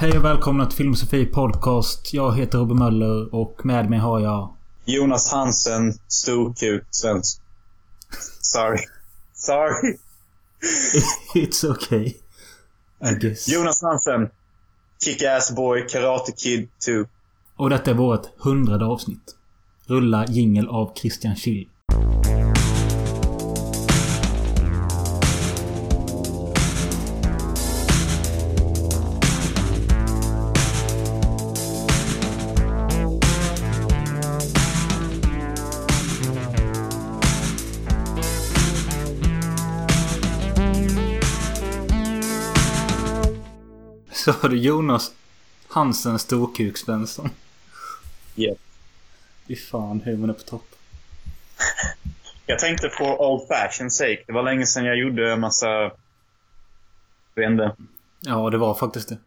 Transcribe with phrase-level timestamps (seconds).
[0.00, 2.14] Hej och välkomna till Filmosofi Podcast.
[2.14, 4.54] Jag heter Robin Möller och med mig har jag...
[4.84, 7.40] Jonas Hansen, storkuk, svensk.
[8.40, 8.78] Sorry.
[9.32, 9.96] Sorry.
[11.34, 12.06] It's okay.
[13.00, 13.48] I guess.
[13.48, 14.30] Jonas Hansen.
[15.04, 16.92] Kick-ass boy, Karate Kid 2.
[17.56, 19.36] Och detta är vårt hundrade avsnitt.
[19.86, 21.68] Rulla jingel av Christian Schill.
[44.28, 45.12] Så har du Jonas
[45.68, 47.30] Hansen Storkuk Svensson.
[48.36, 48.56] Yeah.
[49.46, 50.74] Fy fan, humorn är på topp.
[52.46, 54.24] Jag tänkte på old fashion sake.
[54.26, 55.68] Det var länge sedan jag gjorde en massa...
[55.68, 55.92] Jag
[57.34, 57.76] vet inte.
[58.20, 59.18] Ja, det var faktiskt det.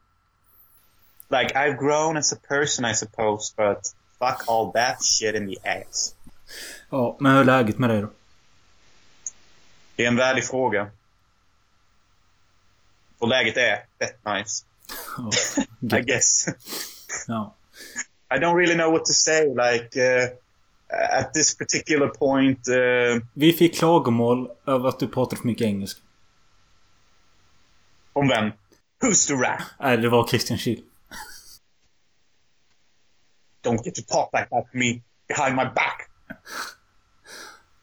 [1.29, 3.77] Like, I've grown as a person I suppose, but
[4.19, 6.15] fuck all that shit in the ass.
[6.89, 8.09] Ja, men hur är läget med dig då?
[9.95, 10.91] Det är en värdig fråga.
[13.17, 14.65] Och läget är fett nice.
[15.81, 16.45] Ja, I guess.
[17.27, 17.55] ja.
[18.35, 19.47] I don't really know what to say.
[19.47, 20.29] Like, uh,
[21.19, 22.67] at this particular point...
[22.67, 26.01] Uh, Vi fick klagomål över att du pratar för mycket engelska.
[28.13, 28.51] om vem?
[29.03, 29.61] Who's the rat?
[29.79, 30.83] Nej, det var Christian Schill.
[33.63, 36.09] Don't get to talk like that to me behind my back.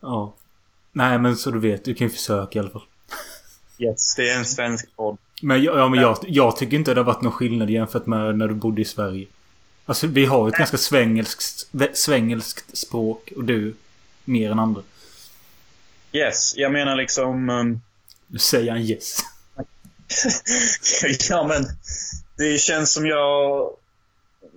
[0.00, 0.34] Ja.
[0.92, 1.84] Nej, men så du vet.
[1.84, 2.86] Du kan ju försöka i alla fall.
[3.78, 5.18] Yes, det är en svensk podd.
[5.42, 8.48] Men, ja, men jag, jag tycker inte det har varit någon skillnad jämfört med när
[8.48, 9.27] du bodde i Sverige.
[9.86, 13.75] Alltså, vi har ett ganska svengelskt, svengelskt språk och du
[14.25, 14.83] mer än andra.
[16.12, 17.50] Yes, jag menar liksom...
[17.50, 17.81] Um,
[18.27, 19.19] Nu säger han yes.
[21.31, 21.66] ja, men
[22.36, 23.70] det känns som jag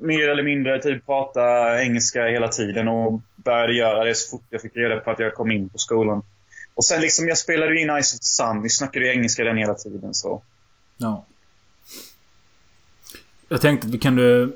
[0.02, 4.62] mer eller mindre typ pratar engelska hela tiden och började göra det så fort jag
[4.62, 6.24] fick reda på att jag kom in på skolan.
[6.74, 8.62] Och sen liksom, jag spelade ju in Ice of the Sun.
[8.62, 10.42] Vi snackade ju engelska den hela tiden så.
[11.02, 11.26] Ja.
[13.50, 14.50] Jag tänkte att vi kunde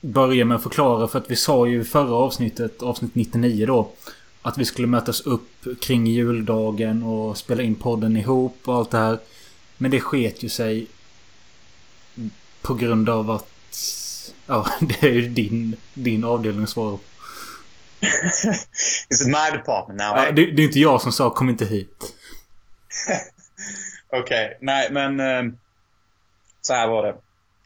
[0.00, 3.90] börja med att förklara för att vi sa ju i förra avsnittet, avsnitt 99 då.
[4.42, 5.50] Att vi skulle mötas upp
[5.80, 9.18] kring juldagen och spela in podden ihop och allt det här.
[9.76, 10.86] Men det sket ju sig.
[12.62, 13.48] På grund av att...
[14.46, 17.02] Ja, det är ju din, din avdelning att svara på.
[19.10, 20.16] Is it my department now?
[20.16, 22.14] Ja, det, det är inte jag som sa kom inte hit.
[24.12, 25.20] Okej, nej men...
[25.20, 25.54] eh,
[26.68, 27.14] så här var det.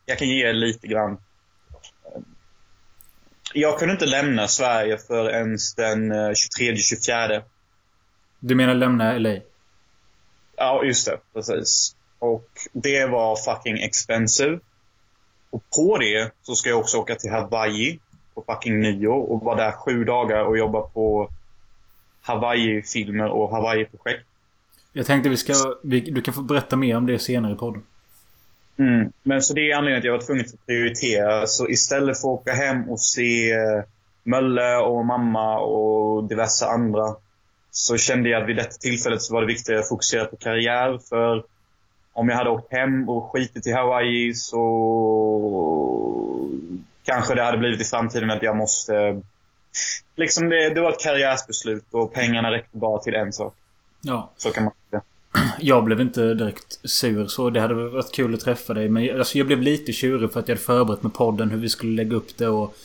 [0.06, 1.18] Jag kan ge er lite grann.
[3.54, 6.30] Jag kunde inte lämna Sverige förrän den eh,
[6.60, 7.42] 23-24.
[8.40, 9.36] Du menar lämna LA?
[10.56, 11.18] Ja, just det.
[11.34, 11.96] Precis.
[12.18, 14.58] Och det var fucking expensive.
[15.50, 18.00] Och på det så ska jag också åka till Hawaii
[18.34, 21.30] på fucking nyår och vara där sju dagar och jobba på
[22.20, 24.26] Hawaii-filmer och Hawaii-projekt.
[24.92, 25.54] Jag tänkte vi ska...
[25.82, 27.82] Vi, du kan få berätta mer om det senare i podden.
[28.82, 29.12] Mm.
[29.22, 31.46] Men så det är anledningen till att jag var tvungen att prioritera.
[31.46, 33.82] Så istället för att åka hem och se eh,
[34.24, 37.14] Mölle och mamma och diverse andra
[37.70, 40.98] så kände jag att vid detta tillfället så var det viktigare att fokusera på karriär.
[41.08, 41.44] För
[42.12, 44.62] om jag hade åkt hem och skitit i Hawaii så
[47.04, 49.22] kanske det hade blivit i framtiden att jag måste...
[50.16, 53.54] Liksom det, det var ett karriärsbeslut och pengarna räckte bara till en sak.
[54.00, 54.30] Ja.
[54.36, 55.02] Så kan man säga.
[55.60, 57.50] Jag blev inte direkt sur så.
[57.50, 58.88] Det hade varit kul att träffa dig.
[58.88, 61.68] Men alltså, jag blev lite tjurig för att jag hade förberett med podden hur vi
[61.68, 62.76] skulle lägga upp det och...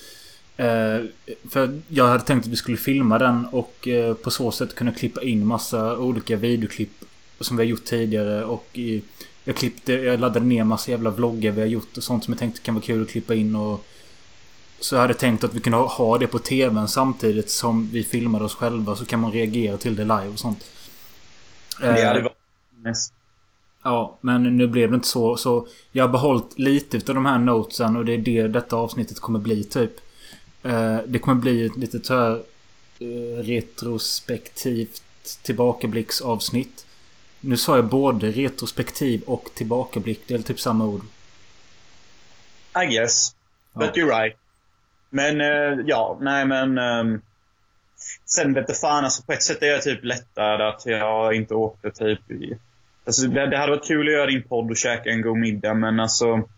[0.58, 1.02] Eh,
[1.50, 4.92] för jag hade tänkt att vi skulle filma den och eh, på så sätt kunna
[4.92, 6.92] klippa in massa olika videoklipp
[7.40, 9.02] som vi har gjort tidigare och i,
[9.44, 12.40] jag klippte, jag laddade ner massa jävla vloggar vi har gjort och sånt som jag
[12.40, 13.86] tänkte kan vara kul att klippa in och...
[14.80, 18.46] Så jag hade tänkt att vi kunde ha- det på TVn samtidigt som vi filmade
[18.46, 20.66] oss själva så kan man reagera till det live och sånt.
[21.80, 22.37] Det Eh, hade varit
[22.88, 23.12] nice.
[23.84, 25.38] Ja, men nu blev det inte så.
[25.38, 29.20] Så jag har behållit lite utav de här notesen och det är det detta avsnittet
[29.20, 29.92] kommer bli typ.
[30.64, 32.42] Eh, det kommer bli ett litet här
[33.00, 35.02] eh, retrospektivt
[35.42, 36.86] tillbakablicksavsnitt.
[37.40, 40.22] Nu sa jag både retrospektiv och tillbakablick.
[40.28, 41.02] Det är typ samma ord.
[42.84, 43.36] I guess.
[43.74, 43.80] Ja.
[43.80, 44.38] But you're right.
[45.10, 46.78] Men eh, ja, nej men...
[46.78, 47.22] ehm,
[48.26, 51.92] sen vete fan alltså på ett sätt är jag typ lättad att jag inte åkte
[51.92, 52.58] typ i...
[53.08, 55.74] Alltså det, det hade varit kul att göra din podd och käka en god middag
[55.74, 56.50] men alltså...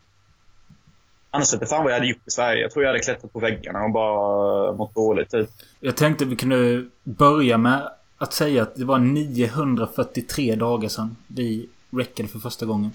[1.32, 2.62] Annars vete fan vad jag hade gjort i Sverige.
[2.62, 5.50] Jag tror jag hade klättrat på väggarna och bara uh, mått dåligt typ.
[5.80, 11.70] Jag tänkte vi kunde börja med att säga att det var 943 dagar sedan vi
[11.98, 12.92] räckade för första gången.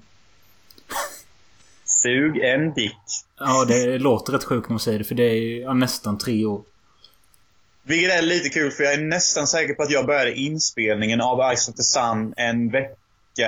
[1.84, 2.96] Sug en dick.
[3.38, 5.04] Ja, det låter rätt sjukt när man säger det.
[5.04, 6.62] För det är ja, nästan tre år.
[7.82, 11.54] Vilket är lite kul för jag är nästan säker på att jag började inspelningen av
[11.56, 13.03] Ice of the Sun en vecka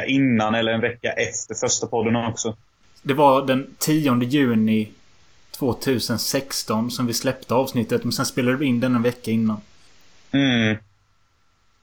[0.07, 2.57] innan eller en vecka efter första podden också.
[3.03, 4.89] Det var den 10 juni
[5.51, 8.05] 2016 som vi släppte avsnittet.
[8.05, 9.61] Men sen spelade vi in den en vecka innan.
[10.33, 10.77] Mm.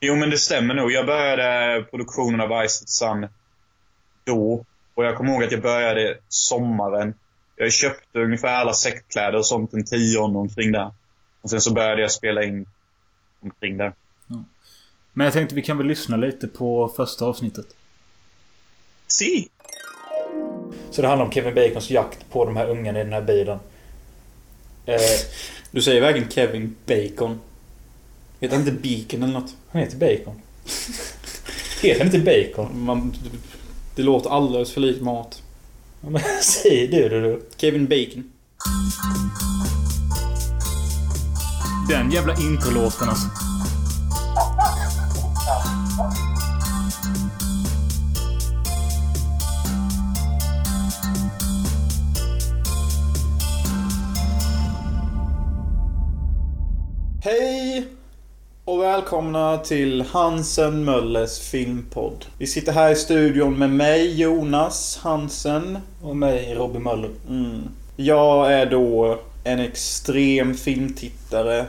[0.01, 0.91] Jo men det stämmer nog.
[0.91, 3.27] Jag började produktionen av Ice Sun
[4.23, 4.65] då.
[4.93, 7.13] Och jag kommer ihåg att jag började sommaren.
[7.55, 10.91] Jag köpte ungefär alla säckkläder och sånt den tionde omkring där.
[11.41, 12.65] Och sen så började jag spela in
[13.43, 13.93] omkring där.
[14.27, 14.43] Ja.
[15.13, 17.65] Men jag tänkte vi kan väl lyssna lite på första avsnittet.
[19.17, 19.47] Si!
[20.91, 23.59] Så det handlar om Kevin Bacons jakt på de här ungarna i den här bilen.
[24.85, 24.99] Eh,
[25.71, 27.39] du säger verkligen Kevin Bacon.
[28.39, 29.55] Heter han inte Beacon eller något?
[29.71, 30.41] Han heter Bacon.
[31.81, 32.85] heter han inte Bacon?
[32.85, 33.15] Man,
[33.95, 35.41] det låter alldeles för likt mat.
[36.01, 37.41] Men säg du det du.
[37.57, 38.31] Kevin Bacon.
[41.89, 43.52] Den jävla introlåten alltså.
[57.25, 57.87] Hej!
[58.65, 62.25] Och välkomna till Hansen Möllers filmpodd.
[62.37, 65.77] Vi sitter här i studion med mig, Jonas Hansen.
[66.01, 67.09] Och mig, Robin Möller.
[67.29, 67.61] Mm.
[67.95, 71.65] Jag är då en extrem filmtittare.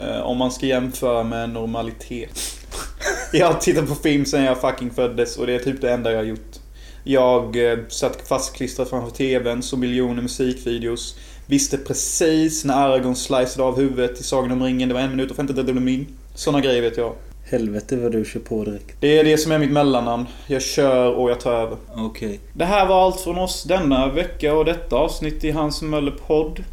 [0.00, 2.40] Eh, om man ska jämföra med normalitet.
[3.32, 6.10] jag har tittat på film sen jag fucking föddes och det är typ det enda
[6.10, 6.56] jag har gjort.
[7.04, 11.16] Jag eh, satt fastklistrad framför TVn, så miljoner musikvideos.
[11.48, 14.88] Visste precis när Aragorn sliceade av huvudet i Sagan om ringen.
[14.88, 16.06] Det var en minut och 53 min.
[16.34, 17.12] Såna grejer vet jag.
[17.50, 18.96] Helvete vad du kör på direkt.
[19.00, 20.26] Det är det som är mitt mellannamn.
[20.46, 21.76] Jag kör och jag tar över.
[21.94, 22.28] Okej.
[22.28, 22.38] Okay.
[22.52, 26.64] Det här var allt från oss denna vecka och detta avsnitt i Hans Möller podd.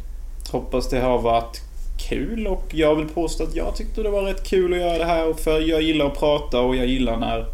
[0.52, 1.60] Hoppas det har varit
[2.08, 5.04] kul och jag vill påstå att jag tyckte det var rätt kul att göra det
[5.04, 5.32] här.
[5.32, 7.46] För jag gillar att prata och jag gillar när...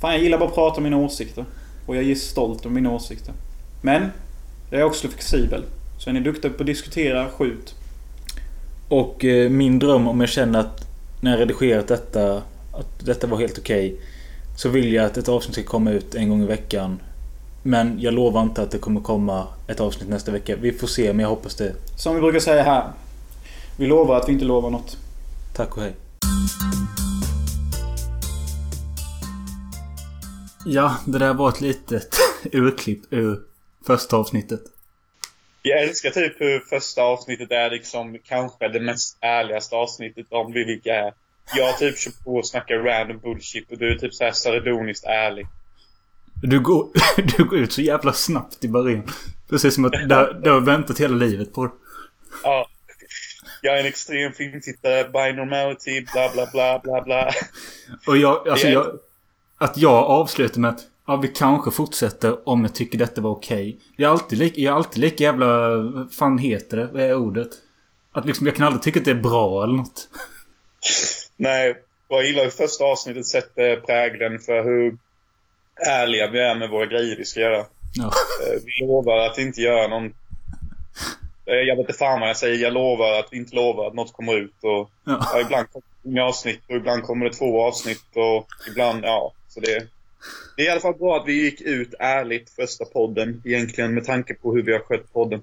[0.00, 1.44] Fan, jag gillar bara att prata om mina åsikter.
[1.86, 3.34] Och jag är stolt om mina åsikter.
[3.82, 4.06] Men,
[4.70, 5.64] jag är också flexibel.
[5.98, 7.74] Så är ni duktiga på att diskutera, skjut.
[8.88, 10.86] Och eh, min dröm om jag känner att
[11.20, 12.42] när jag redigerat detta
[12.72, 13.92] att detta var helt okej.
[13.92, 14.04] Okay,
[14.56, 17.00] så vill jag att ett avsnitt ska komma ut en gång i veckan.
[17.62, 20.56] Men jag lovar inte att det kommer komma ett avsnitt nästa vecka.
[20.56, 21.74] Vi får se, men jag hoppas det.
[21.96, 22.92] Som vi brukar säga här.
[23.76, 24.96] Vi lovar att vi inte lovar något.
[25.56, 25.92] Tack och hej.
[30.66, 32.16] Ja, det där var ett litet
[32.52, 33.38] urklipp ur
[33.86, 34.60] första avsnittet.
[35.62, 40.64] Jag älskar typ hur första avsnittet är liksom kanske det mest ärligaste avsnittet om vi
[40.64, 41.12] vilka är.
[41.56, 45.46] Jag typ kör på och snackar random bullshit och du är typ såhär sardoniskt ärlig.
[46.42, 46.88] Du går,
[47.36, 49.02] du går ut så jävla snabbt i början.
[49.50, 51.72] Precis som att du, du har väntat hela livet på det.
[52.42, 52.68] Ja.
[53.62, 57.30] Jag är en extrem filmtittare, by normality, bla bla bla bla bla.
[58.06, 58.98] Och jag, alltså jag...
[59.60, 63.68] Att jag avslutar med att Ja, vi kanske fortsätter om jag tycker detta var okej.
[63.68, 63.80] Okay.
[63.96, 65.76] Jag är alltid lika, jag är alltid lika jävla...
[65.76, 66.86] Vad fan heter det?
[66.92, 67.48] Vad är ordet?
[68.12, 70.08] Att liksom, jag kan aldrig tycka att det är bra eller nåt.
[71.36, 71.76] Nej,
[72.08, 74.98] jag gillar hur första avsnittet sätter prägeln för hur
[75.88, 77.66] ärliga vi är med våra grejer vi ska göra.
[77.94, 78.04] Ja.
[78.04, 80.06] Eh, vi lovar att inte göra någon...
[81.46, 82.62] Eh, jag vet inte fan vad jag säger.
[82.62, 84.56] Jag lovar att vi inte lovar att något kommer ut.
[84.62, 85.28] Och, ja.
[85.32, 89.32] Ja, ibland kommer det avsnitt och ibland kommer det två avsnitt och ibland, ja.
[89.48, 89.86] Så det...
[90.56, 94.04] Det är i alla fall bra att vi gick ut ärligt första podden egentligen med
[94.04, 95.42] tanke på hur vi har skött podden.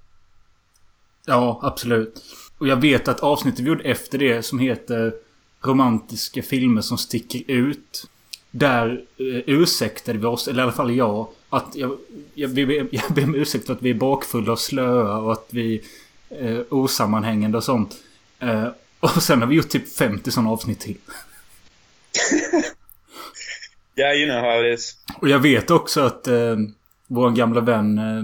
[1.25, 2.24] Ja, absolut.
[2.58, 5.13] Och jag vet att avsnittet vi gjorde efter det som heter
[5.62, 8.10] Romantiska filmer som sticker ut.
[8.51, 11.98] Där eh, ursäktade vi oss, eller i alla fall jag, att jag,
[12.34, 15.48] jag, jag, jag ber om ursäkt för att vi är bakfulla och slöa och att
[15.50, 15.82] vi
[16.29, 17.96] eh, osammanhängande och sånt.
[18.39, 18.67] Eh,
[19.00, 20.98] och sen har vi gjort typ 50 sådana avsnitt till.
[23.97, 24.97] Yeah, you know how it is.
[25.21, 26.55] Och jag vet också att eh,
[27.07, 28.23] vår gamla vän eh,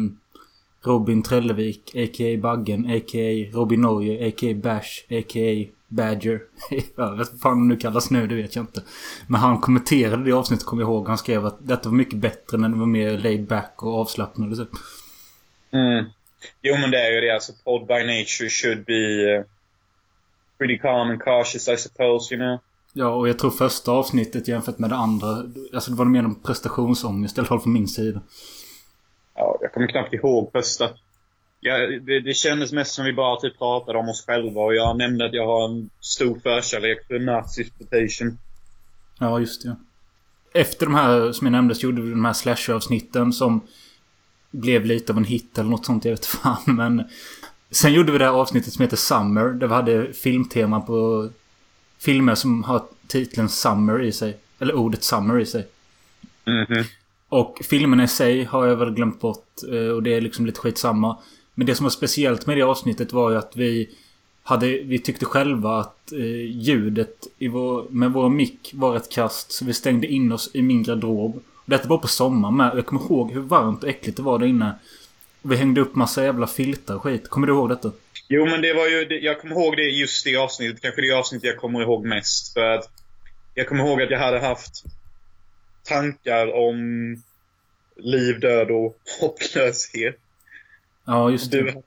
[0.83, 2.37] Robin Trellevik, a.k.a.
[2.41, 3.57] Baggen, a.k.a.
[3.57, 4.53] Robin Norge, a.k.a.
[4.55, 5.71] Bash, a.k.a.
[5.87, 6.41] Badger.
[6.95, 8.83] jag vet vad fan han nu kallas nu, det vet jag inte.
[9.27, 11.07] Men han kommenterade det avsnittet, kommer jag ihåg.
[11.07, 14.57] Han skrev att detta var mycket bättre när det var mer laid back och avslappnat.
[14.57, 14.69] Typ.
[15.71, 16.05] Mm.
[16.61, 17.33] Jo, men det är ju det.
[17.33, 19.43] Alltså, pod by nature should be uh,
[20.57, 22.59] pretty calm and cautious, I suppose, you know.
[22.93, 25.27] Ja, och jag tror första avsnittet jämfört med det andra.
[25.73, 28.21] Alltså det var mer en prestationsångest i alla fall från min sida.
[29.35, 30.89] Ja, jag kommer knappt ihåg första.
[31.59, 34.97] Ja, det, det kändes mest som vi bara typ pratade om oss själva och jag
[34.97, 38.37] nämnde att jag har en stor förkärlek för nazi-exploitation.
[39.19, 39.75] Ja, just det.
[40.53, 43.61] Efter de här som jag nämnde så gjorde vi de här slasher-avsnitten som...
[44.51, 46.05] blev lite av en hit eller något sånt.
[46.05, 46.61] Jag vet fan.
[46.65, 47.03] Men
[47.71, 49.45] sen gjorde vi det här avsnittet som heter Summer.
[49.45, 51.29] Där vi hade filmtema på
[52.01, 54.37] filmer som har titeln Summer i sig.
[54.59, 55.67] Eller ordet Summer i sig.
[56.45, 56.83] Mhm.
[57.29, 59.47] Och filmerna i sig har jag väl glömt bort.
[59.71, 61.17] eh, Och det är liksom lite skitsamma.
[61.53, 63.89] Men det som var speciellt med det avsnittet var ju att vi
[64.43, 69.51] hade, vi tyckte själva att eh, ljudet i vår, med vår mick var ett kast.
[69.51, 71.35] Så vi stängde in oss i min garderob.
[71.55, 72.71] Och detta var på sommaren med.
[72.75, 74.73] Jag kommer ihåg hur varmt och äckligt det var där inne.
[75.41, 77.29] Och vi hängde upp massa jävla filtar och skit.
[77.29, 77.91] Kommer du ihåg detta?
[78.33, 79.19] Jo, men det var ju...
[79.21, 80.81] Jag kommer ihåg det just det avsnittet.
[80.81, 82.53] Kanske det avsnittet jag kommer ihåg mest.
[82.53, 82.89] För att
[83.53, 84.83] jag kommer ihåg att jag hade haft
[85.83, 86.77] tankar om
[87.95, 90.15] liv, död och hopplöshet.
[91.05, 91.61] Ja, just det.
[91.61, 91.81] Du,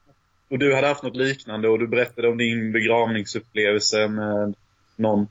[0.51, 4.55] och du hade haft något liknande och du berättade om din begravningsupplevelse med
[4.97, 5.29] någon.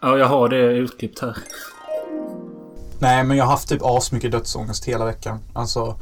[0.00, 1.36] Ja, jag har det utklippt här.
[3.00, 5.38] Nej, men jag har haft typ asmycket dödsångest hela veckan.
[5.54, 6.00] Alltså,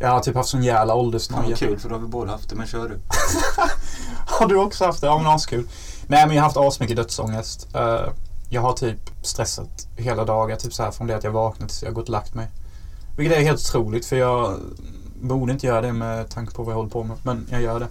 [0.00, 1.48] jag har typ haft sån jävla Fan åldersnoja.
[1.48, 2.94] vad kul för då har vi båda haft det, men kör du.
[4.40, 5.06] Har du också haft det?
[5.06, 5.68] Ja, men askul.
[6.06, 7.68] Nej, men jag har haft asmycket dödsångest.
[7.74, 8.12] Eh,
[8.48, 11.82] jag har typ stressat hela dagar, typ så här från det att jag vaknat tills
[11.82, 12.48] jag gått och lagt mig.
[13.16, 14.58] Vilket är helt otroligt, för jag
[15.22, 17.16] borde inte göra det med tanke på vad jag håller på med.
[17.22, 17.88] Men jag gör det.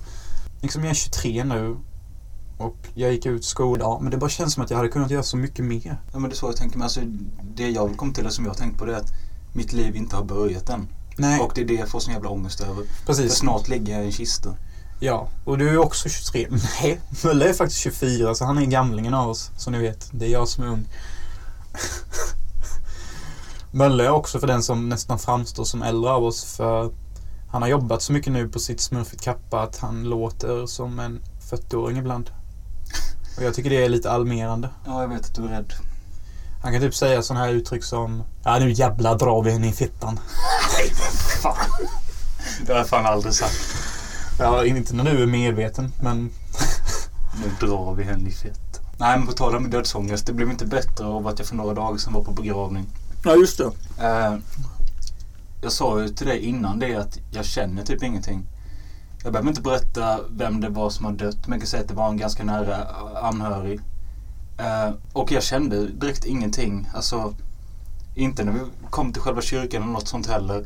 [0.62, 1.78] Liksom jag är 23 nu.
[2.58, 5.12] Och jag gick ut skolan idag, men det bara känns som att jag hade kunnat
[5.12, 5.98] göra så mycket mer.
[6.12, 7.02] Ja men det är så jag tänker, men alltså
[7.56, 9.14] det jag vill komma till, det som jag har tänkt på det är att
[9.54, 10.88] mitt liv inte har börjat än.
[11.18, 12.84] Nej, Och det är det jag får sån jävla ångest över.
[12.84, 13.34] För precis.
[13.34, 14.56] snart ligger jag i en kista.
[15.00, 16.48] Ja, och du är också 23.
[16.82, 19.52] Nej, Mölle är faktiskt 24 så han är gamlingen av oss.
[19.58, 20.88] Så ni vet, det är jag som är ung.
[23.72, 26.92] Mölle är också för den som nästan framstår som äldre av oss för
[27.52, 31.22] han har jobbat så mycket nu på sitt smurfigt kappa att han låter som en
[31.52, 32.30] 40-åring ibland.
[33.38, 34.70] Och jag tycker det är lite alarmerande.
[34.86, 35.74] Ja, jag vet att du är rädd.
[36.64, 39.72] Han kan typ säga sådana här uttryck som Ja nu jävlar drar vi henne i
[39.72, 40.20] fittan.
[41.42, 41.56] Fan.
[42.66, 43.56] Det har jag fan aldrig sagt.
[44.40, 46.30] Ja, inte när du är medveten men
[47.44, 48.82] Nu drar vi henne i fett.
[48.98, 51.74] Nej men på tal om dödsångest, det blev inte bättre av att jag för några
[51.74, 52.86] dagar sedan var på begravning.
[53.24, 53.72] Ja just det.
[54.06, 54.38] Eh,
[55.62, 58.44] jag sa ju till dig innan det att jag känner typ ingenting.
[59.24, 61.88] Jag behöver inte berätta vem det var som har dött, men jag kan säga att
[61.90, 62.86] det var en ganska nära
[63.22, 63.80] anhörig.
[64.58, 66.90] Eh, och jag kände direkt ingenting.
[66.94, 67.34] Alltså,
[68.16, 70.66] inte när vi kom till själva kyrkan eller något sånt heller.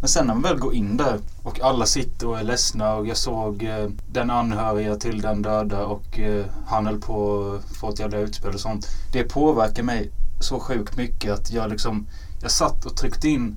[0.00, 3.06] Men sen när man väl går in där och alla sitter och är ledsna och
[3.06, 7.88] jag såg eh, den anhöriga till den döda och eh, han höll på att få
[7.90, 8.86] ett jävla utspel och sånt.
[9.12, 10.10] Det påverkar mig
[10.40, 12.06] så sjukt mycket att jag liksom
[12.42, 13.56] jag satt och tryckte in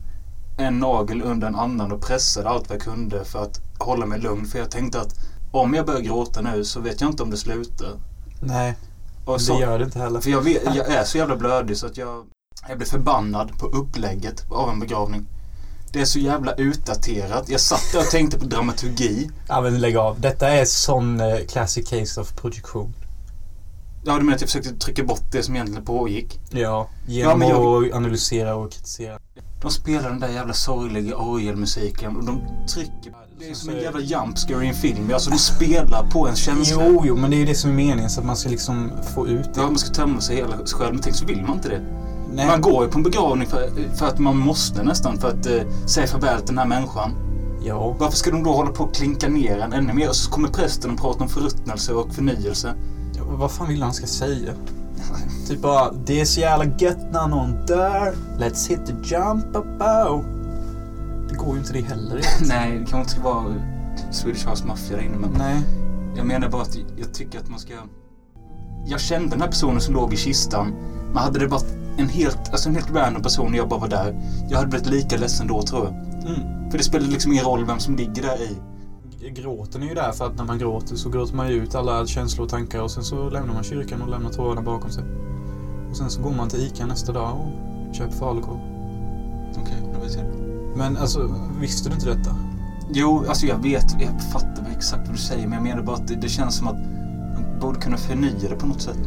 [0.58, 4.20] en nagel under en annan och pressade allt vad jag kunde för att hålla mig
[4.20, 4.46] lugn.
[4.46, 5.14] För jag tänkte att
[5.52, 7.92] om jag börjar gråta nu så vet jag inte om det slutar.
[8.42, 8.76] Nej,
[9.26, 10.20] Och det så, gör det inte heller.
[10.20, 12.26] för jag, vet, jag är så jävla blödig så att jag,
[12.68, 15.26] jag blir förbannad på upplägget av en begravning.
[15.92, 17.50] Det är så jävla utdaterat.
[17.50, 19.30] Jag satt där och tänkte på dramaturgi.
[19.48, 20.20] Ja men lägg av.
[20.22, 22.94] Detta är sån eh, classic case of projektion.
[24.06, 26.40] Ja, du menar att jag försökte trycka bort det som egentligen pågick?
[26.52, 29.20] Ja, genom men jag- att analysera och kritisera.
[29.62, 32.42] De spelar den där jävla sorgliga orgelmusiken och de
[32.74, 33.14] trycker.
[33.40, 35.12] Det är som en jävla jumpscare i en film.
[35.14, 36.84] Alltså de spelar på en känsla.
[36.86, 38.92] Jo, jo, men det är ju det som är meningen så att man ska liksom
[39.16, 39.62] få ut det.
[39.62, 40.94] Ja, man ska tömma sig hela själv.
[40.94, 41.82] Men tänk så vill man inte det.
[42.34, 45.46] Nej, Man går ju på en begravning för, för att man måste nästan för att
[45.46, 47.12] eh, säga farväl till den här människan.
[47.64, 47.96] ja.
[48.00, 50.10] Varför ska de då hålla på och klinka ner en ännu mer?
[50.10, 52.74] Och så kommer prästen och pratar om förruttnelse och förnyelse.
[53.18, 53.24] ja.
[53.30, 54.52] Vad fan vill han ska säga?
[55.48, 58.16] Typ bara, det är så jävla gött när någon dör.
[58.40, 60.39] Let's hit the jump above.
[61.30, 62.22] Det går ju inte det heller.
[62.48, 63.56] Nej, det kanske inte ska vara
[64.12, 65.62] Swedish House Mafia där inne men Nej.
[66.16, 67.74] jag menar bara att jag tycker att man ska...
[68.86, 70.74] Jag kände den här personen som låg i kistan.
[71.08, 73.88] Men hade det varit en helt, alltså en helt random person och jag bara var
[73.88, 74.22] där.
[74.50, 75.94] Jag hade blivit lika ledsen då tror jag.
[76.26, 76.72] Mm.
[76.72, 78.58] För det spelar liksom ingen roll vem som ligger där i.
[79.30, 82.08] Gråten är ju där för att när man gråter så gråter man ju ut alla
[82.08, 85.04] känslor och tankar och sen så lämnar man kyrkan och lämnar tårarna bakom sig.
[85.90, 88.60] Och sen så går man till ICA nästa dag och köper falukorv.
[89.58, 90.49] Okej, då vet jag.
[90.76, 92.36] Men alltså, visste du inte detta?
[92.92, 95.48] Jo, alltså jag vet, jag fattar exakt vad du säger.
[95.48, 96.76] Men jag menar bara att det, det känns som att
[97.34, 99.00] man borde kunna förnya det på något sätt.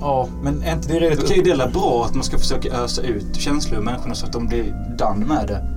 [0.00, 1.24] Ja, men är inte det redan...
[1.24, 4.32] Okej, det är bra att man ska försöka ösa ut känslor ur människorna så att
[4.32, 5.68] de blir done med det.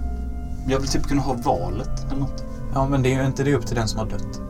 [0.68, 2.44] Jag vill typ kunna ha valet eller något.
[2.74, 4.42] Ja, men det är ju inte det upp till den som har dött.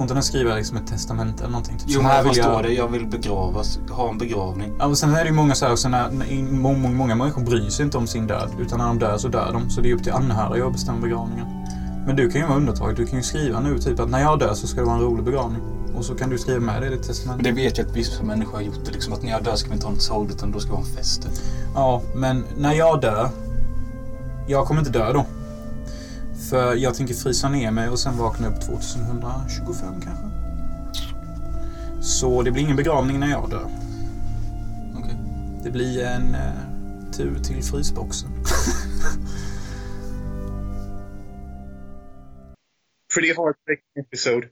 [0.00, 1.78] Får inte den skriva liksom ett testament eller någonting?
[1.78, 2.62] Typ, Jo, men här vill jag...
[2.62, 2.72] det.
[2.72, 4.72] Jag vill begravas, ha en begravning.
[4.78, 7.70] Ja, sen är det ju många så här, så när, när, många, många människor bryr
[7.70, 8.50] sig inte om sin död.
[8.60, 9.70] Utan när de dör så dör de.
[9.70, 11.46] Så det är upp till anhöriga att bestämma begravningen.
[12.06, 12.96] Men du kan ju vara undantag.
[12.96, 15.02] Du kan ju skriva nu typ att när jag dör så ska det vara en
[15.02, 15.62] rolig begravning.
[15.96, 17.42] Och så kan du skriva med det i ditt testament.
[17.42, 18.92] Men det vet jag att vissa människor har gjort det.
[18.92, 20.76] Liksom att när jag dör ska vi inte ha något sorgligt utan då ska vi
[20.76, 21.28] ha en fest.
[21.74, 23.28] Ja, men när jag dör.
[24.46, 25.24] Jag kommer inte dö då.
[26.48, 30.24] För jag tänker frysa ner mig och sen vakna upp 2125 kanske.
[32.02, 33.70] Så det blir ingen begravning när jag dör.
[34.98, 35.16] Okej.
[35.64, 36.52] Det blir en eh,
[37.16, 38.30] tur till frysboxen.
[43.14, 44.48] Pretty heartbreaking episode.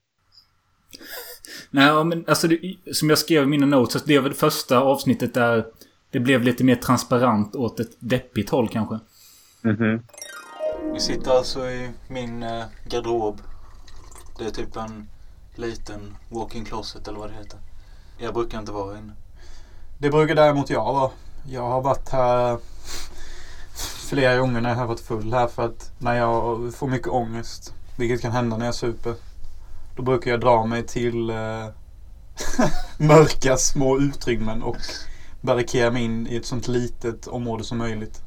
[1.70, 3.92] Nej, men alltså det, som jag skrev i mina notes.
[3.92, 5.66] så Det var det första avsnittet där
[6.10, 8.98] det blev lite mer transparent åt ett deppigt håll kanske.
[9.62, 10.02] Mhm.
[10.92, 13.40] Vi sitter alltså i min eh, garderob.
[14.38, 15.08] Det är typ en
[15.54, 17.58] liten walk-in closet eller vad det heter.
[18.18, 19.12] Jag brukar inte vara inne.
[19.98, 21.10] Det brukar däremot jag vara.
[21.46, 22.58] Jag har varit här
[24.08, 27.74] flera gånger när jag har varit full här för att när jag får mycket ångest,
[27.96, 29.14] vilket kan hända när jag super,
[29.96, 31.66] då brukar jag dra mig till eh,
[32.98, 34.76] mörka små utrymmen och
[35.40, 38.22] barrikera mig in i ett sånt litet område som möjligt.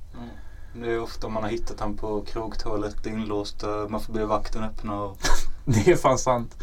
[0.74, 3.63] Det är ofta man har hittat han på krogtoalett inlåst.
[3.90, 5.18] Man får be vakten öppna och...
[5.66, 6.56] Det är fan sant.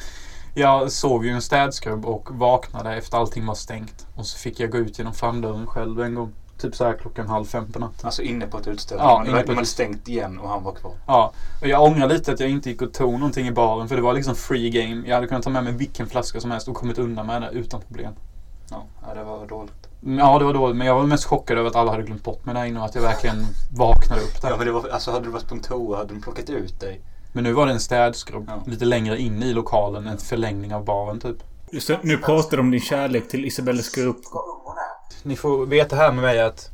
[0.54, 4.06] Jag sov ju en städskrubb och vaknade efter allting var stängt.
[4.16, 6.32] Och så fick jag gå ut genom framdörren själv en gång.
[6.58, 8.06] Typ så här klockan halv fem på natten.
[8.06, 9.00] Alltså inne på ett utställe.
[9.02, 10.92] Ja, man, ett- hade stängt igen och han var kvar.
[11.06, 13.96] Ja, och jag ångrar lite att jag inte gick och tog någonting i baren för
[13.96, 15.02] det var liksom free game.
[15.08, 17.50] Jag hade kunnat ta med mig vilken flaska som helst och kommit undan med det
[17.50, 18.12] utan problem.
[18.70, 19.87] Ja, det var dåligt.
[20.00, 20.76] Ja, det var dåligt.
[20.76, 22.84] Men jag var mest chockad över att alla hade glömt bort mig där inne och
[22.86, 24.56] att jag verkligen vaknade upp Ja, där.
[24.56, 27.00] men det var, alltså hade du varit på en toa hade de plockat ut dig.
[27.32, 28.62] Men nu var det en städskrubb Ja.
[28.70, 30.06] lite längre in i lokalen.
[30.06, 31.36] En förlängning av baren typ.
[31.70, 34.16] Just det, nu pratar du om din kärlek till Isabella Scoop.
[35.22, 36.70] Ni får veta här med mig att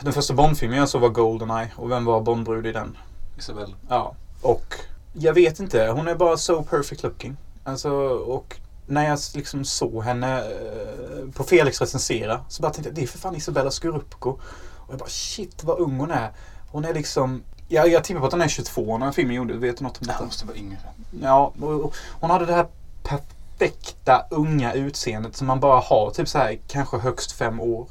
[0.00, 1.68] den första Bondfilmen jag såg var Goldeneye.
[1.76, 2.96] Och vem var Bondbrud i den?
[3.38, 3.74] Isabel.
[3.88, 4.14] Ja.
[4.42, 4.74] Och
[5.12, 5.86] jag vet inte.
[5.88, 7.36] Hon är bara so perfect looking.
[7.64, 8.56] Alltså, och
[8.88, 13.06] när jag liksom såg henne eh, på Felix recensera så bara tänkte jag det är
[13.06, 14.30] för fan Isabella Scorupco.
[14.76, 16.32] Och jag bara shit vad ung hon är.
[16.70, 19.56] Hon är liksom jag, jag tippar på att hon är 22 när filmen gjordes.
[19.56, 20.18] Vet du något om detta?
[20.18, 20.78] hon måste vara yngre.
[21.22, 22.66] Ja, och, och hon hade det här
[23.02, 27.88] perfekta unga utseendet som man bara har typ så här kanske högst fem år.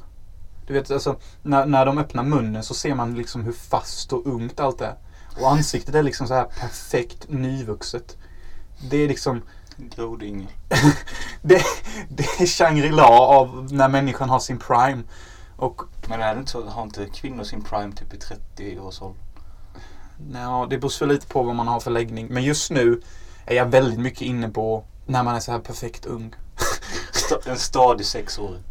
[0.68, 4.28] Du vet alltså när, när de öppnar munnen så ser man liksom hur fast och
[4.28, 4.96] ungt allt är.
[5.42, 8.18] Och ansiktet är liksom så här perfekt nyvuxet.
[8.90, 9.42] Det är liksom
[9.78, 10.48] Grodyngel.
[11.42, 11.62] det,
[12.10, 15.04] det är Shangri-La av när människan har sin prime.
[15.56, 19.02] Och Men är det inte så, har inte kvinnor sin prime typ i 30 års
[19.02, 19.22] ålder?
[20.34, 22.28] ja, det beror så lite på vad man har för läggning.
[22.30, 23.02] Men just nu
[23.46, 26.36] är jag väldigt mycket inne på när man är så här perfekt ung.
[27.46, 28.64] En stadig sexåring.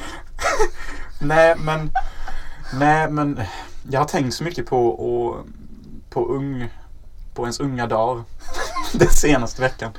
[1.20, 1.90] Nej, men...
[2.74, 3.40] Nej, men...
[3.90, 5.46] Jag har tänkt så mycket på, och,
[6.10, 6.68] på ung...
[7.34, 8.24] På ens unga dagar.
[8.92, 9.92] Den senaste veckan.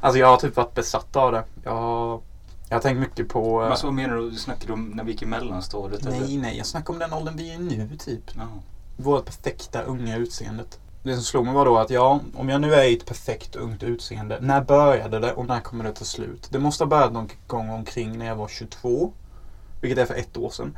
[0.00, 1.44] Alltså jag har typ varit besatt av det.
[1.64, 2.20] Jag har,
[2.68, 3.60] jag har tänkt mycket på...
[3.60, 4.36] Men alltså, vad menar du?
[4.36, 6.06] Snackar du om när vi gick i mellanstadiet?
[6.06, 6.20] eller?
[6.20, 6.56] nej, nej.
[6.56, 8.22] Jag snackar om den åldern vi är nu, typ.
[8.36, 8.48] Ja.
[8.96, 10.78] Vårt perfekta unga utseendet.
[11.02, 13.56] Det som slog mig var då att ja, om jag nu är i ett perfekt
[13.56, 14.38] ungt utseende.
[14.40, 16.48] När började det och när kommer det ta slut?
[16.50, 19.12] Det måste ha börjat någon gång omkring när jag var 22.
[19.80, 20.76] Vilket är för ett år sedan.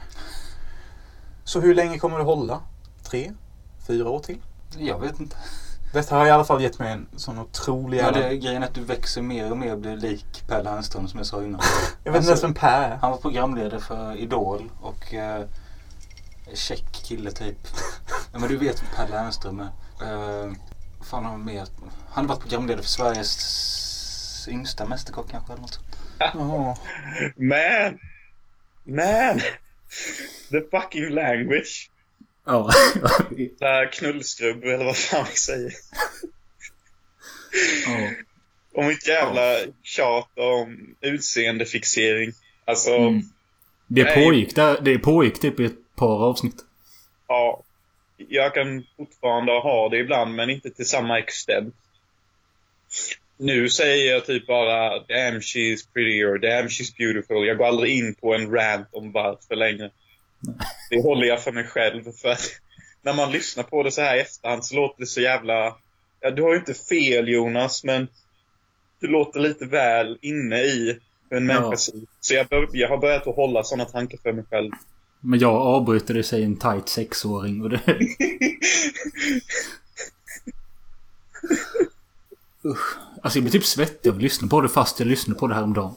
[1.44, 2.60] Så hur länge kommer det hålla?
[3.02, 3.32] Tre?
[3.86, 4.38] Fyra år till?
[4.78, 5.36] Jag vet inte.
[5.92, 8.74] Detta har i alla fall gett mig en sån otrolig Ja, det, grejen är att
[8.74, 11.60] du växer mer och mer och blir lik Per Lernström som jag sa innan.
[12.04, 12.96] Jag vet inte ens vem Per är.
[12.96, 15.44] Han var programledare för Idol och eh,
[16.54, 17.56] check kille typ.
[18.32, 19.68] ja, men du vet vem Per Lernström är.
[20.02, 20.52] Eh,
[21.02, 21.66] fan har han mer?
[22.10, 25.80] Han har varit programledare för Sveriges yngsta mästerkock kanske eller något.
[26.18, 26.76] Jaha.
[27.36, 27.98] Man!
[28.84, 29.40] Man!
[30.50, 31.90] The fucking language.
[32.44, 32.70] Ja.
[33.92, 35.72] Knullskrubb eller vad fan vi säger.
[37.86, 38.10] ja.
[38.74, 42.32] Om mitt jävla tjat om utseendefixering.
[42.64, 43.22] Alltså, Mm.
[43.86, 44.24] Det Nej.
[44.24, 46.56] pågick, där, det pågick typ i ett par avsnitt.
[47.28, 47.62] ja.
[48.28, 51.74] Jag kan fortfarande ha det ibland, men inte till samma extent.
[53.38, 57.46] Nu säger jag typ bara damn she's pretty or damn she's beautiful.
[57.46, 59.90] Jag går aldrig in på en rant om varför längre.
[60.90, 62.12] Det håller jag för mig själv.
[62.12, 62.50] För att
[63.02, 65.76] när man lyssnar på det så här i efterhand så låter det så jävla...
[66.20, 68.08] Ja, du har ju inte fel Jonas, men
[69.00, 70.98] du låter lite väl inne i
[71.30, 72.08] hur en människa ser ut.
[72.20, 74.70] Så jag, bör, jag har börjat att hålla sådana tankar för mig själv.
[75.20, 77.80] Men jag avbryter det säger en tight sexåring och det...
[82.64, 82.96] Usch.
[83.22, 85.54] Alltså jag blir typ svettig av att lyssna på det fast jag lyssnade på det
[85.54, 85.94] här om dagen.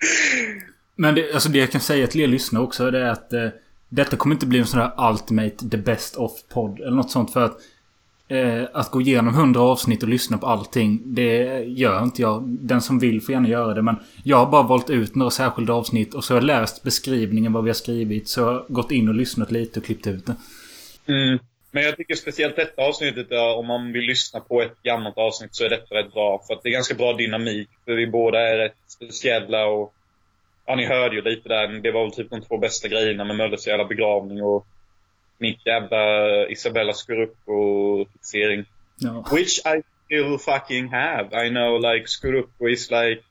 [0.96, 3.48] Men det, alltså det jag kan säga till er lyssnare också det är att eh,
[3.88, 7.32] detta kommer inte bli en sån här ultimate the best of podd eller något sånt
[7.32, 7.60] för att
[8.28, 12.42] eh, att gå igenom hundra avsnitt och lyssna på allting det gör inte jag.
[12.48, 15.72] Den som vill får gärna göra det men jag har bara valt ut några särskilda
[15.72, 18.90] avsnitt och så har jag läst beskrivningen vad vi har skrivit så jag har gått
[18.90, 20.36] in och lyssnat lite och klippt ut det.
[21.12, 21.38] Mm.
[21.76, 25.64] Men jag tycker speciellt detta avsnittet, om man vill lyssna på ett gammalt avsnitt så
[25.64, 26.42] är detta rätt bra.
[26.46, 27.68] För att det är ganska bra dynamik.
[27.84, 29.92] För vi båda är rätt speciella och...
[30.66, 31.68] Ja, ni hörde ju lite där.
[31.68, 34.66] Det var väl typ de två bästa grejerna med Mölles jävla begravning och
[35.38, 38.64] mitt jävla Isabella Scorupco-fixering.
[38.98, 39.24] Ja.
[39.32, 41.46] Which I still fucking have.
[41.46, 43.22] I know like Scorupco is like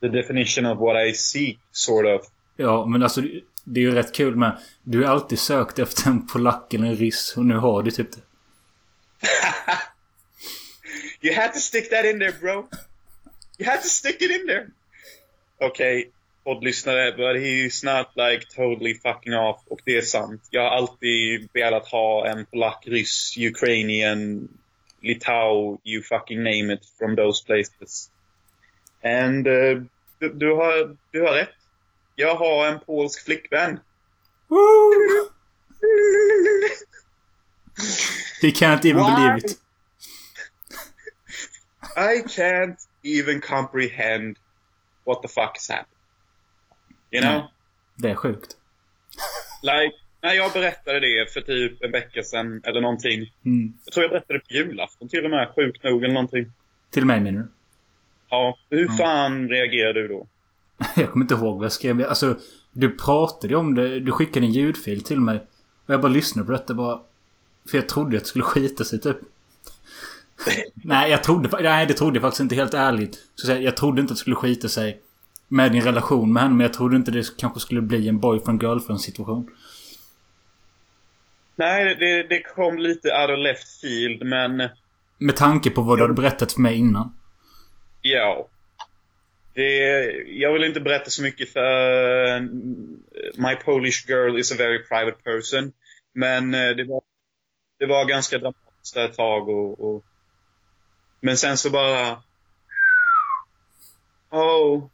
[0.00, 2.26] the definition of what I seek, sort of.
[2.56, 3.22] Ja, men alltså
[3.64, 4.58] det är ju rätt kul med...
[4.82, 8.08] Du har alltid sökt efter en polack eller en ryss och nu har du typ
[8.12, 8.20] det.
[11.24, 12.68] You had to stick that in there, bro.
[13.58, 14.66] You had to stick it in there.
[15.62, 16.10] Okay,
[16.44, 19.62] poddlyssnare, but he's not like totally fucking off.
[19.70, 20.48] Och det är sant.
[20.50, 24.48] Jag har alltid velat ha en polack, ryss, ukrainian,
[25.02, 28.10] litau, you fucking name it, from those places.
[29.04, 29.82] And uh,
[30.18, 31.54] du, du, har, du har rätt.
[32.16, 33.80] Jag har en polsk flickvän.
[34.48, 35.28] Woo!
[38.40, 39.14] He can't even Why?
[39.14, 39.58] believe it.
[41.96, 44.36] I can't even comprehend
[45.04, 45.98] what the fuck is happening.
[47.10, 47.48] You know?
[47.96, 48.56] Det är sjukt.
[49.62, 53.32] Like, när jag berättade det för typ en vecka sedan eller någonting.
[53.44, 53.74] Mm.
[53.84, 56.52] Jag tror jag berättade på julafton till och med, sjukt nog eller någonting.
[56.90, 57.48] Till mig menar du?
[58.30, 60.26] Ja, hur fan reagerade du då?
[60.96, 62.06] Jag kommer inte ihåg vad jag skrev.
[62.08, 62.36] Alltså,
[62.72, 64.00] du pratade om det.
[64.00, 65.36] Du skickade en ljudfil till mig.
[65.86, 67.00] Och jag bara lyssnade på detta bara...
[67.70, 69.16] För jag trodde att det skulle skita sig typ.
[70.74, 71.62] nej, jag trodde...
[71.62, 73.18] Nej, det trodde jag faktiskt inte helt ärligt.
[73.34, 75.00] Så säga, jag trodde inte att det skulle skita sig
[75.48, 76.54] med din relation med henne.
[76.54, 79.50] Men jag trodde inte det kanske skulle bli en boyfriend-girlfriend situation.
[81.56, 84.68] Nej, det, det kom lite out of left field, men
[85.18, 87.14] Med tanke på vad du hade berättat för mig innan.
[88.02, 88.48] ja.
[89.54, 89.72] Det,
[90.26, 92.40] jag vill inte berätta så mycket för
[93.36, 95.72] My Polish girl is a very private person.
[96.14, 97.02] Men eh, det var,
[97.78, 100.04] det var ganska dramatiskt ett tag och, och
[101.22, 102.22] Men sen så bara
[104.30, 104.88] Oh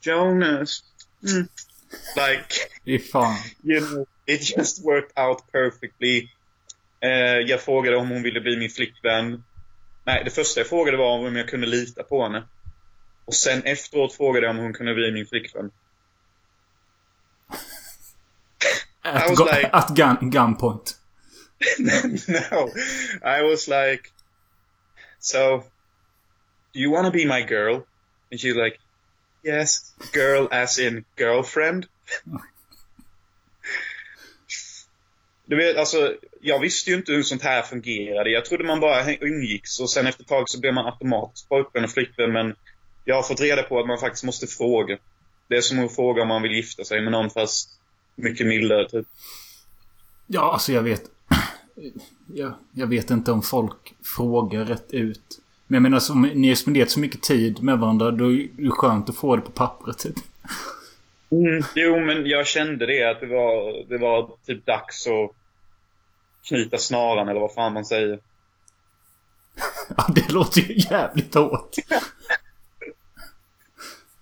[0.00, 0.84] Jonas.
[1.30, 1.48] Mm.
[2.16, 3.36] Like fan.
[3.64, 6.28] you know, it just worked out perfectly.
[7.00, 7.10] Eh,
[7.46, 9.44] jag frågade om hon ville bli min flickvän.
[10.04, 12.44] Nej, det första jag frågade var om jag kunde lita på henne.
[13.24, 15.70] Och sen efteråt frågade jag om hon kunde bli min flickvän.
[19.02, 20.96] At, was go- like- at gun, gunpoint.
[21.78, 22.70] no,
[23.22, 24.02] I was like,
[25.20, 25.64] so,
[26.72, 27.74] do you want to be my girl?
[28.30, 28.78] And she's like,
[29.44, 31.86] yes, girl as in girlfriend.
[35.46, 38.30] Du vet, alltså, jag visste ju inte hur sånt här fungerade.
[38.30, 41.84] Jag trodde man bara umgicks och sen efter ett tag så blev man automatiskt pojkvän
[41.84, 42.32] och flickvän.
[42.32, 42.56] Men
[43.04, 44.98] jag har fått reda på att man faktiskt måste fråga.
[45.48, 47.70] Det är som att fråga om man vill gifta sig med någon fast
[48.16, 49.06] mycket mildare typ.
[50.26, 51.02] Ja, alltså jag vet...
[52.26, 55.40] Jag, jag vet inte om folk frågar rätt ut.
[55.66, 58.70] Men jag menar, som ni har spenderat så mycket tid med varandra, då är det
[58.70, 60.16] skönt att få det på pappret typ.
[61.30, 65.30] Mm, jo, men jag kände det att det var, det var typ dags att
[66.48, 68.18] knyta snaran eller vad fan man säger.
[69.96, 71.74] Ja, det låter ju jävligt hårt.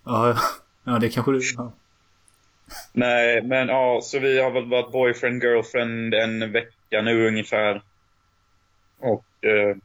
[0.03, 0.37] Ja.
[0.83, 1.41] ja det kanske du...
[1.57, 1.73] Ja.
[2.93, 7.83] Nej, men ja, så vi har väl varit boyfriend, girlfriend en vecka nu ungefär.
[8.99, 9.75] Och eh,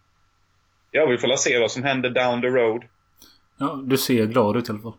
[0.90, 2.84] ja, vi får se vad som händer down the road.
[3.58, 4.94] ja, du ser glad ut i alla fall.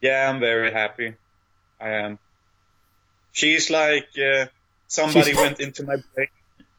[0.00, 1.06] Yeah, I'm very happy.
[1.80, 2.18] I am.
[3.32, 4.48] She's like uh,
[4.86, 6.28] somebody She's- went into my brain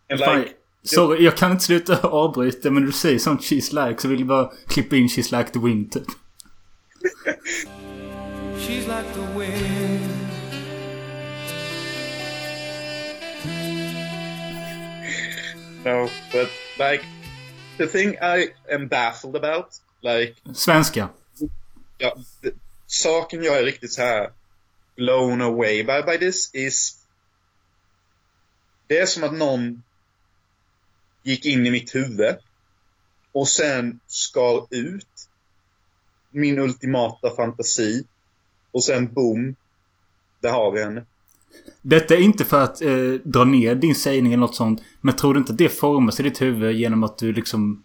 [0.10, 0.54] and Fan, like
[0.84, 4.20] sorry, jag kan inte sluta avbryta men när du säger sånt she's like så vill
[4.20, 6.04] jag bara klippa in she's like the wind typ.
[15.86, 17.04] no, but like
[17.78, 19.68] the thing I am baffled about,
[20.02, 21.10] like Svenska.
[21.98, 22.54] ja, det,
[22.88, 24.32] saken jag är riktigt så här
[24.96, 26.98] blown away by, by this is
[28.88, 29.84] det är som att någon
[31.24, 32.36] gick in i mitt huvud
[33.32, 35.30] och sen skar ut
[36.30, 38.04] min ultimata fantasi
[38.72, 39.56] och sen boom,
[40.40, 41.06] där har vi henne.
[41.82, 44.84] Detta är inte för att eh, dra ner din sägning eller något sånt.
[45.02, 47.84] Men tror du inte att det formas i ditt huvud genom att du liksom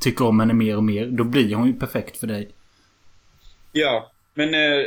[0.00, 1.06] tycker om henne mer och mer?
[1.06, 2.50] Då blir hon ju perfekt för dig.
[3.72, 4.80] Ja, men eh,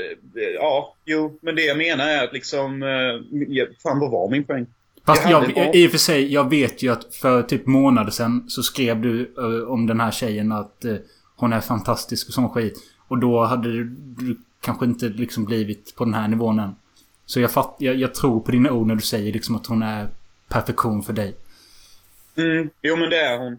[0.55, 4.65] ja, jo, men det jag menar är att liksom, eh, fan vad var min poäng?
[5.05, 8.63] Fast Jag i och för sig, jag vet ju att för typ månader sedan så
[8.63, 10.95] skrev du eh, om den här tjejen att eh,
[11.35, 12.77] hon är fantastisk och sån skit.
[13.07, 16.75] Och då hade du, du kanske inte liksom blivit på den här nivån än.
[17.27, 19.83] Så jag, fatt, jag, jag tror på dina ord när du säger liksom att hon
[19.83, 20.07] är
[20.47, 21.35] perfektion för dig.
[22.37, 23.53] Mm, jo men det är hon.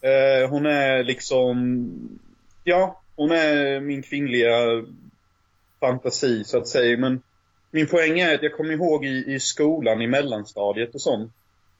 [0.00, 1.88] Eh, hon är liksom,
[2.64, 4.84] ja, hon är min kvinnliga
[5.80, 6.98] fantasi så att säga.
[6.98, 7.22] Men
[7.70, 11.32] min poäng är att jag kommer ihåg i, i skolan, i mellanstadiet och sånt.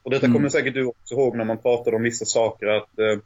[0.02, 0.37] Och detta Mm.
[0.37, 3.18] kommer säkert du också ihåg när man pratade om vissa saker att eh,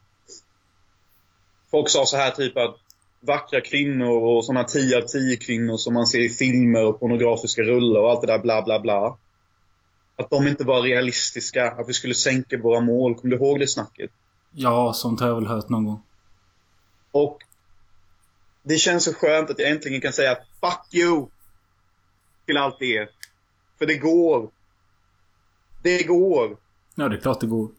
[1.71, 2.77] folk sa så här typ att
[3.19, 7.61] vackra kvinnor och sådana 10 av 10 kvinnor som man ser i filmer och pornografiska
[7.61, 9.17] rullar och allt det där bla bla bla.
[10.15, 13.15] Att de inte var realistiska, att vi skulle sänka våra mål.
[13.15, 14.11] Kommer du ihåg det snacket?
[14.51, 16.03] Ja, sånt har jag väl hört någon gång.
[17.11, 17.37] Och
[18.63, 21.27] det känns så skönt att jag äntligen kan säga Fuck you!
[22.45, 23.09] Till allt det.
[23.77, 24.49] För det går.
[25.83, 26.57] Det går.
[26.95, 27.69] Ja, det är klart det går.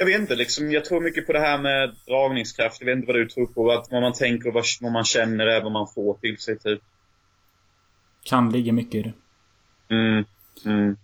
[0.00, 2.80] Jag vet inte, liksom, jag tror mycket på det här med dragningskraft.
[2.80, 3.72] Jag vet inte vad du tror på.
[3.72, 6.58] Att vad man tänker och vad, vad man känner är vad man får till sig,
[6.58, 6.80] typ.
[8.24, 9.12] Kan ligga mycket i det.
[9.94, 10.24] Mm.
[10.66, 10.96] Mm.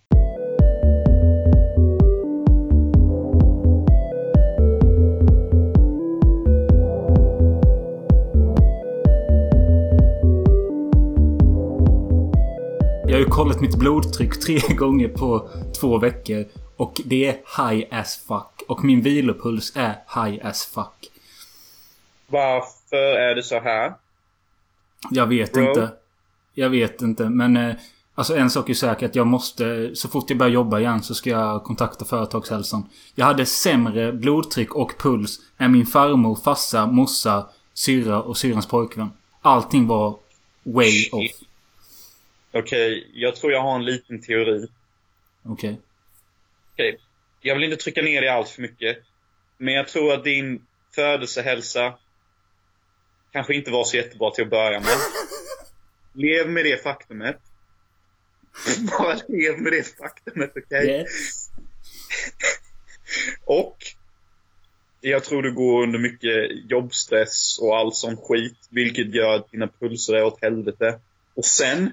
[13.07, 15.49] Jag har ju kollat mitt blodtryck tre gånger på
[15.81, 16.45] två veckor.
[16.77, 18.54] Och det är high as fuck.
[18.69, 21.11] Och min vilopuls är high as fuck.
[22.27, 23.95] Varför är det så här?
[25.11, 25.69] Jag vet Bro.
[25.69, 25.91] inte.
[26.55, 27.57] Jag vet inte, men...
[27.57, 27.75] Eh,
[28.15, 29.97] alltså en sak är säker att jag måste...
[29.97, 32.89] Så fort jag börjar jobba igen så ska jag kontakta företagshälsan.
[33.15, 39.11] Jag hade sämre blodtryck och puls än min farmor, farsa, morsa, syrra och syrrans pojkvän.
[39.41, 40.17] Allting var
[40.63, 41.13] way Shit.
[41.13, 41.31] off.
[42.53, 44.67] Okej, jag tror jag har en liten teori.
[45.43, 45.81] Okej.
[46.73, 46.99] Okej,
[47.47, 48.99] jag vill inte trycka ner dig allt för mycket.
[49.59, 51.99] Men jag tror att din födelsehälsa
[53.33, 54.97] kanske inte var så jättebra till att börja med.
[56.15, 57.37] Lev med det faktumet.
[58.99, 60.87] Bara lev med det faktumet, okej?
[60.87, 61.51] Yes.
[63.45, 63.77] Och
[65.01, 69.69] jag tror du går under mycket jobbstress och all sån skit, vilket gör att dina
[69.69, 71.01] pulser är åt helvete.
[71.35, 71.93] Och sen,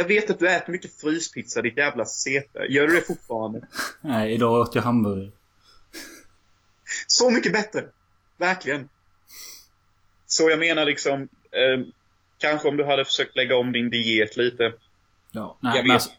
[0.00, 2.66] jag vet att du äter mycket fryspizza, ditt jävla CP.
[2.68, 3.60] Gör du det fortfarande?
[4.00, 5.30] Nej, idag åt jag hamburgare.
[7.06, 7.84] Så mycket bättre!
[8.36, 8.88] Verkligen.
[10.26, 11.86] Så jag menar liksom, eh,
[12.38, 14.72] kanske om du hade försökt lägga om din diet lite.
[15.32, 16.10] Ja, nej, men alltså,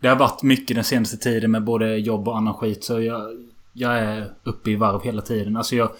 [0.00, 2.84] Det har varit mycket den senaste tiden med både jobb och annan skit.
[2.84, 5.56] Så jag, jag är uppe i varv hela tiden.
[5.56, 5.92] Alltså jag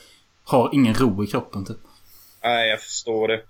[0.45, 1.79] har ingen ro i kroppen typ.
[2.43, 3.43] Nej, jag förstår det.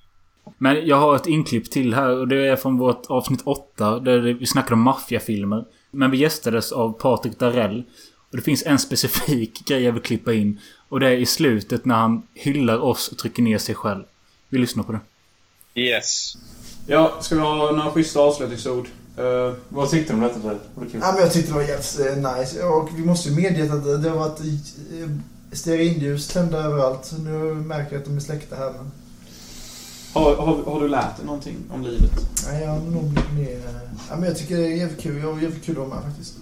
[0.58, 4.18] Men jag har ett inklipp till här och det är från vårt avsnitt 8 där
[4.18, 5.64] vi snackade om maffiafilmer.
[5.90, 7.84] Men vi gästades av Patrik Darell.
[8.30, 10.60] Och det finns en specifik grej jag vill klippa in.
[10.88, 14.04] Och det är i slutet när han hyllar oss och trycker ner sig själv.
[14.48, 15.00] Vi lyssnar på det.
[15.74, 16.36] Yes.
[16.86, 18.86] Ja, ska vi ha några schyssta avslutningsord?
[19.18, 20.48] Uh, Vad tyckte du om detta?
[20.48, 20.58] Det?
[20.92, 22.62] Ja, men jag tyckte det var jävligt eh, nice.
[22.62, 25.10] Och vi måste ju medge att det, har varit eh,
[25.52, 27.12] stearinljus tända överallt.
[27.24, 28.90] Nu märker jag att de är släckta här men...
[30.12, 32.10] har, har, har du lärt dig någonting om livet?
[32.48, 33.04] Nej, jag har nog
[33.36, 33.52] mer...
[33.52, 35.20] eh, Ja, men jag tycker det är jävligt kul.
[35.22, 36.34] Jag har jävligt kul att vara med faktiskt.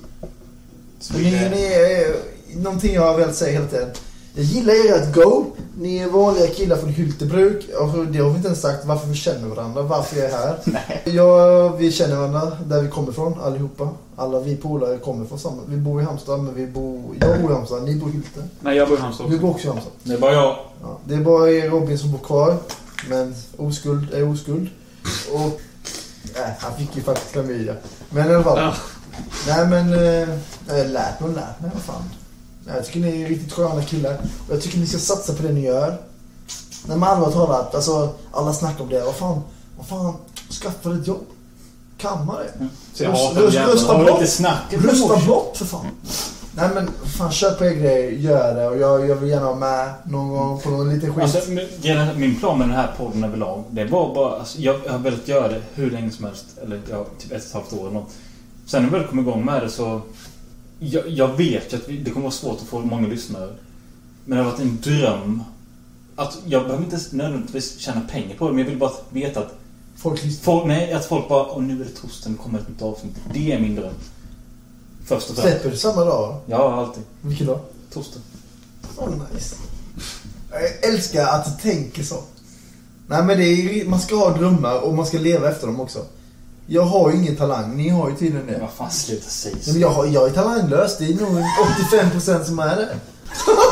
[1.13, 2.17] Men ni, ni är...
[2.63, 3.89] Någonting jag har velat säga hela tiden.
[4.35, 5.45] Jag gillar ert go.
[5.81, 7.67] Ni är vanliga killar från Hyltebruk.
[7.81, 10.59] Och det har vi inte ens sagt varför vi känner varandra, varför jag är här.
[10.65, 11.03] Nej.
[11.05, 13.89] Ja, vi känner varandra där vi kommer ifrån, allihopa.
[14.17, 15.63] Alla vi polare kommer från samma...
[15.67, 17.03] Vi bor i Halmstad, men vi bor...
[17.21, 18.41] Jag bor i Halmstad, ni bor i Hylte.
[18.61, 19.43] Nej, jag bor i Halmstad Du också.
[19.47, 19.93] bor också i Halmstad.
[20.03, 20.57] Det är bara jag.
[20.83, 22.57] Ja, det är bara Robin som bor kvar.
[23.09, 24.69] Men oskuld är oskuld.
[25.33, 25.61] Och...
[26.35, 27.75] Nej, han fick ju faktiskt klamydia.
[28.11, 28.59] Men i alla fall.
[28.59, 28.75] Ja.
[29.47, 29.93] Nej men...
[29.93, 30.29] Eh,
[30.91, 31.71] lärt mig och lärt mig.
[31.75, 32.03] Vad fan.
[32.67, 34.15] Jag tycker ni är riktigt sköna killar.
[34.49, 35.99] Och jag tycker ni ska satsa på det ni gör.
[36.87, 39.05] När man allvar talat, alltså alla snackar om det.
[39.05, 39.41] Vad fan,
[39.79, 40.15] vad fan,
[40.63, 41.27] skaffa ett jobb.
[41.99, 42.69] Kamma det.
[42.95, 43.73] Så jag Röst- hatar röst- jävlarna.
[43.75, 44.21] rösta blått.
[44.85, 45.87] Rösta blått för fan.
[46.59, 48.69] Nej men fan kör på er grej, gör det.
[48.69, 51.23] Och jag, jag vill gärna vara med någon gång på någon liten skit.
[51.23, 51.51] Alltså,
[52.17, 53.65] min plan med den här podden överlag.
[53.71, 54.39] Det var bara...
[54.39, 56.47] Alltså, jag har velat göra det hur länge som helst.
[56.63, 58.11] Eller ja, typ ett och ett halvt år eller något.
[58.67, 60.01] Sen när vi väl kom igång med det så...
[60.79, 63.51] Jag, jag vet ju att vi, det kommer vara svårt att få många lyssnare.
[64.25, 65.43] Men det har varit en dröm.
[66.17, 68.55] Att jag behöver inte nödvändigtvis tjäna pengar på det.
[68.55, 69.55] Men jag vill bara veta att
[69.97, 70.45] Folk lyssnar.
[70.45, 70.67] folk...
[70.67, 71.47] Nej, att folk bara...
[71.47, 72.31] Åh, nu är det torsdag.
[72.31, 73.15] Nu kommer ett nytt avsnitt.
[73.35, 73.95] Det är min dröm.
[75.09, 75.51] Först och främst.
[75.51, 76.37] Släpper du samma dag?
[76.47, 77.03] Ja, alltid.
[77.21, 77.61] Vilken dag?
[77.93, 78.21] Torsdag.
[78.97, 79.57] Oh, nice.
[80.51, 82.23] Jag älskar att du tänker så.
[83.07, 85.99] Nej men det är, man ska ha drömmar och man ska leva efter dem också.
[86.67, 88.59] Jag har ju ingen talang, ni har ju tydligen det.
[88.61, 89.73] Vad fan, sluta säga Nej, så.
[89.73, 91.45] men jag, har, jag är talanglös, det är nog
[91.93, 92.97] 85% som är det.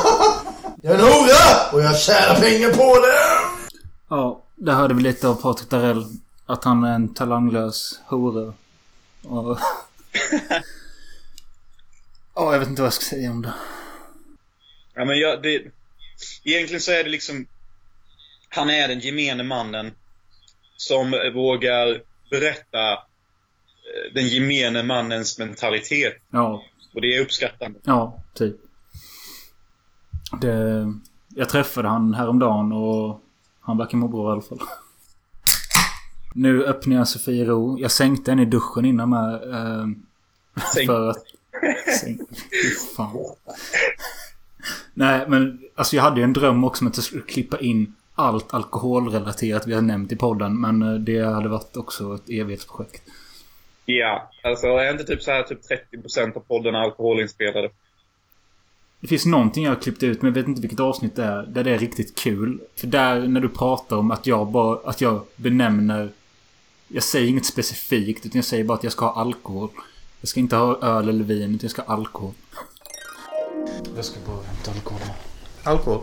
[0.82, 1.72] jag är en hora!
[1.72, 3.78] Och jag tjänar pengar på det!
[4.08, 6.06] Ja, där hörde vi lite av Patrik Darell.
[6.46, 8.52] Att han är en talanglös hora.
[9.24, 9.58] Och...
[12.36, 13.54] Ja, jag vet inte vad jag ska säga om det.
[14.94, 15.62] Ja, men jag, det,
[16.44, 17.46] egentligen så är det liksom...
[18.48, 19.92] Han är den gemene mannen
[20.76, 26.14] som vågar berätta eh, den gemene mannens mentalitet.
[26.30, 26.62] Ja,
[26.94, 27.78] Och det är uppskattande.
[27.84, 28.56] ja, typ.
[30.40, 30.86] Det...
[31.28, 33.20] Jag träffade han häromdagen och
[33.60, 34.60] han verkar må bra i alla fall.
[36.34, 37.78] Nu öppnar jag Sofiero.
[37.78, 39.34] Jag sänkte den i duschen innan med.
[39.34, 39.86] Eh,
[40.86, 41.24] för att...
[42.96, 43.16] Fan.
[44.94, 47.94] Nej, men alltså jag hade ju en dröm också om att jag skulle klippa in
[48.14, 50.60] allt alkoholrelaterat vi har nämnt i podden.
[50.60, 53.02] Men eh, det hade varit också ett evighetsprojekt.
[53.84, 55.60] Ja, alltså är inte typ så här typ
[56.06, 57.70] 30% av podden alkoholinspelade?
[59.00, 61.42] Det finns någonting jag har klippt ut, men jag vet inte vilket avsnitt det är.
[61.42, 62.60] Där det är riktigt kul.
[62.76, 64.90] För där när du pratar om att jag bara...
[64.90, 66.10] Att jag benämner...
[66.88, 69.70] Jag säger inget specifikt, utan jag säger bara att jag ska ha alkohol.
[70.26, 72.34] Jag ska inte ha öl eller vin, utan jag ska ha alkohol.
[73.96, 75.00] Jag ska bara hämta alkohol.
[75.62, 76.02] Alkohol.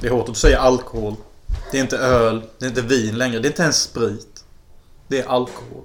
[0.00, 1.16] Det är hårt att säga alkohol.
[1.70, 4.44] Det är inte öl, det är inte vin längre, det är inte ens sprit.
[5.08, 5.84] Det är alkohol.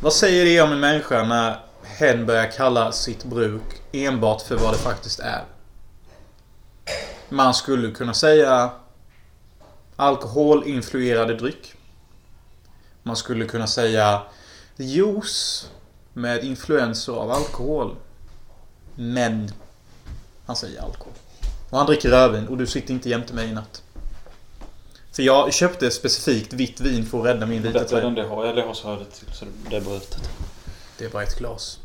[0.00, 4.74] Vad säger det om en människa när hen börjar kalla sitt bruk enbart för vad
[4.74, 5.44] det faktiskt är?
[7.28, 8.70] Man skulle kunna säga
[9.96, 11.74] alkoholinfluerade dryck.
[13.02, 14.22] Man skulle kunna säga
[14.76, 15.70] juice
[16.12, 17.96] med influenser av alkohol.
[18.94, 19.52] Men
[20.46, 21.12] han säger alkohol.
[21.70, 23.82] Och han dricker rödvin och du sitter inte jämte mig i natt.
[25.12, 28.26] För jag köpte specifikt vitt vin för att rädda min vita Detta är den det
[28.26, 28.44] har.
[28.46, 30.30] Eller jag har så här det till så det är brutet.
[30.98, 31.78] Det är bara ett glas.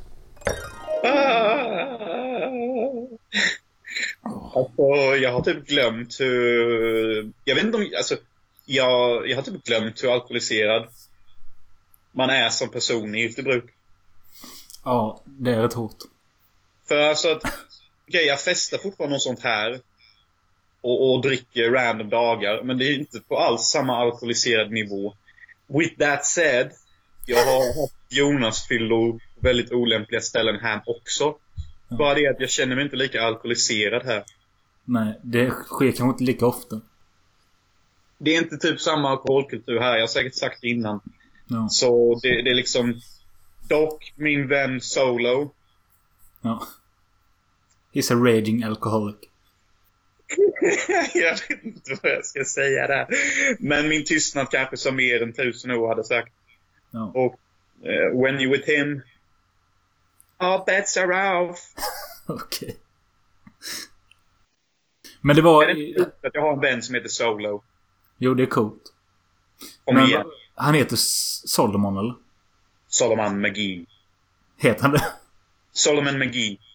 [4.56, 7.32] Alltså, jag har typ glömt hur...
[7.44, 7.88] Jag vet inte om...
[7.98, 8.16] Alltså,
[8.66, 10.88] jag, jag har typ glömt hur alkoholiserad
[12.18, 13.66] man är som person i gifterbruk.
[14.84, 15.98] Ja, det är ett hot.
[16.88, 17.44] För alltså att...
[18.08, 19.80] Okej, jag festar fortfarande och sånt här.
[20.82, 22.64] Och, och dricker random dagar.
[22.64, 25.14] Men det är inte på alls samma alkoholiserad nivå.
[25.68, 26.72] With that said.
[27.26, 31.36] Jag har haft Jonas-fyllor på väldigt olämpliga ställen här också.
[31.90, 34.24] Bara det att jag känner mig inte lika alkoholiserad här.
[34.86, 36.82] Nej, det sker kanske inte lika ofta.
[38.18, 39.94] Det är inte typ samma alkoholkultur här.
[39.94, 41.00] Jag har säkert sagt det innan.
[41.48, 41.68] Ja.
[41.70, 43.02] Så det, det är liksom...
[43.70, 45.54] Dock min vän Solo.
[46.42, 46.68] ja.
[47.94, 49.16] He's a raging alcoholic.
[51.14, 53.08] jag vet inte vad jag ska säga där.
[53.60, 56.34] Men min tystnad kanske som mer än tusen ord hade sagt.
[56.92, 57.12] Ja.
[57.16, 57.40] Och
[57.88, 59.02] eh, when you with him.
[60.38, 61.60] All bets are off.
[62.28, 62.78] Okej.
[65.22, 65.64] Men det var...
[65.64, 67.64] Är det inte att jag har en vän som heter Solo?
[68.18, 68.94] Jo, det är coolt.
[69.86, 70.26] Kom Men igen.
[70.58, 72.16] Han heter Solomon, eller?
[72.88, 73.86] Solomon McGee.
[74.58, 75.14] Heter han det?
[75.72, 76.58] Solomon McGee.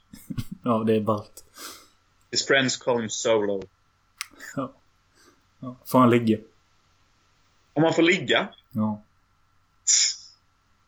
[0.64, 1.44] Ja, det är ballt.
[2.30, 3.62] His friends call him Solo.
[4.56, 4.72] Ja.
[5.60, 5.76] ja.
[5.86, 6.38] Får han ligga?
[7.72, 8.48] Om man får ligga.
[8.70, 9.02] Ja.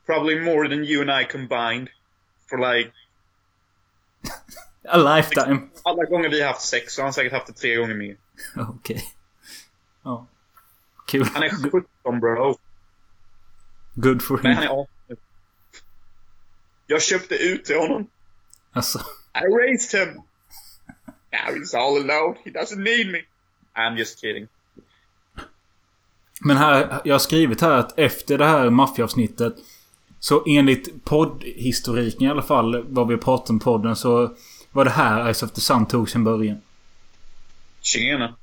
[0.07, 1.89] Probably more than you and I combined.
[2.49, 2.93] For like...
[4.89, 5.69] A lifetime.
[5.83, 8.17] Alla gånger vi har haft sex så har han säkert haft det tre gånger mer.
[8.69, 9.05] Okej.
[10.03, 10.27] Ja.
[11.07, 11.27] Kul.
[11.35, 12.59] Han är 17 bro.
[13.95, 14.71] Good for Nej, han him.
[14.71, 14.87] är 18.
[16.87, 18.07] Jag köpte ut till honom.
[18.73, 18.99] Alltså.
[19.35, 20.15] I raised him.
[21.33, 22.37] Now he's all alone.
[22.45, 23.19] He doesn't need me.
[23.75, 24.49] I'm just kidding.
[26.41, 29.55] Men här, jag har skrivit här att efter det här maffiaavsnittet
[30.21, 34.35] Så enligt poddhistoriken i alla fall, vad vi pratat om podden, så
[34.73, 36.61] var det här Ice of the Sun tog sin början.
[37.81, 38.35] Tjena.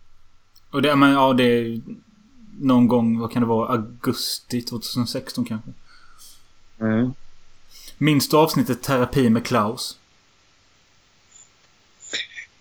[0.72, 1.82] Och det, men ja, det
[2.60, 5.72] någon gång, vad kan det vara, augusti 2016 kanske.
[6.80, 7.14] Mm.
[7.98, 9.98] Minns du avsnittet Terapi med Klaus?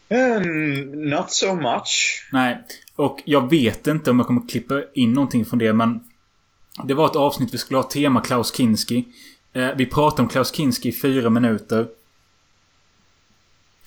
[0.08, 2.28] Um, not so much.
[2.32, 2.64] Nej.
[2.96, 6.00] Och jag vet inte om jag kommer klippa in någonting från det, men...
[6.84, 9.04] Det var ett avsnitt vi skulle ha tema Klaus Kinski.
[9.52, 11.88] Eh, vi pratade om Klaus Kinski i fyra minuter.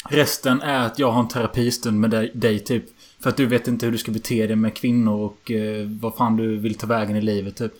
[0.10, 2.86] Resten är att jag har en terapistund med dig, dig typ.
[3.24, 6.16] För att du vet inte hur du ska bete dig med kvinnor och eh, vad
[6.16, 7.72] fan du vill ta vägen i livet typ.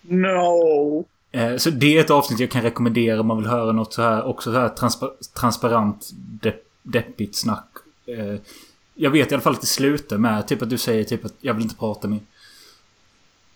[0.00, 1.04] No.
[1.32, 4.02] Eh, så det är ett avsnitt jag kan rekommendera om man vill höra något så
[4.02, 5.10] här också så här transpa
[5.40, 7.68] transparent depp, deppigt snack.
[8.06, 8.36] Eh,
[8.94, 11.34] jag vet i alla fall att det slutar med typ att du säger typ att
[11.40, 12.20] jag vill inte prata mer.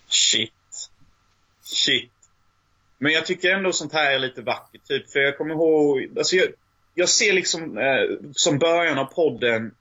[0.07, 0.89] Shit.
[1.63, 2.11] Shit.
[2.97, 4.87] Men jag tycker ändå sånt här är lite vackert.
[4.87, 6.07] Typ, för jag kommer ihåg...
[6.17, 6.47] Alltså jag,
[6.93, 9.71] jag ser liksom eh, som början av podden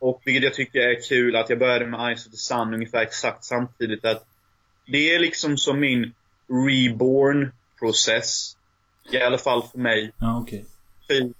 [0.00, 3.02] och vilket jag tycker är kul att jag började med Ice of the Sun ungefär
[3.02, 4.04] exakt samtidigt.
[4.04, 4.24] att
[4.86, 6.12] Det är liksom som min
[6.48, 8.56] reborn-process.
[9.12, 10.12] I alla fall för mig.
[10.18, 10.64] Ja, okej.
[11.08, 11.36] Typ,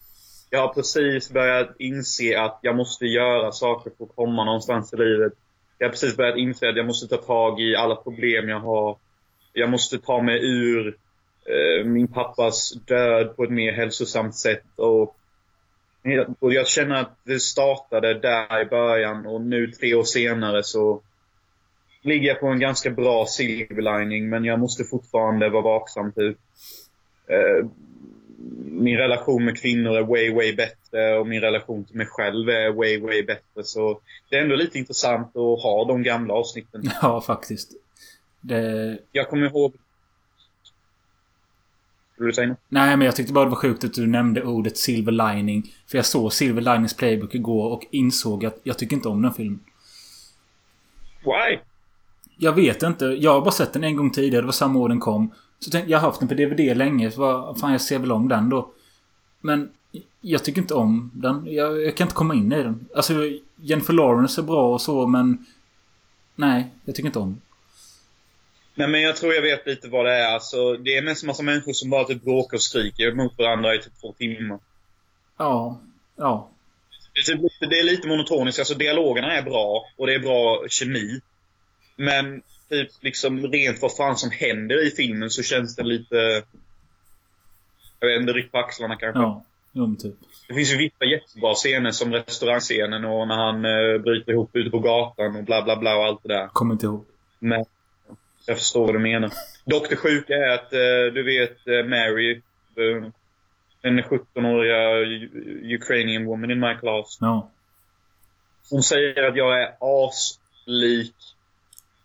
[0.51, 4.97] Jag har precis börjat inse att jag måste göra saker för att komma någonstans i
[4.97, 5.33] livet.
[5.79, 8.97] Jag har precis börjat inse att jag måste ta tag i alla problem jag har.
[9.53, 10.97] Jag måste ta mig ur
[11.45, 14.65] eh, min pappas död på ett mer hälsosamt sätt.
[14.77, 15.17] Och,
[16.39, 21.03] och jag känner att det startade där i början och nu tre år senare så
[22.03, 26.39] ligger jag på en ganska bra silver lining men jag måste fortfarande vara vaksam typ.
[27.27, 27.67] Eh,
[28.65, 32.73] min relation med kvinnor är way, way bättre och min relation till mig själv är
[32.73, 33.65] way, way bättre.
[33.65, 36.83] Så det är ändå lite intressant att ha de gamla avsnitten.
[37.03, 37.73] Ja, faktiskt.
[38.41, 38.99] Det...
[39.13, 39.75] Jag kommer ihåg...
[42.21, 42.59] Skulle du säga något?
[42.69, 45.75] Nej, men jag tyckte bara det var sjukt att du nämnde ordet Silver Lining.
[45.87, 49.35] För jag såg Silver Linings Playbook igår och insåg att jag tycker inte om den
[49.35, 49.61] filmen.
[51.25, 51.59] Why?
[52.37, 53.05] Jag vet inte.
[53.05, 54.43] Jag har bara sett den en gång tidigare.
[54.43, 55.33] Det var samma år den kom.
[55.59, 57.11] Så tänkte jag har haft den på DVD länge.
[57.11, 58.71] Så vad fan, jag ser väl om den då.
[59.41, 59.71] Men
[60.21, 61.47] jag tycker inte om den.
[61.47, 62.89] Jag, jag kan inte komma in i den.
[62.97, 63.15] Alltså,
[63.57, 65.47] Jennifer Lawrence är bra och så, men...
[66.35, 67.41] Nej, jag tycker inte om den.
[68.75, 70.35] Nej men jag tror jag vet lite vad det är.
[70.35, 73.75] Alltså, det är mest en massa människor som bara typ bråkar och skriker mot varandra
[73.75, 74.59] i typ två timmar.
[75.39, 75.81] Ja.
[76.17, 76.51] Ja.
[77.15, 78.59] Det är, typ, lite- det är lite monotoniskt.
[78.59, 81.21] Alltså dialogerna är bra och det är bra kemi.
[81.97, 86.43] Men typ liksom rent vad fan som händer i filmen så känns det lite...
[88.01, 89.21] Jag vet inte, ryck på axlarna kanske.
[89.21, 89.45] Ja.
[89.73, 90.15] Men typ.
[90.49, 94.71] Det finns ju vissa jättebra scener som restaurangscenen och när han eh, bryter ihop ute
[94.71, 96.47] på gatan och bla bla bla och allt det där.
[96.47, 97.05] Kommer inte ihåg.
[97.39, 97.65] Men
[98.47, 99.33] jag förstår vad du menar.
[99.65, 102.43] Dock det sjuka är att eh, du vet eh, Mary,
[102.77, 103.11] eh,
[103.83, 107.19] den 17-åriga U- Ukrainian woman in my class.
[107.21, 107.51] Ja.
[108.71, 111.15] Hon säger att jag är aslik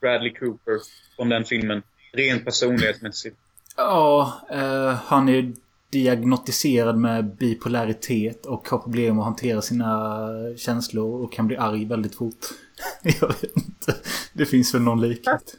[0.02, 0.80] Bradley Cooper
[1.16, 1.82] från den filmen.
[2.14, 3.38] Rent personlighetsmässigt.
[3.78, 5.54] Ja, eh, han är
[5.90, 12.16] diagnostiserad med bipolaritet och har problem att hantera sina känslor och kan bli arg väldigt
[12.16, 12.46] fort.
[13.22, 13.96] Jag vet inte.
[14.34, 15.56] Det finns väl någon likhet.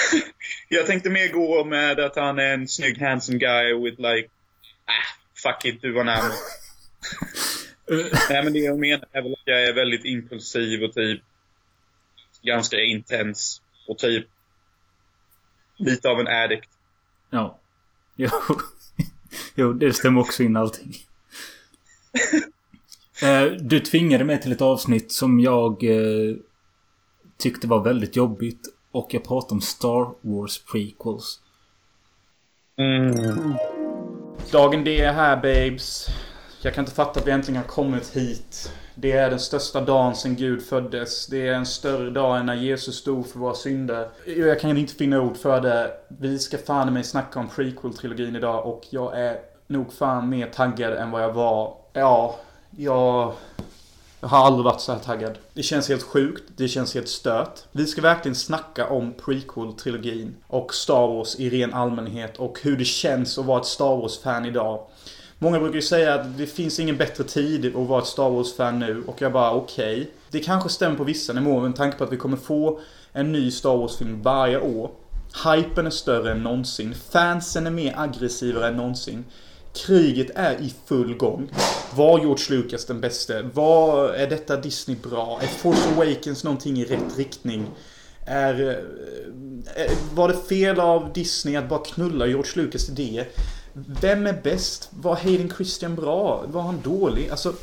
[0.68, 4.28] Jag tänkte mer gå med att han är en snygg handsome guy with like...
[4.84, 6.32] Ah, fuck it, du var närmare.
[8.30, 11.20] Nej men det jag menar är väl att jag är väldigt impulsiv och typ
[12.42, 13.62] ganska intens.
[13.88, 14.26] Och typ
[15.76, 16.68] lite av en addict.
[17.30, 17.58] Ja.
[18.16, 18.28] Jo.
[19.54, 20.94] jo, det stämmer också in allting.
[23.22, 26.36] Eh, Du tvingade mig till ett avsnitt som jag eh,
[27.38, 28.60] tyckte var väldigt jobbigt.
[28.92, 31.40] Och jag pratar om Star Wars prequels.
[32.76, 33.54] Mm.
[34.52, 36.06] Dagen D är här babes.
[36.62, 38.72] Jag kan inte fatta att vi äntligen har kommit hit.
[38.94, 41.26] Det är den största dagen sedan Gud föddes.
[41.26, 44.08] Det är en större dag än när Jesus dog för våra synder.
[44.26, 45.90] Jag kan inte finna ord för det.
[46.08, 50.46] Vi ska fan i mig snacka om prequel-trilogin idag och jag är nog fan mer
[50.46, 51.76] taggad än vad jag var.
[51.92, 52.36] Ja,
[52.70, 53.32] jag...
[54.22, 55.38] Jag har aldrig varit så här taggad.
[55.54, 56.42] Det känns helt sjukt.
[56.56, 57.60] Det känns helt stört.
[57.72, 62.84] Vi ska verkligen snacka om prequel-trilogin och Star Wars i ren allmänhet och hur det
[62.84, 64.86] känns att vara ett Star Wars-fan idag.
[65.38, 68.78] Många brukar ju säga att det finns ingen bättre tid att vara ett Star Wars-fan
[68.78, 70.10] nu och jag bara okej.
[70.30, 72.80] Det kanske stämmer på vissa nivåer med tanke på att vi kommer få
[73.12, 74.90] en ny Star Wars-film varje år.
[75.44, 76.94] Hypen är större än någonsin.
[77.12, 79.24] Fansen är mer aggressivare än någonsin.
[79.74, 81.50] Kriget är i full gång.
[81.94, 83.50] Var George Lucas den bäste?
[83.54, 85.40] Var är detta Disney bra?
[85.42, 87.66] Är Force Awakens någonting i rätt riktning?
[88.26, 88.60] Är,
[89.74, 93.28] eh, eh, var det fel av Disney att bara knulla George Lucas idéer?
[93.72, 94.88] Vem är bäst?
[94.90, 96.44] Var Hayden Christian bra?
[96.46, 97.28] Var han dålig?
[97.28, 97.54] Alltså,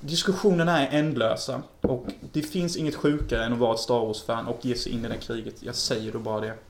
[0.00, 1.62] diskussionerna är ändlösa.
[1.80, 5.04] Och det finns inget sjukare än att vara ett Star Wars-fan och ge sig in
[5.04, 5.54] i det kriget.
[5.60, 6.69] Jag säger då bara det.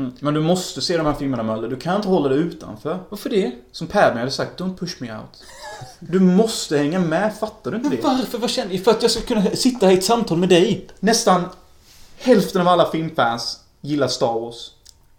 [0.00, 0.12] Mm.
[0.20, 1.68] Men du måste se de här filmerna Möller.
[1.68, 2.98] Du kan inte hålla dig utanför.
[3.08, 3.52] Varför det?
[3.72, 5.42] Som Padme hade sagt, don't push me out.
[5.98, 8.02] Du måste hänga med, fattar du inte Men det?
[8.02, 8.38] varför?
[8.38, 10.86] Vad känner För att jag ska kunna sitta i ett samtal med dig.
[11.00, 11.44] Nästan
[12.16, 14.70] hälften av alla filmfans gillar Star Wars.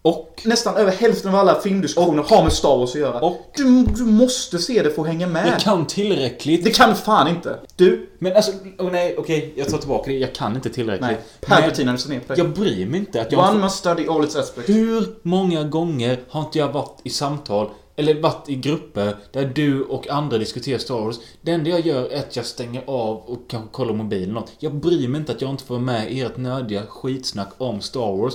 [0.01, 0.41] Och?
[0.45, 3.19] Nästan över hälften av alla filmdiskussioner har med Star Wars att göra.
[3.19, 3.51] Och?
[3.55, 5.47] Du, du måste se det för att hänga med.
[5.47, 6.63] Jag kan tillräckligt.
[6.63, 7.59] Det kan fan inte.
[7.75, 10.17] Du, Men alltså, oh, nej okej, jag tar tillbaka det.
[10.17, 11.01] Jag kan inte tillräckligt.
[11.07, 11.17] nej.
[11.41, 12.43] Palpatine satt ner på dig.
[12.43, 13.49] Jag bryr mig inte att jag...
[13.49, 14.69] One must study all its aspects.
[14.69, 19.83] Hur många gånger har inte jag varit i samtal eller varit i grupper där du
[19.83, 21.15] och andra diskuterar Star Wars.
[21.41, 24.51] Det enda jag gör är att jag stänger av och kanske kollar mobilen något.
[24.59, 28.33] Jag bryr mig inte att jag inte får med ert nördiga skitsnack om Star Wars.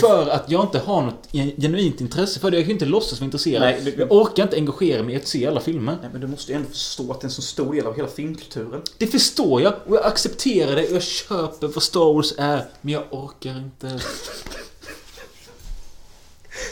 [0.00, 1.28] För att jag inte har något
[1.62, 2.56] genuint intresse för det.
[2.56, 3.60] Jag kan ju inte låtsas vara intresserad.
[3.62, 5.98] Nej, det- Jag orkar inte engagera mig i att se alla filmer.
[6.02, 7.96] Nej, men du måste ju ändå förstå att det är en så stor del av
[7.96, 8.82] hela filmkulturen.
[8.98, 12.64] Det förstår jag och jag accepterar det och jag köper vad Star Wars är.
[12.80, 14.00] Men jag orkar inte.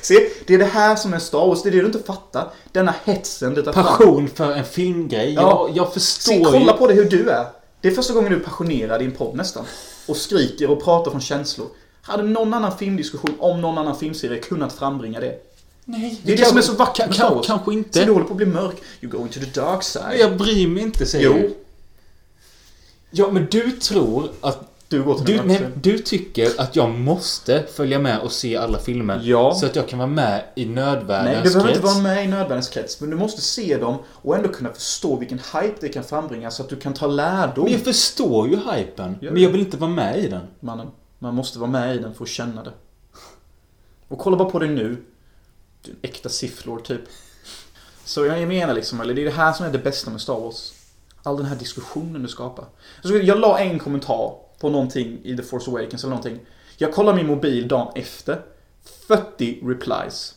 [0.02, 1.62] Se, det är det här som är Star Wars.
[1.62, 2.50] Det är det du inte fattar.
[2.72, 3.84] Denna hetsen du tar fram.
[3.84, 5.32] Passion för en filmgrej.
[5.34, 5.66] Ja.
[5.68, 6.44] Jag, jag förstår Se, ju...
[6.44, 7.46] kolla på det hur du är.
[7.80, 9.64] Det är första gången du är passionerad i en podd nästan.
[10.08, 11.66] Och skriker och pratar från känslor.
[12.04, 15.34] Hade någon annan filmdiskussion om någon annan filmserie kunnat frambringa det?
[15.84, 17.46] Nej, Det är det som är så vackert Wars.
[17.46, 18.04] Kanske inte.
[18.04, 18.76] du håller på att bli mörk.
[19.00, 20.16] You go into the dark side.
[20.20, 21.32] Jag bryr mig inte, säger Jo.
[21.32, 21.54] du.
[23.10, 24.70] Ja, men du tror att...
[24.88, 25.72] Du går till Du, den nej, mörka.
[25.82, 29.20] du tycker att jag måste följa med och se alla filmer.
[29.24, 29.54] Ja.
[29.54, 31.76] Så att jag kan vara med i Nej, nödvärldens du behöver krets.
[31.76, 33.00] inte vara med i nödvändighetens krets.
[33.00, 36.62] Men du måste se dem och ändå kunna förstå vilken hype det kan frambringa så
[36.62, 37.64] att du kan ta lärdom.
[37.64, 39.16] Men jag förstår ju hypen.
[39.20, 40.40] Gör Men jag vill inte vara med i den.
[40.60, 40.86] Mannen,
[41.24, 42.72] man måste vara med i den för att känna det.
[44.08, 45.04] Och kolla bara på dig nu.
[45.82, 47.00] Du är en äkta sifflor typ.
[48.04, 50.40] Så jag menar liksom, eller det är det här som är det bästa med Star
[50.40, 50.72] Wars.
[51.22, 52.66] All den här diskussionen du skapar.
[53.02, 56.40] Så jag la en kommentar på någonting i The Force Awakens eller någonting.
[56.76, 58.42] Jag kollar min mobil dagen efter.
[59.08, 60.34] 40 replies.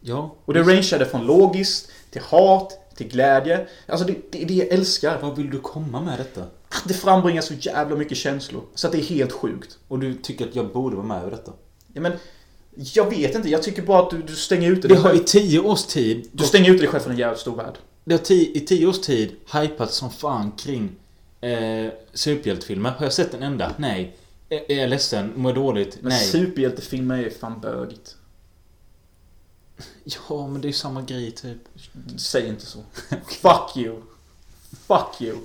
[0.00, 0.34] Ja.
[0.44, 3.68] Och det rangeade från logiskt, till hat, till glädje.
[3.86, 5.18] Alltså det, det är det jag älskar.
[5.22, 6.46] Vad vill du komma med detta?
[6.84, 8.62] Det frambringar så jävla mycket känslor.
[8.74, 9.78] Så att det är helt sjukt.
[9.88, 11.52] Och du tycker att jag borde vara med i detta?
[11.92, 12.12] Ja, men,
[12.74, 15.18] jag vet inte, jag tycker bara att du, du stänger ute Det dig har i
[15.18, 16.28] tio års tid...
[16.32, 17.78] Du stänger ute dig själv från en jävligt stor värld.
[18.04, 20.90] Det har ti, i tio års tid hypat som fan kring
[21.40, 22.90] eh, superhjältefilmer.
[22.90, 23.74] Har jag sett en enda?
[23.78, 24.16] Nej.
[24.48, 25.32] Är jag ledsen?
[25.36, 25.98] Mår jag dåligt?
[26.00, 26.26] Men Nej.
[26.26, 28.16] superhjältefilmer är fan bögigt.
[30.04, 31.58] Ja, men det är ju samma grej typ.
[32.16, 32.78] Säg inte så.
[33.26, 34.02] Fuck you.
[34.86, 35.36] Fuck you.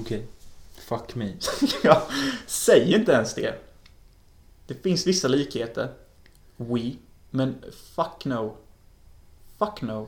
[0.00, 0.26] Okej.
[0.74, 1.32] Fuck me.
[1.82, 2.08] ja,
[2.46, 3.54] säg inte ens det.
[4.66, 5.88] Det finns vissa likheter.
[6.56, 6.92] We.
[7.30, 7.54] Men
[7.94, 8.56] fuck no.
[9.58, 10.06] Fuck no.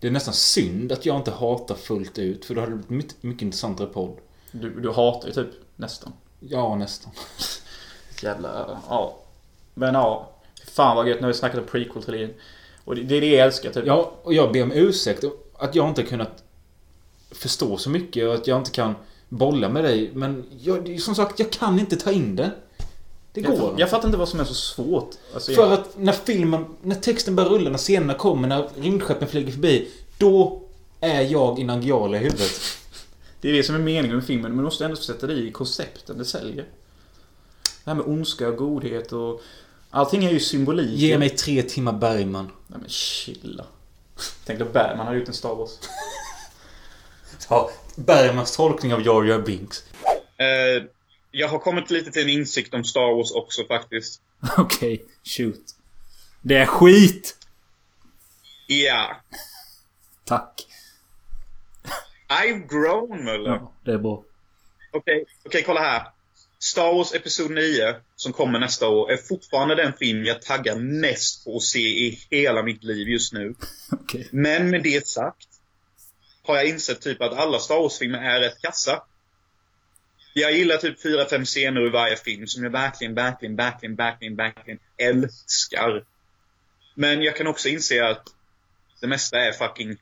[0.00, 2.44] Det är nästan synd att jag inte hatar fullt ut.
[2.44, 4.16] För då hade det blivit mycket, mycket intressantare podd.
[4.52, 6.12] Du, du hatar ju typ nästan.
[6.40, 7.12] Ja, nästan.
[8.22, 9.18] Jävla, ja.
[9.74, 10.32] Men ja.
[10.66, 12.34] Fan vad gött när vi snackade om prequel-trilogin.
[12.84, 13.86] Och det, det är det jag älskar typ.
[13.86, 15.24] Ja, och jag ber om ursäkt
[15.54, 16.44] att jag inte kunnat
[17.36, 18.94] förstå så mycket och att jag inte kan
[19.28, 20.10] bolla med dig.
[20.14, 22.50] Men jag, som sagt, jag kan inte ta in det.
[23.32, 25.10] Det går jag, jag fattar inte vad som är så svårt.
[25.34, 29.28] Alltså, För jag, att när filmen, när texten börjar rulla, när scenerna kommer, när rymdskeppen
[29.28, 29.88] flyger förbi.
[30.18, 30.62] Då
[31.00, 32.60] är jag i Nangijala i huvudet.
[33.40, 34.50] det är det som är meningen med filmen.
[34.50, 36.64] Men du måste ändå sätta dig i koncepten det säljer.
[37.84, 39.42] Det här med ondska och godhet och...
[39.90, 40.98] Allting är ju symbolik.
[40.98, 42.50] Ge mig tre timmar Bergman.
[42.66, 43.64] Nej men chilla.
[44.44, 45.70] Tänk då Bergman har gjort en Star Wars.
[47.48, 49.84] Ja, Bergmans tolkning av Jar Jar Binks.
[50.36, 50.84] Eh,
[51.30, 54.20] jag har kommit lite till en insikt om Star Wars också faktiskt.
[54.58, 55.62] Okej, shoot.
[56.42, 57.36] Det är skit!
[58.66, 59.16] Ja.
[60.24, 60.66] Tack.
[62.28, 63.50] I've grown, Möller.
[63.50, 64.24] Ja, det är bra.
[64.92, 66.02] Okej, okej, kolla här.
[66.58, 71.44] Star Wars Episod 9, som kommer nästa år, är fortfarande den film jag taggar mest
[71.44, 73.54] på att se i hela mitt liv just nu.
[73.90, 74.28] Okej.
[74.32, 75.48] Men med det sagt
[76.46, 79.02] har jag insett typ att alla Star Wars-filmer är rätt kassa.
[80.34, 84.36] Jag gillar typ fyra, fem scener ur varje film som jag verkligen, verkligen, verkligen, verkligen,
[84.36, 86.04] verkligen älskar.
[86.94, 88.22] Men jag kan också inse att
[89.00, 89.96] det mesta är fucking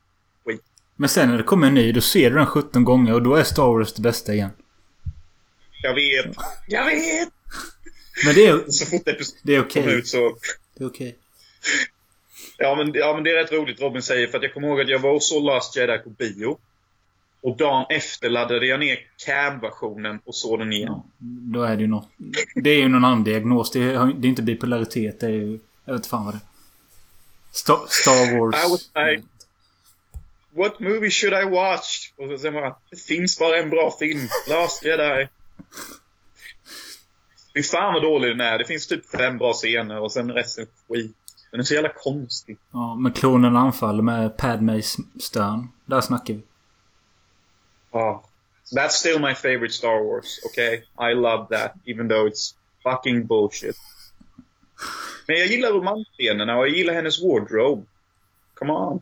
[0.45, 0.61] skit.
[0.95, 3.35] Men sen när det kommer en ny, då ser du den 17 gånger och då
[3.35, 4.49] är Star Wars det bästa igen.
[5.81, 6.35] Jag vet.
[6.67, 7.29] Jag vet!
[8.25, 9.01] Men det är, Så fort
[9.43, 9.93] det är okej.
[9.93, 10.37] ut så...
[10.77, 11.17] Det är okej.
[12.57, 14.81] Ja men, ja men det är rätt roligt Robin säger för att jag kommer ihåg
[14.81, 16.57] att jag var och såg Last Jedi på bio.
[17.41, 20.87] Och dagen efter laddade jag ner cam-versionen och såg den igen.
[20.87, 21.05] Ja,
[21.53, 22.09] då är det ju något.
[22.55, 23.71] Det är ju någon annan diagnos.
[23.71, 25.19] Det är, det är inte bipolaritet.
[25.19, 25.59] Det är ju...
[25.85, 26.41] Jag vet fan vad det är.
[27.51, 28.89] Star, Star Wars.
[28.95, 29.23] Like,
[30.55, 32.11] What movie should I watch?
[32.17, 34.27] Och så säger man, det finns bara en bra film.
[34.49, 35.27] Last Jedi.
[37.53, 38.57] Fy fan vad dålig den är.
[38.57, 41.15] Det finns typ fem bra scener och sen resten skit.
[41.55, 42.57] Den är så jävla konstig.
[42.71, 45.69] Ja, men klonen anfaller med Padmes stön.
[45.85, 46.41] Där snackar vi.
[47.91, 48.23] Ah.
[48.75, 50.75] That's still my favorite Star Wars, okay?
[51.11, 53.75] I love that, even though it's fucking bullshit.
[55.27, 57.83] Men jag gillar romansscenerna och jag gillar hennes wardrobe.
[58.53, 59.01] Come on.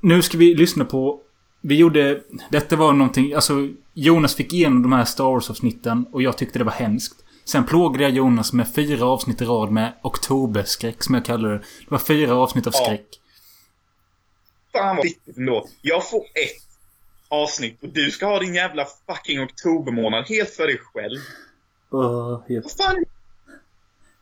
[0.00, 1.20] Nu ska vi lyssna på...
[1.60, 2.22] Vi gjorde...
[2.50, 3.34] Detta var någonting...
[3.34, 7.24] Alltså, Jonas fick igenom de här Star Wars-avsnitten och jag tyckte det var hemskt.
[7.48, 11.58] Sen plågade jag Jonas med fyra avsnitt i rad med oktoberskräck, som jag kallar det.
[11.58, 12.84] Det var fyra avsnitt av Ja.
[12.84, 13.06] skräck.
[14.72, 15.68] Fan vad viktigt ändå.
[15.82, 16.62] Jag får ett
[17.28, 21.18] avsnitt och du ska ha din jävla fucking oktobermånad helt för dig själv.
[21.94, 23.04] Uh, Vad fan,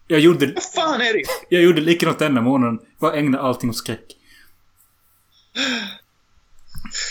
[0.07, 1.23] jag, gjorde, vad fan är det?
[1.49, 2.79] jag gjorde likadant denna månaden.
[2.99, 4.17] Bara ägna allting åt skräck.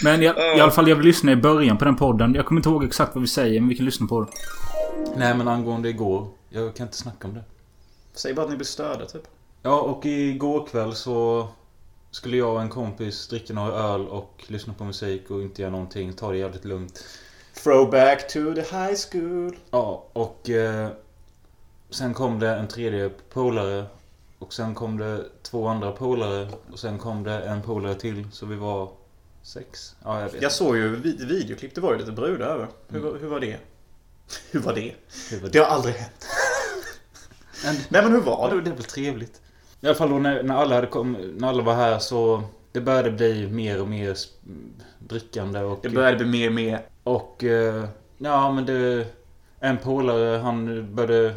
[0.04, 2.34] Men jag, i alla fall, jag vill lyssna i början på den podden.
[2.34, 4.28] Jag kommer inte ihåg exakt vad vi säger, men vi kan lyssna på det.
[5.18, 6.28] Nej, men angående igår.
[6.50, 7.44] Jag kan inte snacka om det.
[8.14, 9.28] Säg bara att ni blir störda typ.
[9.62, 11.48] Ja, och igår kväll så
[12.12, 15.72] skulle jag och en kompis dricka några öl och lyssna på musik och inte göra
[15.72, 16.14] någonting.
[16.14, 17.04] Ta det jävligt lugnt.
[17.64, 19.56] Throwback to the high school.
[19.72, 20.90] Ja, och eh,
[21.90, 23.86] sen kom det en tredje polare.
[24.40, 26.48] Och sen kom det två andra polare.
[26.72, 28.28] Och sen kom det en polare till.
[28.32, 28.90] Så vi var
[29.46, 29.96] sex.
[30.04, 30.42] Ja, jag vet.
[30.42, 32.68] Jag såg ju vid- videoklipp, det var ju lite brudar över.
[32.88, 33.58] Hur, var- hur var det?
[34.52, 34.96] Hur var det?
[35.32, 36.26] Hur var Det har aldrig hänt.
[37.66, 38.62] Men- Nej men hur var det det?
[38.70, 39.42] det väl trevligt.
[39.82, 42.82] I alla fall då när, när, alla hade kom, när alla var här så det
[42.82, 44.18] började bli mer och mer
[45.00, 45.80] drickande och...
[45.82, 46.82] Det började bli mer och mer.
[47.04, 47.44] Och...
[47.44, 47.86] eh,
[48.18, 49.08] Ja men det...
[49.60, 51.36] En polare han började...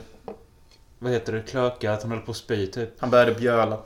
[0.99, 1.43] Vad heter det?
[1.43, 1.93] Klöka.
[1.93, 2.91] Att han höll på att spy typ.
[2.99, 3.79] Han började bjöla.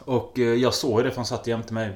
[0.00, 1.90] Och eh, jag såg det för han satt jämte mig.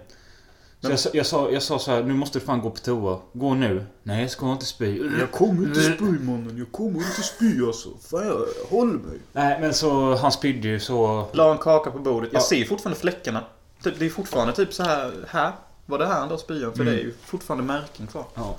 [0.81, 2.71] Så Men- jag, sa- jag, sa, jag sa så här, nu måste du fan gå
[2.71, 3.19] på toa.
[3.33, 3.87] Gå nu.
[4.03, 5.11] Nej jag ska inte spy.
[5.21, 7.89] Jag kommer inte spy mannen, jag kommer inte spy alltså.
[8.11, 9.19] Fan jag håller mig.
[9.33, 11.29] Nej men så han spydde ju så...
[11.33, 12.31] La en kaka på bordet.
[12.33, 12.47] Jag Ja.
[12.47, 13.45] ser fortfarande fläckarna.
[13.83, 15.13] Typ, Det är fortfarande typ så här.
[15.29, 15.53] Här
[15.87, 16.73] var det här han då spyan.
[16.73, 16.95] För Mm.
[16.95, 18.25] det är ju fortfarande märken kvar.
[18.35, 18.57] Ja.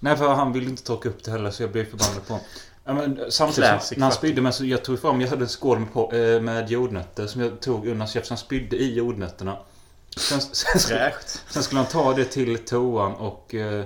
[0.00, 2.46] Nej för han ville inte torka upp det heller så jag blev förbannad på honom.
[2.84, 5.42] ja, men Samtidigt Classic som, när han spydde med så jag tog fram, jag hade
[5.42, 8.94] en skål med, på, eh, med jordnötter som jag tog undan så han spydde i
[8.94, 9.56] jordnötterna.
[10.16, 11.12] Sen, sen, skulle,
[11.48, 13.84] sen skulle han ta det till toan och eh,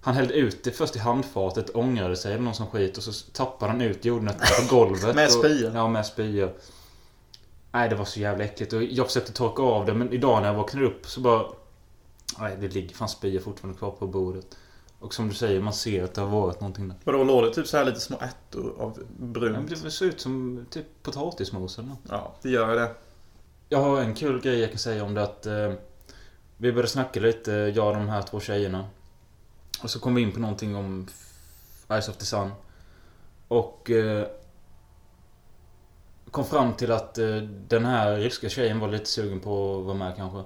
[0.00, 3.12] han hällde ut det först i handfatet, ångrade sig eller någon som skit och så
[3.32, 5.14] tappade han ut jordnötterna på golvet.
[5.14, 5.70] Med spya?
[5.74, 6.48] Ja, med spya.
[7.72, 10.48] Nej, det var så jävla äckligt och jag försökte torka av det men idag när
[10.48, 11.44] jag vaknade upp så bara...
[12.38, 14.56] Nej, det ligger fan spya fortfarande kvar på bordet.
[14.98, 16.96] Och som du säger, man ser att det har varit någonting där.
[17.04, 19.82] Vadå, låg det typ så här lite små ärtor av Ja, brunt?
[19.84, 21.98] det ser ut som typ potatismos eller något.
[22.08, 22.90] Ja, det gör det.
[23.72, 25.46] Jag har en kul grej jag kan säga om det att...
[25.46, 25.72] Eh,
[26.56, 28.84] vi började snacka lite, jag och de här två tjejerna.
[29.82, 31.06] Och så kom vi in på någonting om
[31.88, 32.50] Eyes of the Sun.
[33.48, 33.90] Och...
[33.90, 34.26] Eh,
[36.30, 37.36] kom fram till att eh,
[37.68, 40.38] den här ryska tjejen var lite sugen på att vara med kanske.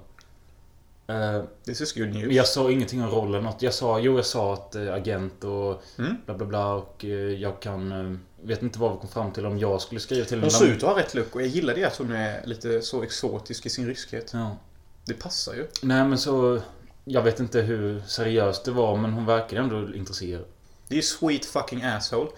[1.07, 2.33] Eh, This is good news.
[2.33, 3.63] jag sa ingenting om rollen något.
[3.63, 6.17] Jag sa, jo jag sa att eh, agent och Mm.
[6.27, 8.21] bla bla bla och eh, jag kan...
[8.47, 10.83] Vet inte vad vi kom fram till om jag skulle skriva till Hon ser ut
[10.83, 13.71] att ha rätt look och jag gillar det att hon är lite så exotisk i
[13.71, 14.31] sin ryskhet.
[14.33, 14.57] Ja.
[15.05, 15.67] Det passar ju.
[15.83, 16.61] Nej men så...
[17.05, 20.45] Jag vet inte hur seriöst det var men hon verkade ändå intresserad.
[20.89, 22.31] Det är ju sweet fucking asshole.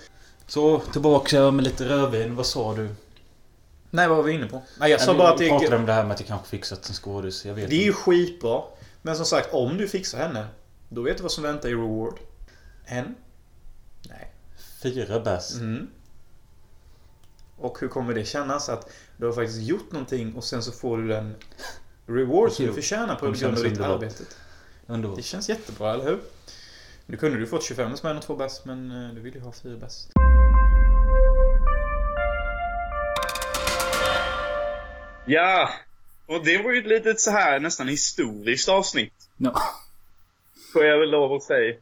[0.46, 2.36] Så tillbaka med lite rödvin.
[2.36, 2.88] Vad sa du?
[3.90, 4.62] Nej, vad var vi inne på?
[4.80, 5.78] Nej, jag sa bara att vi pratade är...
[5.78, 7.44] om det här med att jag kanske fixat en skådis.
[7.44, 7.98] Jag vet Det är ju inte.
[7.98, 8.62] skitbra.
[9.02, 10.46] Men som sagt, om du fixar henne,
[10.88, 12.18] då vet du vad som väntar i reward.
[12.84, 13.14] En?
[14.08, 14.32] Nej.
[14.82, 15.54] Fyra bärs.
[15.54, 15.88] Mm.
[17.56, 20.98] Och hur kommer det kännas att du har faktiskt gjort någonting och sen så får
[20.98, 21.34] du den
[22.06, 24.24] reward som du förtjänar på grund av ditt arbete.
[25.16, 26.20] Det känns jättebra, eller hur?
[27.06, 29.52] Nu kunde du fått 25 spänn och två bäst, men eh, du vill ju ha
[29.52, 30.10] fyra bäst.
[35.26, 35.70] Ja,
[36.26, 39.28] och det var ju ett litet så här nästan historiskt avsnitt.
[39.36, 39.62] Ja.
[40.72, 41.74] Får jag väl lov att säga.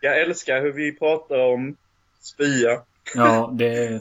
[0.00, 1.76] Jag älskar hur vi pratar om
[2.20, 2.82] spya.
[3.14, 4.00] Ja, det...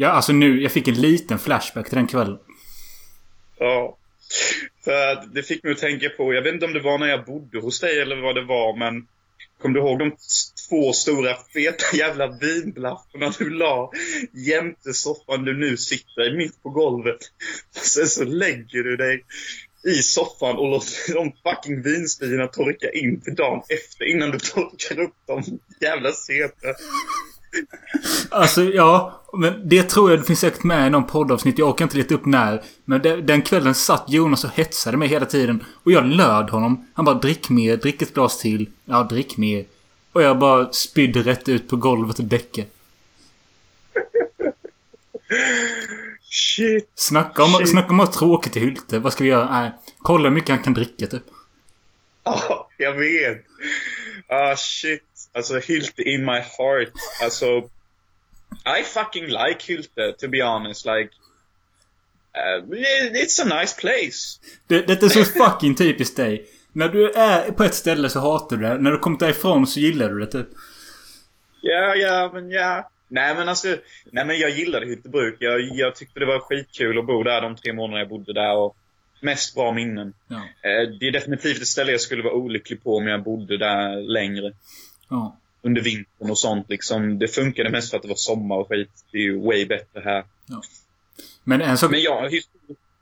[0.00, 0.62] Ja, alltså nu.
[0.62, 2.38] Jag fick en liten flashback till den kvällen.
[3.58, 3.96] Ja.
[4.84, 7.06] För att det fick mig att tänka på, jag vet inte om det var när
[7.06, 9.06] jag bodde hos dig eller vad det var, men
[9.62, 10.16] Kommer du ihåg de
[10.68, 13.92] två stora feta jävla vinblafforna du la
[14.32, 17.18] jämte soffan du nu sitter i mitt på golvet?
[17.70, 19.24] Sen så lägger du dig
[19.86, 25.00] i soffan och låter de fucking vinspirorna torka in till dagen efter innan du torkar
[25.00, 25.42] upp dem.
[25.80, 26.66] Jävla CP.
[28.30, 31.58] Alltså ja, men det tror jag det finns säkert med i någon poddavsnitt.
[31.58, 32.62] Jag orkar inte leta upp när.
[32.84, 35.64] Men det, den kvällen satt Jonas och hetsade mig hela tiden.
[35.84, 36.86] Och jag löd honom.
[36.94, 38.70] Han bara drick mer, drick ett glas till.
[38.84, 39.64] Ja, drick mer.
[40.12, 42.68] Och jag bara spydde rätt ut på golvet och däckade.
[46.30, 46.90] Shit.
[46.94, 47.70] Snacka om, Shit.
[47.70, 48.98] snacka om att tråkigt i Hylte.
[48.98, 49.50] Vad ska vi göra?
[49.60, 51.22] Nej, kolla hur mycket han kan dricka typ.
[52.24, 53.44] Ja, jag vet.
[54.28, 55.02] Ah, shit.
[55.34, 56.92] Alltså, Hylte in my heart.
[57.22, 57.58] Alltså,
[58.80, 60.86] I fucking like Hylte, to be honest.
[60.86, 61.10] Like,
[62.36, 62.64] uh,
[63.14, 64.40] it's a nice place.
[64.66, 66.46] Det, det är så fucking typiskt dig.
[66.72, 68.78] När du är på ett ställe så hatar du det.
[68.78, 70.48] När du kommer därifrån så gillar du det typ.
[71.60, 72.90] Ja, ja, men ja.
[73.08, 73.68] Nej, men alltså,
[74.12, 75.36] nej men jag gillade Hyltebruk.
[75.38, 78.56] Jag, jag tyckte det var skitkul att bo där de tre månaderna jag bodde där
[78.56, 78.76] och
[79.20, 80.12] mest bra minnen.
[80.28, 80.36] Ja.
[80.36, 83.96] Eh, Det är definitivt ett ställe jag skulle vara olycklig på om jag bodde där
[84.12, 84.52] längre.
[85.08, 85.36] Ja.
[85.62, 87.18] Under vintern och sånt liksom.
[87.18, 89.04] Det funkade mest för att det var sommar och skit.
[89.12, 90.24] Det är ju way bättre här.
[91.44, 91.90] Men en sak...
[91.90, 92.28] Men ja,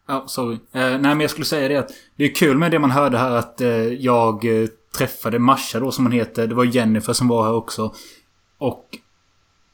[0.09, 0.55] Ja, sorry.
[0.55, 3.19] Eh, nej, men jag skulle säga det att det är kul med det man hörde
[3.19, 6.47] här att eh, jag eh, träffade Masha då som hon heter.
[6.47, 7.95] Det var Jennifer som var här också.
[8.59, 8.99] Och...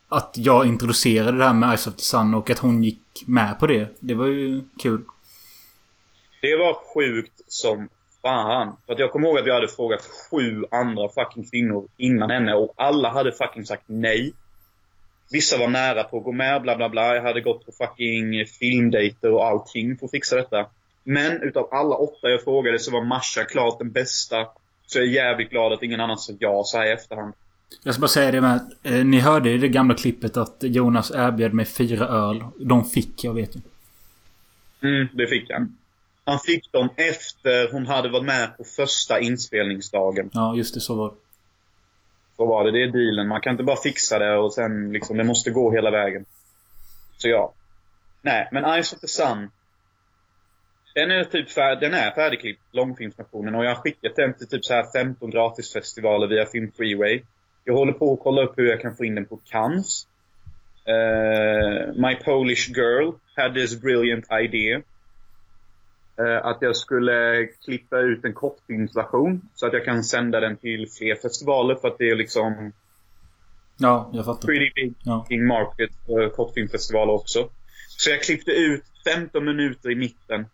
[0.08, 3.58] att jag introducerade det här med Eyes of the Sun och att hon gick med
[3.58, 3.96] på det.
[4.00, 5.04] Det var ju kul.
[6.40, 7.88] Det var sjukt som
[8.22, 8.76] fan.
[8.86, 12.54] För att jag kommer ihåg att jag hade frågat sju andra fucking kvinnor innan henne
[12.54, 14.32] och alla hade fucking sagt nej.
[15.30, 17.14] Vissa var nära på att gå med, bla bla bla.
[17.14, 20.66] Jag hade gått på fucking filmdejter och allting för att fixa detta.
[21.04, 24.46] Men utav alla åtta jag frågade så var Masha klart den bästa.
[24.86, 27.34] Så jag är jävligt glad att ingen annan sa ja så här i efterhand.
[27.82, 31.10] Jag ska bara säga det med eh, Ni hörde i det gamla klippet att Jonas
[31.10, 32.44] erbjöd mig fyra öl.
[32.60, 33.62] De fick jag, vet jag.
[34.90, 35.76] Mm, det fick han.
[36.24, 40.30] Han fick dem efter hon hade varit med på första inspelningsdagen.
[40.32, 40.80] Ja, just det.
[40.80, 41.14] Så var det.
[42.36, 42.70] Så var det.
[42.70, 43.28] Det är dealen.
[43.28, 46.24] Man kan inte bara fixa det och sen liksom, det måste gå hela vägen.
[47.16, 47.52] Så ja.
[48.22, 49.50] Nej, men Eyes of the Sun.
[50.94, 53.54] Den är typ fär, den är färdigklippt, långfilmsversionen.
[53.54, 57.22] Och jag har skickat den till typ så här 15 gratisfestivaler via Film Freeway.
[57.64, 60.06] Jag håller på att kolla upp hur jag kan få in den på Cannes.
[60.84, 64.82] Eh, My Polish Girl had this brilliant idea.
[66.18, 70.88] Eh, att jag skulle klippa ut en kortfilmsversion så att jag kan sända den till
[70.90, 72.72] fler festivaler för att det är liksom
[73.76, 74.48] Ja, jag fattar.
[74.48, 75.26] pretty big Ja.
[75.30, 77.48] market för kortfilmfestivaler också.
[77.88, 78.84] Så jag klippte ut
[79.14, 80.46] 15 minuter i mitten.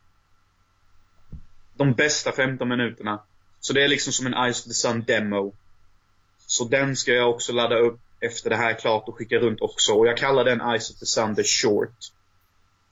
[1.77, 3.23] De bästa 15 minuterna.
[3.61, 5.55] Så det är liksom som en Eyes of the Sun demo.
[6.47, 9.61] Så den ska jag också ladda upp efter det här är klart och skicka runt
[9.61, 9.93] också.
[9.93, 11.95] Och jag kallar den Eyes of the Sun the short.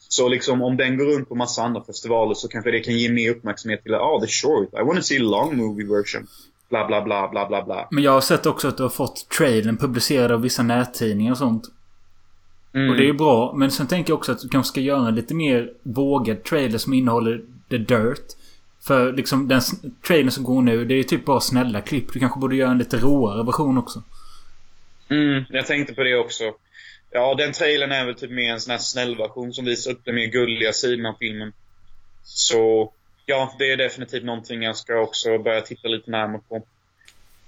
[0.08, 3.08] Så liksom om den går runt på massa andra festivaler så kanske det kan ge
[3.08, 4.68] mer uppmärksamhet till ah, the short.
[4.72, 6.26] I wanna see long movie version.
[6.68, 7.88] Bla bla bla bla bla bla.
[7.90, 11.38] Men jag har sett också att du har fått trailern publicerad av vissa nättidningar och
[11.38, 11.64] sånt.
[12.74, 12.90] Mm.
[12.90, 13.54] Och det är bra.
[13.56, 16.78] Men sen tänker jag också att du kanske ska göra en lite mer vågad trailer
[16.78, 18.26] som innehåller the dirt.
[18.86, 19.60] För liksom den
[20.06, 22.12] trailern som går nu, det är typ bara snälla klipp.
[22.12, 24.02] Du kanske borde göra en lite råare version också.
[25.08, 26.44] Mm, jag tänkte på det också.
[27.10, 30.04] Ja, den trailern är väl typ mer en sån här snäll version som visar upp
[30.04, 31.52] den mer gulliga sidan av filmen.
[32.24, 32.92] Så,
[33.26, 36.62] ja, det är definitivt någonting jag ska också börja titta lite närmare på.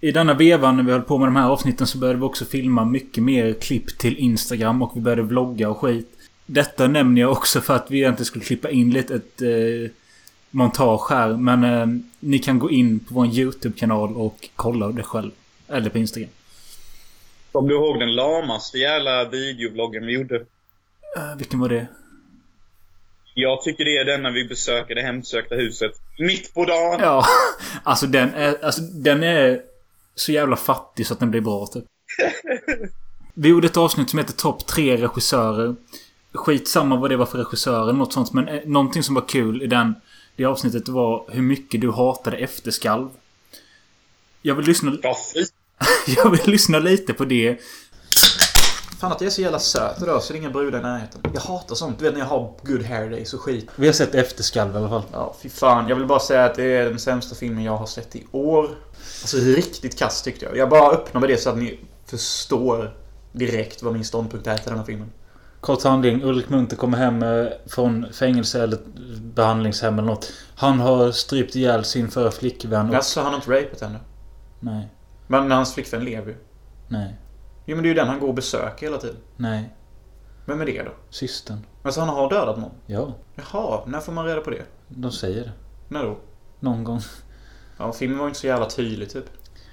[0.01, 2.45] I denna vevan när vi höll på med de här avsnitten så började vi också
[2.45, 6.09] filma mycket mer klipp till Instagram och vi började vlogga och skit.
[6.47, 9.91] Detta nämner jag också för att vi egentligen skulle klippa in lite ett eh,
[10.51, 11.37] montage här.
[11.37, 15.31] Men eh, ni kan gå in på vår YouTube-kanal och kolla det själv.
[15.69, 16.31] Eller på Instagram.
[17.59, 20.37] Kommer du ihåg den lamaste jävla videovloggen vi gjorde?
[21.17, 21.87] Eh, vilken var det?
[23.35, 25.93] Jag tycker det är den när vi besöker det hemsökta huset.
[26.19, 27.01] Mitt på dagen!
[27.01, 27.25] Ja,
[27.83, 29.63] alltså den är, alltså den är
[30.15, 31.85] så jävla fattig så att den blir bra typ.
[33.35, 35.75] Vi gjorde ett avsnitt som heter Topp 3 regissörer.
[36.33, 38.33] Skitsamma vad det var för regissörer eller något sånt.
[38.33, 39.95] Men eh, någonting som var kul i den,
[40.37, 43.09] det avsnittet var hur mycket du hatade efterskalv.
[44.43, 45.45] Jag vill lyssna, Ja, fy.
[46.07, 47.59] jag vill lyssna lite på det.
[49.01, 51.21] Fan att jag är så jävla söt idag så det är inga brudar i närheten.
[51.35, 51.99] Jag hatar sånt.
[51.99, 53.71] Du vet när jag har good hair days och skit.
[53.77, 55.03] Vi har sett efterskalv i alla fall.
[55.13, 55.89] Ja, fy fan.
[55.89, 58.69] Jag vill bara säga att det är den sämsta filmen jag har sett i år.
[59.23, 60.57] Alltså riktigt kass tyckte jag.
[60.57, 62.95] Jag bara öppnar med det så att ni förstår
[63.33, 65.13] direkt vad min ståndpunkt är till den här filmen.
[65.61, 66.23] Kort handling.
[66.23, 68.79] Ulrik Munther kommer hem eh, från fängelse eller
[69.21, 70.33] behandlingshem eller något.
[70.57, 72.89] Han har strypt ihjäl sin förra flickvän.
[72.89, 72.95] Och...
[72.95, 73.99] Alltså han har inte rapat henne.
[74.61, 74.89] Nej.
[75.29, 76.37] Men hans flickvän lever ju.
[76.89, 77.17] Nej.
[77.67, 79.17] Jo men det är ju den han går och besöker hela tiden.
[79.37, 79.75] Nej.
[80.47, 80.91] Vem är det då?
[81.11, 81.59] Systern.
[81.83, 82.71] Alltså han har dödat någon?
[82.87, 83.15] Ja.
[83.35, 84.63] Jaha, när får man reda på det?
[84.89, 85.53] De säger det.
[85.89, 86.17] När då?
[86.61, 87.01] Någon gång.
[87.79, 89.25] Ja, filmen var ju inte så jävla tydlig typ.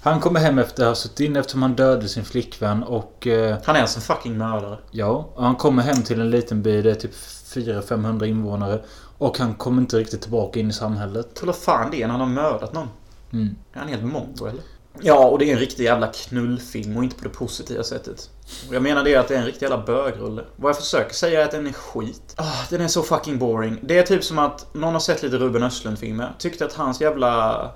[0.02, 3.28] Han kommer hem efter att ha suttit in eftersom han dödade sin flickvän och...
[3.28, 4.78] Eh, Han är alltså en fucking mördare.
[4.92, 5.30] ja.
[5.36, 6.82] och Han kommer hem till en liten by.
[6.82, 8.82] Det är typ 400-500 invånare.
[9.18, 11.36] Och han kommer inte riktigt tillbaka in i samhället.
[11.36, 12.88] Tror fan det är när han har mördat någon?
[13.34, 13.56] Mm.
[13.74, 14.64] Är han helt mongo eller?
[15.02, 18.30] Ja, och det är en riktig jävla knullfilm och inte på det positiva sättet.
[18.72, 20.44] Jag menar det att det är en riktig jävla bögrulle.
[20.56, 22.34] Vad jag försöker säga är att den är skit.
[22.36, 23.80] Ah, den är så fucking boring.
[23.82, 26.36] Det är typ som att någon har sett lite Ruben Östlund-filmer.
[26.40, 27.72] Tyckte att hans jävla...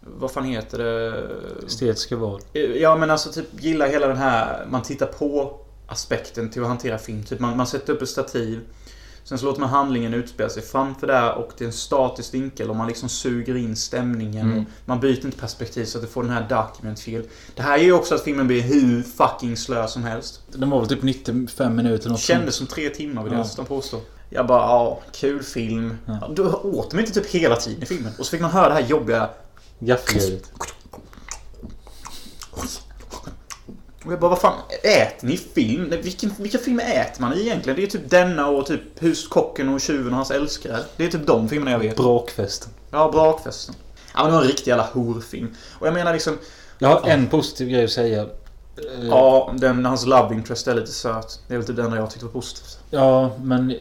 [0.00, 1.22] Vad fan heter det?
[1.66, 2.40] Estetiska val.
[2.74, 6.98] Ja men alltså typ gillar hela den här man tittar på aspekten till att hantera
[6.98, 7.22] film.
[7.22, 8.60] Typ man, man sätter upp ett stativ.
[9.28, 12.70] Sen så låter man handlingen utspela sig framför där och det är en statisk vinkel
[12.70, 14.46] och man liksom suger in stämningen.
[14.52, 14.58] Mm.
[14.58, 17.24] Och man byter inte perspektiv så att det får den här document feel.
[17.54, 20.42] Det här är ju också att filmen blir hur fucking slö som helst.
[20.52, 23.42] Den var väl typ 95 minuter något Kändes som tre timmar vill jag Ja.
[23.44, 24.00] nästan påstå.
[24.30, 25.98] Jag bara, ja, kul film.
[26.06, 26.30] Ja.
[26.36, 28.12] Du åt de inte typ hela tiden i filmen?
[28.18, 29.30] Och så fick man höra det här jobbiga
[29.78, 30.52] Gaffeljudet.
[34.08, 35.90] Och jag bara, vad fan äter ni film?
[35.90, 37.76] Vilken, vilka filmer äter man egentligen?
[37.76, 40.78] Det är typ denna och typ Huskocken och Tjuven och hans älskare.
[40.96, 41.96] Det är typ de filmerna jag vet.
[41.96, 42.72] Brakfesten.
[42.90, 43.74] Ja, Brakfesten.
[44.14, 45.56] Ja, men det var en riktig jävla horfilm.
[45.72, 46.38] Och jag menar liksom...
[46.78, 48.26] Jag har en positiv grej att säga.
[49.02, 51.40] Ja, den, hans love interest är lite söt.
[51.48, 52.78] Det är väl typ det enda jag tyckte var positivt.
[52.90, 53.76] Ja, men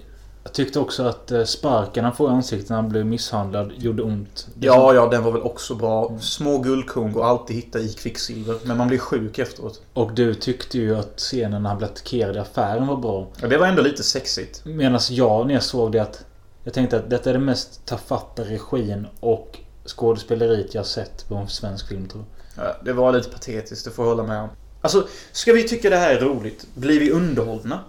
[0.47, 4.03] jag tyckte också att eh, sparken han får i ansiktet när han blev misshandlad gjorde
[4.03, 4.47] ont.
[4.59, 6.17] Ja, ja, den var väl också bra.
[6.19, 8.55] Små guldkorn går alltid hitta i kvicksilver.
[8.63, 9.81] Men man blir sjuk efteråt.
[9.93, 13.27] Och du tyckte ju att scenen när han blev attackerad i affären var bra.
[13.41, 14.65] Ja, det var ändå lite sexigt.
[14.65, 16.25] Medan jag när jag såg det att
[16.63, 21.47] jag tänkte att detta är det mest tafatta regin och skådespeleriet jag sett på en
[21.47, 22.23] svensk film tror
[22.55, 22.65] jag.
[22.65, 24.49] Ja, det var lite patetiskt, det får jag hålla med om.
[24.81, 26.67] Alltså, ska vi tycka det här är roligt?
[26.73, 27.79] Blir vi underhållna?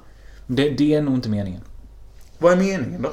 [0.47, 1.61] Det, det är nog inte meningen.
[2.39, 3.13] Vad är meningen då?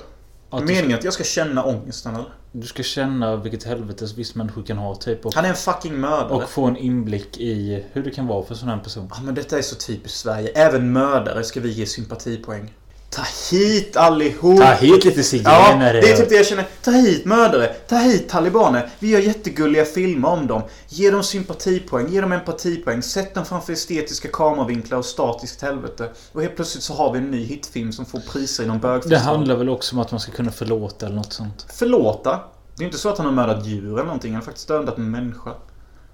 [0.50, 2.34] Att Är meningen att jag ska känna ångesten eller?
[2.52, 5.26] du ska känna vilket helvetes viss människor kan ha typ.
[5.26, 6.30] Och, Han är en fucking mördare.
[6.44, 9.10] och få en inblick i hur det kan vara för sån här person.
[9.16, 10.50] Ja, men detta är så typiskt Sverige.
[10.56, 12.74] Även mördare ska vi ge sympatipoäng.
[13.16, 14.58] Ta hit allihop!
[14.60, 16.02] Ta hit lite Ja, zigenare.
[16.02, 16.66] det är typ det jag känner.
[16.84, 18.90] Ta hit mördare, ta hit talibaner.
[19.00, 20.62] Vi gör jättegulliga filmer om dem.
[20.90, 23.02] Ge dem sympatipoäng, ge dem empatipoäng.
[23.02, 26.10] Sätt dem framför estetiska kameravinklar och statiskt helvete.
[26.32, 28.82] Och helt plötsligt så har vi en ny hitfilm som får priser i någon Det
[28.82, 29.22] bögfestival.
[29.24, 31.66] handlar väl också om att man ska kunna förlåta eller något sånt.
[31.74, 32.40] Förlåta.
[32.78, 34.32] Det är inte så att han har mördat djur eller någonting.
[34.32, 35.52] Han har faktiskt dödat en människa.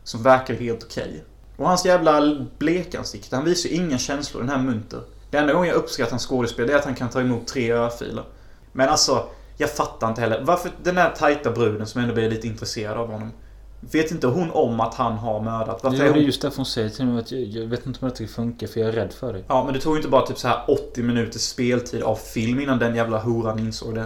[0.03, 1.23] Som verkar helt okej.
[1.57, 3.35] Och hans jävla blekansikte.
[3.35, 5.01] Han visar ju inga känslor, den här Munter.
[5.31, 7.71] Det enda gången jag uppskattar hans skådespel det är att han kan ta emot tre
[7.71, 8.25] örfilar.
[8.71, 9.25] Men alltså,
[9.57, 10.41] jag fattar inte heller.
[10.43, 13.31] Varför den där tajta bruden som ändå blir lite intresserad av honom.
[13.79, 15.83] Vet inte hon om att han har mördat?
[15.83, 16.23] Varför Ja, är det är hon...
[16.23, 18.79] just därför hon säger till mig att jag, jag vet inte om det funkar för
[18.79, 19.43] jag är rädd för dig.
[19.47, 22.59] Ja, men det tog ju inte bara typ så här 80 minuters speltid av film
[22.59, 24.05] innan den jävla horan insåg det.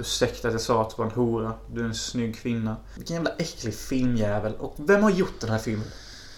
[0.00, 1.52] Ursäkta att jag sa att du var en hora.
[1.72, 2.76] Du är en snygg kvinna.
[2.96, 4.54] Vilken jävla äcklig filmjävel.
[4.58, 5.86] Och vem har gjort den här filmen?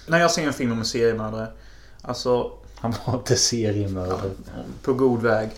[0.07, 1.47] När jag ser en film om en seriemördare.
[2.03, 2.51] Alltså,
[2.83, 4.31] Han var inte seriemördare.
[4.83, 5.51] på god väg.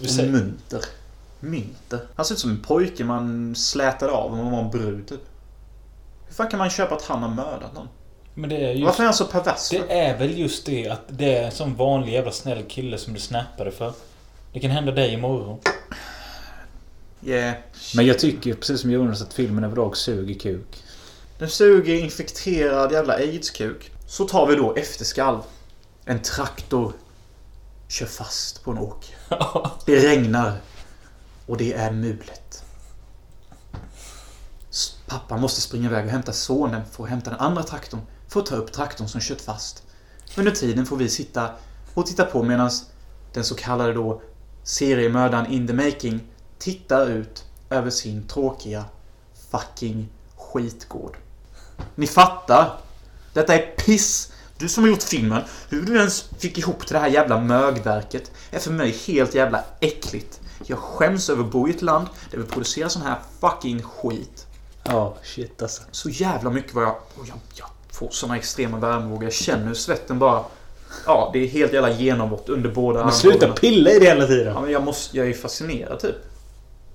[0.00, 0.84] Du Och munter.
[1.40, 2.00] Mynter.
[2.14, 5.20] Han ser ut som en pojke man slätade av om man var en brud typ.
[6.26, 7.88] Hur fan kan man köpa att han har mördat någon?
[8.34, 8.84] Men det är just...
[8.84, 9.68] Varför är han så pervers?
[9.68, 9.78] för?
[9.78, 13.14] Det är väl just det att det är en sån vanlig jävla snäll kille som
[13.14, 13.92] du snappade för.
[14.52, 15.58] Det kan hända dig imorgon.
[17.24, 17.54] Yeah.
[17.94, 20.82] Men jag tycker precis som Jonas att filmen överlag suger kuk.
[21.38, 23.90] Den suger infekterad jävla aids-kuk.
[24.06, 25.38] Så tar vi då efterskalv.
[26.04, 26.92] En traktor
[27.88, 29.14] kör fast på en åker.
[29.86, 30.60] Det regnar.
[31.46, 32.64] Och det är mulet.
[34.70, 38.00] S- Pappa måste springa iväg och hämta sonen för att hämta den andra traktorn.
[38.28, 39.82] För att ta upp traktorn som kört fast.
[40.36, 41.50] Under tiden får vi sitta
[41.94, 42.70] och titta på medan
[43.32, 44.22] den så kallade då
[44.62, 46.20] seriemördaren in the making
[46.58, 48.84] tittar ut över sin tråkiga
[49.50, 51.16] fucking skitgård.
[51.94, 52.78] Ni fattar?
[53.32, 54.32] Detta är piss!
[54.60, 58.30] Du som har gjort filmen, hur du ens fick ihop till det här jävla mögverket
[58.50, 60.40] är för mig helt jävla äckligt.
[60.66, 64.46] Jag skäms över att bo i ett land där vi producerar sån här fucking skit.
[64.82, 65.82] Ja, shit alltså.
[65.90, 66.96] Så jävla mycket vad jag...
[67.18, 69.24] Och jag, jag får såna extrema värmevågor.
[69.24, 70.44] Jag känner hur svetten bara...
[71.06, 73.54] Ja, det är helt jävla genombrott under båda Men sluta armbågarna.
[73.54, 74.54] pilla i det hela tiden.
[74.54, 75.16] Ja, men jag måste...
[75.16, 76.16] Jag är fascinerad typ.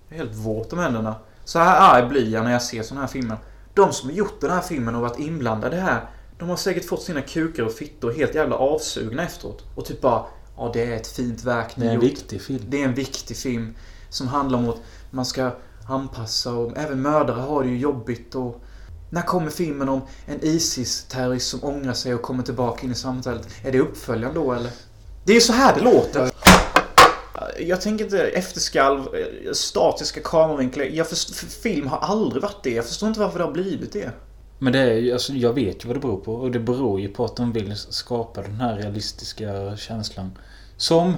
[0.10, 1.16] Jag är helt våt om händerna.
[1.46, 3.38] Så här arg blir jag när jag ser såna här filmer.
[3.74, 6.02] De som har gjort den här filmen och varit inblandade här.
[6.40, 9.64] De har säkert fått sina kukar och fittor helt jävla avsugna efteråt.
[9.76, 10.26] Och typ bara...
[10.58, 12.04] Ja, det är ett fint verk Det är en gjort.
[12.04, 12.64] viktig film.
[12.68, 13.76] Det är en viktig film.
[14.10, 14.80] Som handlar om att
[15.12, 15.52] man ska
[15.90, 18.62] anpassa och även mördare har det ju jobbigt och...
[19.10, 23.48] När kommer filmen om en ISIS-terrorist som ångrar sig och kommer tillbaka in i samhället?
[23.64, 24.72] Är det uppföljaren då eller?
[25.26, 26.32] Det är ju så här det låter.
[27.60, 30.86] Jag tänker inte efterskalv, eh, statiska kameravinklar.
[30.86, 32.70] Jag först, film har aldrig varit det.
[32.70, 34.12] Jag förstår inte varför det har blivit det.
[34.60, 36.34] Men det är ju, alltså jag vet ju vad det beror på.
[36.34, 40.32] Och det beror ju på att de vill skapa den här realistiska känslan.
[40.78, 41.14] Som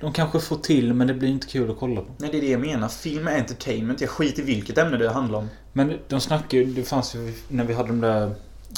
[0.00, 2.12] de kanske får till men det blir inte kul att kolla på.
[2.18, 2.88] Nej, det är det jag menar.
[2.88, 4.00] Film är entertainment.
[4.00, 5.48] Jag skiter i vilket ämne det handlar om.
[5.72, 8.34] Men de snackar ju, det fanns ju när vi hade de där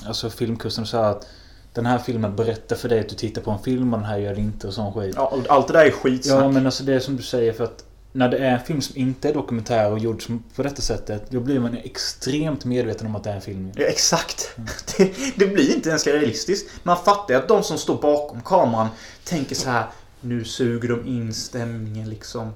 [0.06, 1.26] Alltså filmkursen så att
[1.72, 4.18] Den här filmen berättar för dig att du tittar på en film och den här
[4.18, 5.14] gör det inte och sån skit.
[5.16, 6.44] Ja, allt det där är skitsnack.
[6.44, 7.84] Ja men alltså det är som du säger för att
[8.14, 10.22] När det är en film som inte är dokumentär och gjord
[10.56, 13.72] på detta sättet Då blir man extremt medveten om att det är en film.
[13.76, 14.56] Ja, exakt.
[14.96, 16.70] Det, det blir inte ens realistiskt.
[16.82, 18.88] Man fattar ju att de som står bakom kameran
[19.24, 19.86] tänker så här.
[20.20, 22.50] Nu suger de in stämningen liksom.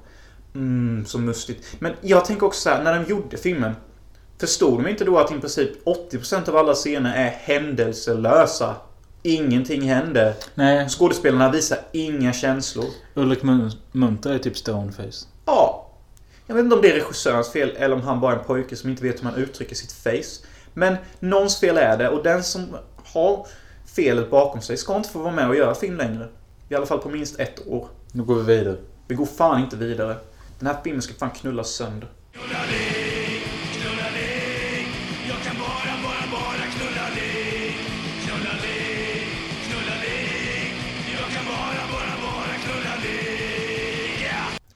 [0.54, 1.66] Mm, så mustigt.
[1.78, 3.72] Men jag tänker också så här, när de gjorde filmen.
[4.38, 8.74] Förstod de inte då att i princip 80% av alla scener är händelselösa?
[9.22, 10.34] Ingenting händer.
[10.54, 12.86] Nej, Skådespelarna visar inga känslor.
[13.14, 15.26] Ulrik Mun- Munter är typ stoneface.
[15.47, 15.82] Ja.
[16.47, 18.76] Jag vet inte om det är regissörens fel eller om han bara är en pojke
[18.76, 20.47] som inte vet hur man uttrycker sitt face.
[20.74, 23.47] Men någons fel är det och den som har
[23.97, 26.28] felet bakom sig ska inte få vara med och göra film längre.
[26.68, 27.88] I alla fall på minst ett år.
[28.12, 28.76] Nu går vi vidare.
[29.09, 30.16] Vi går fan inte vidare.
[30.59, 32.09] Den här filmen ska fan knullas sönder.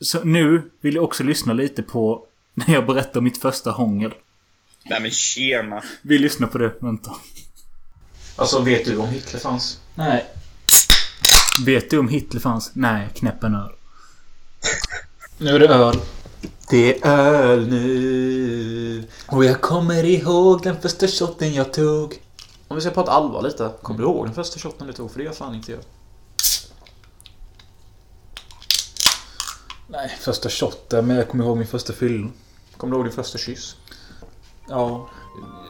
[0.01, 4.15] Så nu vill jag också lyssna lite på när jag berättar om mitt första hångel.
[4.85, 5.83] Nej men tjena.
[6.03, 6.75] Vi lyssnar på det.
[6.81, 7.17] Vänta.
[8.37, 9.81] Alltså, vet du om Hitler fanns?
[9.95, 10.27] Nej.
[11.65, 12.71] Vet du om Hitler fanns?
[12.75, 13.73] Nej, knäpp en öl.
[15.39, 16.01] Nu är det öl.
[16.71, 19.05] Det är öl nu.
[19.27, 22.15] Och jag kommer ihåg den första shotten jag tog.
[22.69, 23.73] Om vi ska prata allvar lite.
[23.83, 25.11] Kommer du ihåg den första shotten du tog?
[25.11, 25.81] För det gör fan inte jag.
[29.91, 31.07] Nej, första shotten.
[31.07, 32.29] Men jag kommer ihåg min första fylla.
[32.77, 33.77] Kommer du ihåg din första kyss?
[34.69, 35.09] Ja.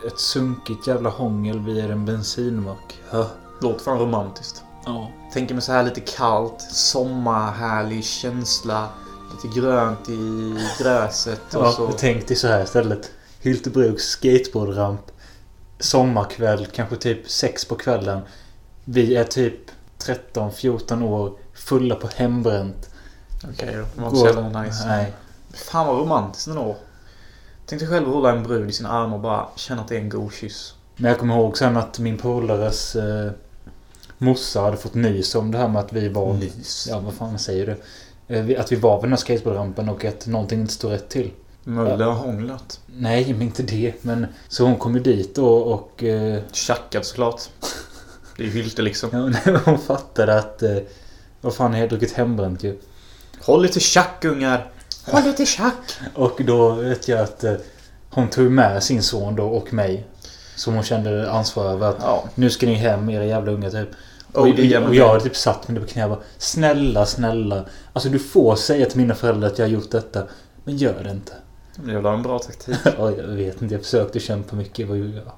[0.07, 2.99] Ett sunkigt jävla hångel via en bensinmack.
[3.61, 4.63] Låter fan romantiskt.
[4.87, 5.11] Ja.
[5.33, 8.89] Tänker mig så här lite kallt, sommarhärlig känsla.
[9.33, 11.93] Lite grönt i gräset och Ja, så.
[11.99, 13.11] tänk dig så här istället.
[13.41, 15.01] Hyltebruks skateboardramp.
[15.79, 18.21] Sommarkväll, kanske typ sex på kvällen.
[18.85, 19.61] Vi är typ
[19.99, 21.33] 13-14 år.
[21.55, 22.90] Fulla på hembränt.
[23.45, 23.85] Okej då.
[23.95, 24.87] Det var inte så jävla nice.
[24.87, 25.13] Nej.
[25.53, 26.77] Fan vad romantiskt ändå.
[27.67, 29.97] Tänk dig själv att hålla en brud i sin arm och bara känna att det
[29.97, 30.75] är en god kyss.
[30.97, 33.31] Men jag kommer ihåg sen att min polares eh,
[34.19, 36.35] morsa hade fått nys om det här med att vi var...
[36.35, 36.87] Nys?
[36.91, 37.77] Ja, vad fan säger du?
[38.37, 41.31] Eh, Att vi var på den här skateboardrampen och att någonting inte stod rätt till.
[41.65, 42.81] Mölle har hånglat.
[42.87, 44.05] Nej, men inte det.
[44.05, 46.05] Men så hon kom ju dit då och...
[46.05, 47.41] Eh, Tjackad såklart.
[48.37, 49.33] Det är ju Hylte liksom.
[49.45, 50.63] ja, hon fattade att...
[50.63, 50.77] Eh,
[51.41, 52.79] vad fan, jag har druckit hembränt ju.
[53.43, 54.71] Håll lite tjack ungar!
[55.07, 55.75] Håll lite tjack!
[56.15, 57.55] Och då vet jag att eh,
[58.11, 60.07] hon tog med sin son då och mig.
[60.57, 62.25] Som hon kände ansvar över att Ja.
[62.35, 63.89] nu ska ni hem era jävla unga typ.
[64.35, 67.65] Oh, Och, det och jag hade typ satt mig på knä och bara Snälla, snälla.
[67.93, 70.23] Alltså du får säga till mina föräldrar att jag har gjort detta.
[70.65, 71.33] Men gör det inte.
[71.75, 72.77] Det var en bra taktik.
[72.99, 73.75] Ja, jag vet inte.
[73.75, 74.79] Jag försökte kämpa mycket.
[74.79, 75.35] Jag var ju, ja.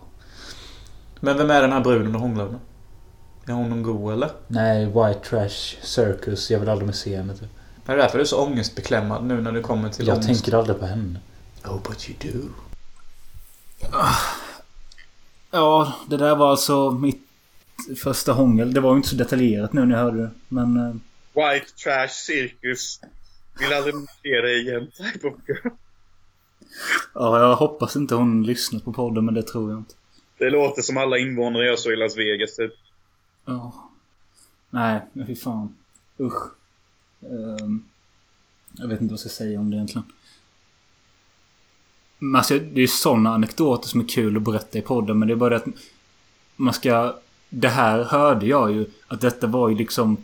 [1.20, 2.58] Men vem är den här bruden hånglar med?
[3.46, 4.30] Är hon någon god eller?
[4.46, 6.50] Nej, White Trash Circus.
[6.50, 7.48] Jag vill aldrig mer se henne typ.
[7.86, 10.28] Är det därför du är så ångestbeklämmad nu när du kommer till Jag ångest?
[10.44, 11.20] tänker aldrig på henne.
[11.64, 12.48] Oh, but you do.
[15.50, 17.22] Ja, det där var alltså mitt
[18.02, 18.74] första hångel.
[18.74, 20.30] Det var ju inte så detaljerat nu när jag hörde det.
[20.48, 20.76] Men...
[20.76, 20.94] eh,
[21.34, 23.00] White trash cirkus.
[23.58, 24.90] Vill aldrig se dig igen.
[24.96, 25.68] Type of girl.
[27.14, 29.94] Ja, jag hoppas inte hon lyssnar på podden, men det tror jag inte.
[30.38, 32.72] Det låter som alla invånare gör så i Las Vegas typ.
[33.44, 33.90] Ja.
[34.70, 35.76] Nej, men fy fan.
[36.20, 36.42] Usch.
[37.22, 37.84] Ehm,
[38.72, 40.04] jag vet inte vad jag ska säga om det egentligen.
[42.18, 45.28] Men alltså, det är ju sådana anekdoter som är kul att berätta i podden, men
[45.28, 45.66] det är bara det att
[46.56, 47.16] man ska...
[47.48, 50.16] Det här hörde jag ju, att detta var ju liksom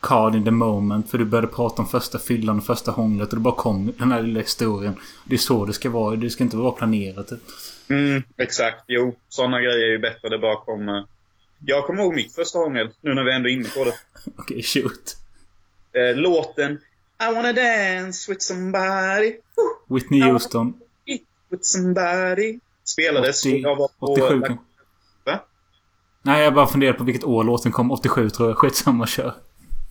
[0.00, 1.10] card in the moment.
[1.10, 4.12] För du började prata om första fyllan och första hånglet och det bara kom den
[4.12, 4.94] här lilla historien.
[5.24, 6.16] Det är så det ska vara.
[6.16, 7.32] Det ska inte vara planerat.
[7.88, 8.84] Mm, exakt.
[8.86, 10.28] Jo, sådana grejer är ju bättre.
[10.28, 11.06] Det bara kommer.
[11.66, 13.94] Jag kommer ihåg mitt första hångel, nu när vi ändå är inne på det.
[14.36, 15.23] Okej, shoot.
[15.94, 16.80] Eh, låten
[17.20, 19.36] I wanna dance with somebody.
[19.88, 20.80] Whitney Houston.
[21.50, 22.58] With somebody.
[22.84, 24.06] Spelades 80, och jag var på...
[24.06, 24.58] 87 kan...
[25.24, 25.40] Va?
[26.22, 27.90] Nej, jag bara funderar på vilket år låten kom.
[27.90, 28.58] 87 tror jag.
[28.58, 29.34] Skitsamma, kör.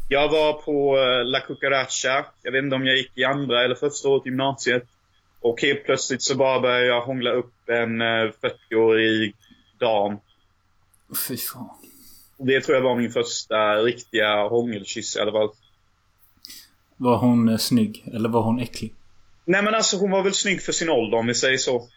[0.10, 2.26] Jag var på eh, La Cucaracha.
[2.42, 4.84] Jag vet inte om jag gick i andra eller första året gymnasiet.
[5.42, 9.36] Och helt plötsligt så bara började jag hångla upp en eh, 40-årig
[9.80, 10.18] dam.
[11.28, 11.70] Fy fan.
[12.38, 15.50] Det tror jag var min första riktiga hångelkyss i alla fall.
[16.98, 18.04] Var hon eh, snygg?
[18.14, 18.94] Eller var hon äcklig?
[19.46, 21.88] Nej men alltså hon var väl snygg för sin ålder om vi säger så.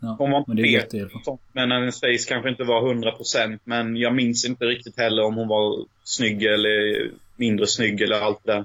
[0.00, 1.38] Ja, Hon var men det är gött i alla fall.
[1.52, 5.48] Men hennes face kanske inte var 100% men jag minns inte riktigt heller om hon
[5.48, 8.64] var snygg eller mindre snygg eller allt det där.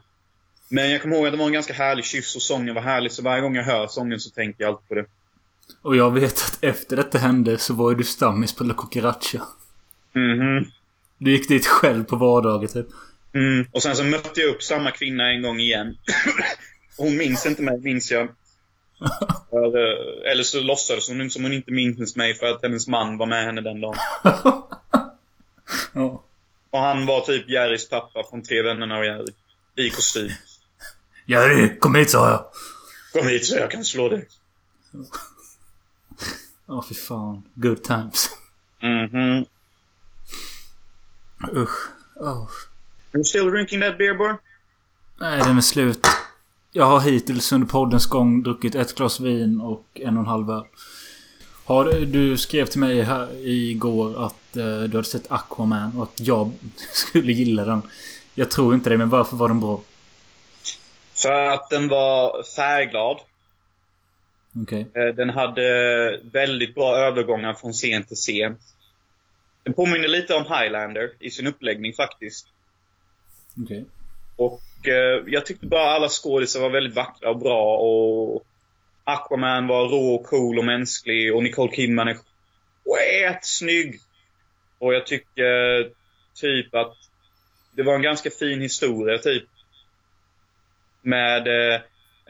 [0.69, 3.11] Men jag kommer ihåg att det var en ganska härlig kyss och sången var härlig
[3.11, 5.05] så varje gång jag hör sången så tänker jag alltid på det.
[5.81, 9.41] Och jag vet att efter detta hände så var ju du stammis på La Cucaracha.
[10.13, 10.65] Mhm.
[11.17, 12.87] Du gick dit själv på vardagar typ.
[13.33, 13.65] Mm.
[13.71, 15.97] Och sen så mötte jag upp samma kvinna en gång igen.
[16.97, 18.29] hon minns inte mig, minns jag.
[19.53, 23.25] Eh, eller så låtsades hon som hon inte minns mig för att hennes man var
[23.25, 23.95] med henne den dagen.
[25.93, 26.23] Ja.
[26.69, 29.33] Och han var typ Jerrys pappa från Tre vännerna och Jerry.
[29.75, 30.29] I kostym.
[31.25, 32.45] Jerry, kom hit sa jag.
[33.13, 34.27] Kom hit så jag kan slå dig.
[36.65, 37.43] Ja, fy fan.
[37.53, 38.29] Good times.
[38.81, 39.45] Mhm.
[41.55, 41.89] Usch.
[42.15, 42.49] Oh.
[43.13, 44.33] You still drinking that beer boy?
[45.19, 46.07] Nej, den är slut.
[46.71, 50.49] Jag har hittills under poddens gång druckit ett glas vin och en och en halv
[50.51, 50.63] öl.
[51.65, 56.19] Har, du skrev till mig här igår att eh, du hade sett Aquaman och att
[56.19, 56.51] jag
[56.93, 57.81] skulle gilla den.
[58.35, 59.81] Jag tror inte det, men varför var den bra?
[61.13, 63.17] För att den var färgglad.
[64.63, 64.87] Okej.
[64.93, 68.57] Eh, Den hade väldigt bra övergångar från scen till scen.
[69.63, 72.47] Den påminner lite om Highlander i sin uppläggning faktiskt.
[73.63, 73.83] Okay.
[74.35, 78.43] Och eh, jag tyckte bara alla skådisar var väldigt vackra och bra och
[79.03, 82.17] Aquaman var rå och cool och mänsklig och Nicole Kidman är
[82.85, 83.99] skät snygg.
[84.79, 85.89] Och jag tycker
[86.35, 86.93] typ att
[87.71, 89.43] det var en ganska fin historia typ.
[91.01, 91.81] Med eh,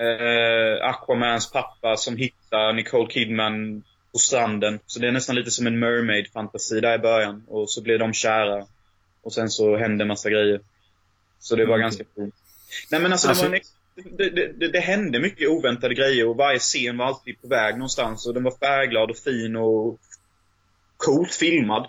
[0.05, 4.79] eh Aquamans pappa som hittar Nicole Kidman på stranden.
[4.85, 7.43] Så det är nästan lite som en mermaid-fantasi där i början.
[7.47, 8.65] Och så blir de kära.
[9.23, 10.59] Och sen så händer massa grejer.
[11.41, 12.35] Så det var Mm, ganska fint.
[12.91, 16.59] Nej men alltså, Alltså- det, en, det, det, det, hände mycket oväntade grejer och varje
[16.59, 18.27] scen var alltid på väg någonstans.
[18.27, 19.99] Och den var färgglad och fin och
[20.97, 21.87] coolt filmad.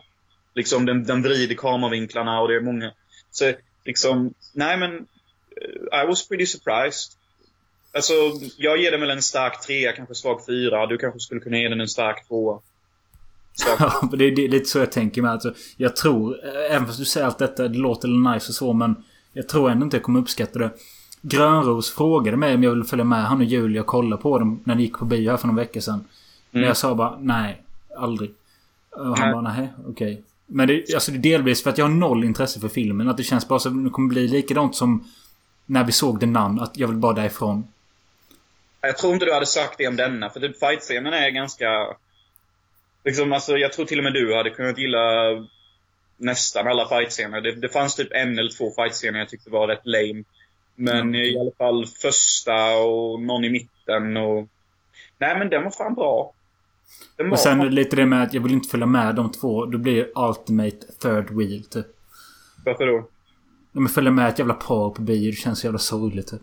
[0.55, 2.93] Liksom den, den vrider kameravinklarna och det är många.
[3.31, 3.53] Så
[3.85, 7.13] liksom, nej men eh, I was pretty surprised.
[7.95, 8.13] Alltså,
[8.57, 10.87] jag ger den väl en stark trea, kanske svag fyra.
[10.87, 12.61] Du kanske skulle kunna ge den en stark tvåa.
[13.79, 15.31] Ja, det, det är lite så jag tänker med.
[15.31, 18.73] Alltså, jag tror, eh, även fast du säger allt detta, det låter nice och så,
[18.73, 20.71] men jag tror ändå inte jag kommer uppskatta det.
[21.23, 24.61] Grönros frågade mig om jag ville följa med han och Julia och kolla på dem
[24.65, 26.05] när de gick på bio här för någon vecka sedan.
[26.51, 26.69] Men Mm.
[26.69, 27.63] jag sa bara nej,
[27.99, 28.31] aldrig.
[28.91, 29.33] Och han Nej.
[29.33, 30.23] bara nej, okej.
[30.47, 33.09] Men det, alltså det är delvis för att jag har noll intresse för filmen.
[33.09, 35.05] Att det känns bara som att det kommer bli likadant som
[35.67, 36.61] när vi såg The Nun.
[36.61, 37.65] Att jag vill bara därifrån.
[38.81, 41.67] jag tror inte du hade sagt det om denna, för typ fightscenen är ganska...
[43.05, 44.99] Liksom, alltså, jag tror till och med du hade kunnat gilla
[46.23, 47.41] nästan alla fightscener.
[47.41, 50.25] Det, det fanns typ en eller två fightscener jag tyckte var rätt lame.
[50.77, 51.15] Men Mm.
[51.15, 54.49] i alla fall första och någon i mitten och...
[55.19, 56.33] Nej men den var fan bra.
[57.17, 57.75] Den Och sen fan...
[57.75, 59.67] lite det med att jag vill inte följa med de två.
[59.67, 61.87] Då blir det Ultimate Third Wheel typ.
[62.65, 63.09] Varför då?
[63.75, 66.27] Om jag följer med ett jävla par på bio, det känns så jävla sorgligt.
[66.31, 66.41] typ.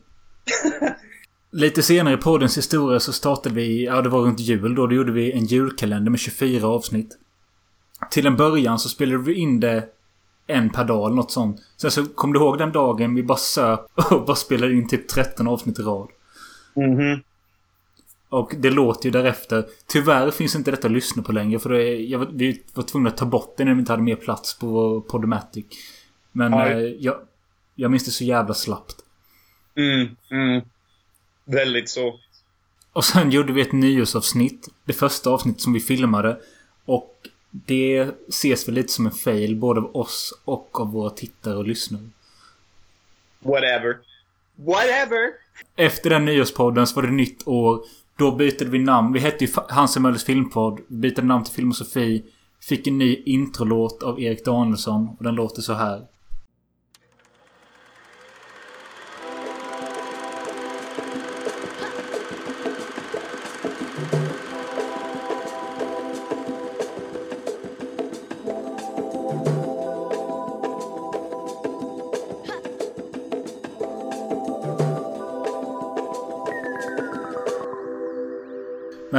[1.52, 4.96] Lite senare i poddens historia så startade vi, ja det var runt jul då, då
[4.96, 7.18] gjorde vi en julkalender med 24 avsnitt.
[8.12, 9.90] Till en början så spelade vi in det
[10.48, 11.62] en per dag eller något sånt.
[11.78, 13.80] Sen så kom du ihåg den dagen vi bara söp
[14.12, 16.10] och bara spelade in typ 13 avsnitt i rad.
[16.76, 17.22] Mhm.
[18.30, 19.66] Och det låter ju därefter.
[19.88, 22.84] Tyvärr finns inte detta att lyssna på längre för det är, jag, var- vi var
[22.84, 25.66] tvungna att ta bort det när vi inte hade mer plats på Podomatic.
[26.32, 27.16] Men eh, jag,
[27.76, 28.96] jag minns det så jävla slappt.
[29.76, 30.62] Mm, mm.
[31.46, 32.20] Väldigt så.
[32.94, 34.68] Och sen gjorde vi ett nyårsavsnitt.
[34.86, 36.40] Det första avsnittet som vi filmade.
[36.86, 37.16] Och
[37.52, 41.68] det ses väl lite som en fail både av oss och av våra tittare och
[41.68, 42.10] lyssnare.
[43.40, 43.98] Whatever.
[44.56, 45.32] Whatever!
[45.76, 47.82] Efter den nyårspodden så var det nytt år.
[48.18, 49.14] Då bytte vi namn.
[49.14, 50.80] Vi hette ju Hans och Möllers filmpodd.
[50.88, 52.24] Vi bytte namn till Filmosofi.
[52.62, 55.10] Fick en ny introlåt av Erik Danielsson.
[55.18, 56.06] Och den låter så här.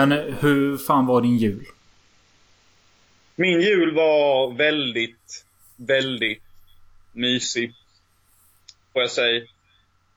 [0.01, 1.67] Men hur fan var din jul?
[3.37, 5.45] Min jul var väldigt,
[5.77, 6.43] väldigt
[7.13, 7.75] mysig.
[8.93, 9.43] Får jag säga.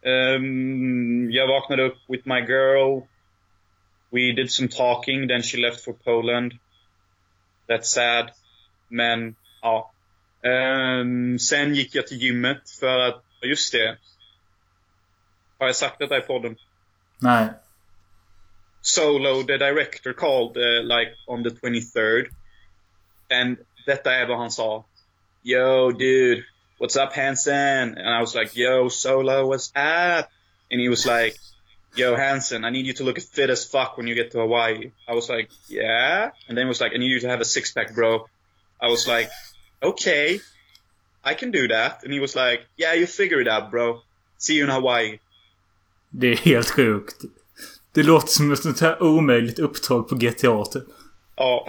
[0.02, 3.02] Ehm, jag vaknade upp with my girl.
[4.10, 6.54] We did some talking, then she left for Poland.
[7.68, 8.32] That's sad.
[8.88, 9.92] Men, ja.
[10.42, 13.98] Ehm, sen gick jag till gymmet för att, just det.
[15.58, 16.56] Har jag sagt detta i podden?
[17.20, 17.50] Nej.
[18.84, 22.28] Solo, the director, called uh, like on the 23rd.
[23.30, 24.86] And detta är vad han sa.
[25.42, 26.44] Yo, dude,
[26.78, 27.98] what's up, Hansen?
[27.98, 30.30] And I was like, yo, Solo, what's up?
[30.70, 31.36] And he was like,
[31.96, 34.92] yo, Hansen, I need you to look fit as fuck when you get to Hawaii.
[35.08, 36.32] I was like, yeah?
[36.48, 38.28] And then he was like, I need you to have a six pack, bro.
[38.82, 39.30] I was like,
[39.82, 40.40] okay,
[41.24, 42.04] I can do that.
[42.04, 44.02] And he was like, yeah, you figure it out, bro.
[44.38, 45.20] See you in Hawaii.
[46.10, 47.22] Det är helt sjukt.
[47.94, 50.84] Det låter som ett sånt här omöjligt uppdrag på GTA typ.
[51.36, 51.68] Oh,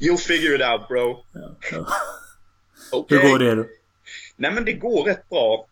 [0.00, 1.24] you'll figure it out, bro.
[1.32, 1.56] Ja.
[2.92, 3.18] Okay.
[3.18, 3.64] Hur går det då?
[4.36, 5.66] Nej men det går rätt bra.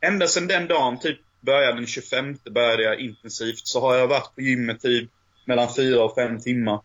[0.00, 4.34] Ända sedan den dagen, typ började den 25 började jag intensivt, så har jag varit
[4.34, 5.10] på gymmet typ
[5.44, 6.80] mellan 4 och 5 timmar.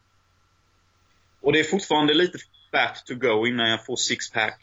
[1.41, 2.37] Och det är fortfarande lite
[2.71, 4.59] fat to go innan jag får sixpack.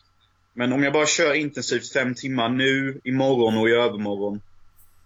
[0.55, 4.41] Men om jag bara kör intensivt 5 timmar nu, imorgon och i övermorgon.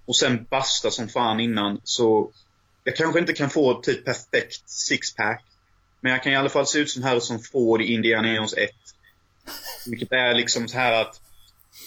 [0.04, 2.30] Och sen basta som fan innan, så
[2.84, 5.44] jag kanske inte kan få typ perfekt sixpack.
[6.00, 8.70] Men jag kan i alla fall se ut som Harrison Ford i Indiana Jones 1.
[9.86, 11.20] Vilket är liksom så här att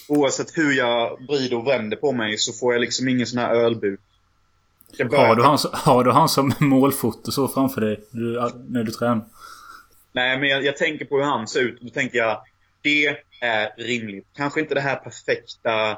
[0.07, 3.55] oavsett hur jag vrider och vänder på mig så får jag liksom ingen sån här
[3.55, 3.99] ölbuk.
[4.99, 9.25] Har du, han, har du han som målfoto så framför dig du, när du tränar?
[10.11, 12.41] Nej, men jag, jag tänker på hur han ser ut och då tänker jag
[12.81, 14.27] det är rimligt.
[14.35, 15.97] Kanske inte det här perfekta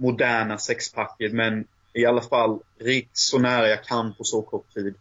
[0.00, 4.94] moderna sexpacket, men i alla fall riktigt så nära jag kan på så kort tid.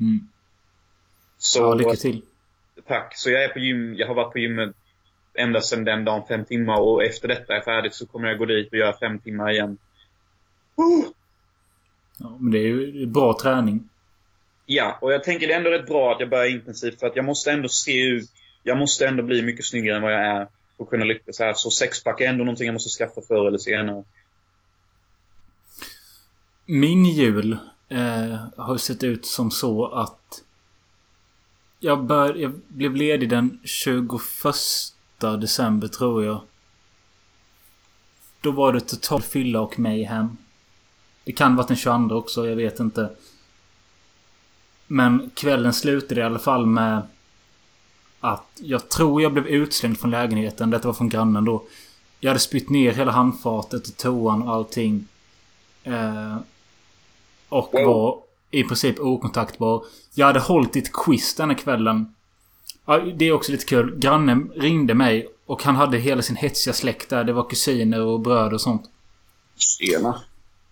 [0.00, 0.28] Mm.
[1.38, 2.22] Så, Ja, lycka till.
[2.86, 3.12] Tack.
[3.16, 4.76] Så jag är på gym, jag har varit på gymmet
[5.34, 6.80] ända sedan den dagen, fem timmar.
[6.80, 9.78] Och efter detta är färdigt så kommer jag gå dit och göra fem timmar igen.
[10.78, 11.10] Uh!
[12.18, 13.88] Ja, men det är ju bra träning.
[14.66, 17.16] Ja, och jag tänker det är ändå rätt bra att jag börjar intensivt för att
[17.16, 18.30] jag måste ändå se ut,
[18.62, 21.52] jag måste ändå bli mycket snyggare än vad jag är för att kunna lyckas här.
[21.54, 24.04] Så sexpack är ändå någonting jag måste skaffa förr eller senare.
[26.66, 27.56] Min jul
[27.88, 30.42] eh, har sett ut som så att
[31.78, 34.10] jag, bör, jag blev ledig den 21
[35.40, 36.40] december tror jag.
[38.40, 40.36] Då var det total fylla och mig hem.
[41.24, 43.10] Det kan varit den 22 också, jag vet inte.
[44.86, 47.02] Men kvällen slutade i alla fall med
[48.20, 50.70] att jag tror jag blev utslängd från lägenheten.
[50.70, 51.64] Detta var från grannen då.
[52.20, 55.06] Jag hade spytt ner hela handfatet och toan och allting.
[55.82, 56.36] Eh,
[57.54, 57.84] och Wow.
[57.86, 58.18] var
[58.50, 59.84] i princip okontaktbar.
[60.14, 62.14] Jag hade hållit ett quiz denna kvällen.
[62.86, 63.94] Ja, det är också lite kul.
[63.98, 67.24] Grannen ringde mig och han hade hela sin hetsiga släkt där.
[67.24, 68.82] Det var kusiner och bröder och sånt.
[69.56, 70.20] Tjena.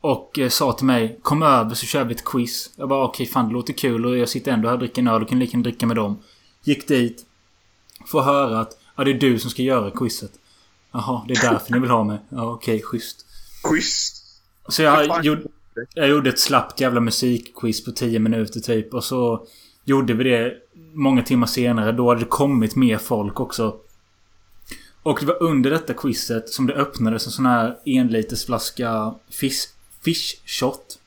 [0.00, 2.70] Och eh, sa till mig Kom över så kör vi ett quiz.
[2.76, 5.08] Jag bara okej fan det låter kul och jag sitter ändå här och dricker en
[5.08, 6.18] öl och kan lika dricka med dem.
[6.64, 7.26] Gick dit.
[8.06, 10.32] Får höra att ja, det är du som ska göra quizet.
[10.92, 12.18] Jaha, det är därför ni vill ha mig.
[12.28, 13.26] Ja okej, schysst.
[13.64, 14.24] Schysst.
[14.68, 15.42] Så jag gjorde,
[15.94, 18.94] jag gjorde ett slappt jävla musikquiz på 10 minuter typ.
[18.94, 19.46] Och så
[19.84, 20.54] gjorde vi det
[20.92, 21.92] många timmar senare.
[21.92, 23.76] Då hade det kommit mer folk också.
[25.02, 29.68] Och det var under detta quizet som det öppnades en sån här enliters flaska fish,
[30.04, 30.98] fish shot.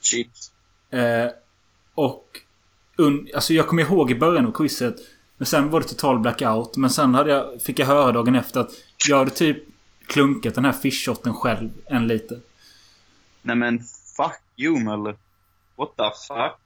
[0.00, 0.50] Shit.
[0.90, 1.26] Eh,
[1.94, 2.24] och...
[2.98, 4.96] Un, alltså jag kommer ihåg i början av quizet.
[5.36, 6.76] Men sen var det total blackout.
[6.76, 8.70] Men sen hade jag, fick jag höra dagen efter att
[9.08, 9.58] jag hade typ
[10.06, 12.40] klunkat den här fish shoten själv en liter.
[13.42, 13.82] Nej men
[14.16, 15.14] fuck you Mölle.
[15.76, 16.58] What the fuck?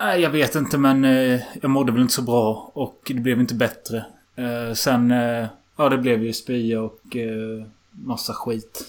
[0.00, 2.70] Nej, jag vet inte men eh, jag mådde väl inte så bra.
[2.74, 4.04] Och det blev inte bättre.
[4.36, 5.10] Eh, sen...
[5.10, 5.46] Eh,
[5.76, 8.86] ja, det blev ju spya och eh, massa skit.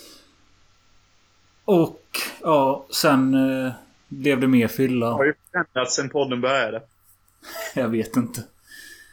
[1.65, 2.01] Och
[2.41, 3.73] ja, sen eh,
[4.07, 5.11] blev det mer fylla.
[5.11, 6.81] har ju förändrats sen podden började.
[7.76, 8.43] Jag vet inte.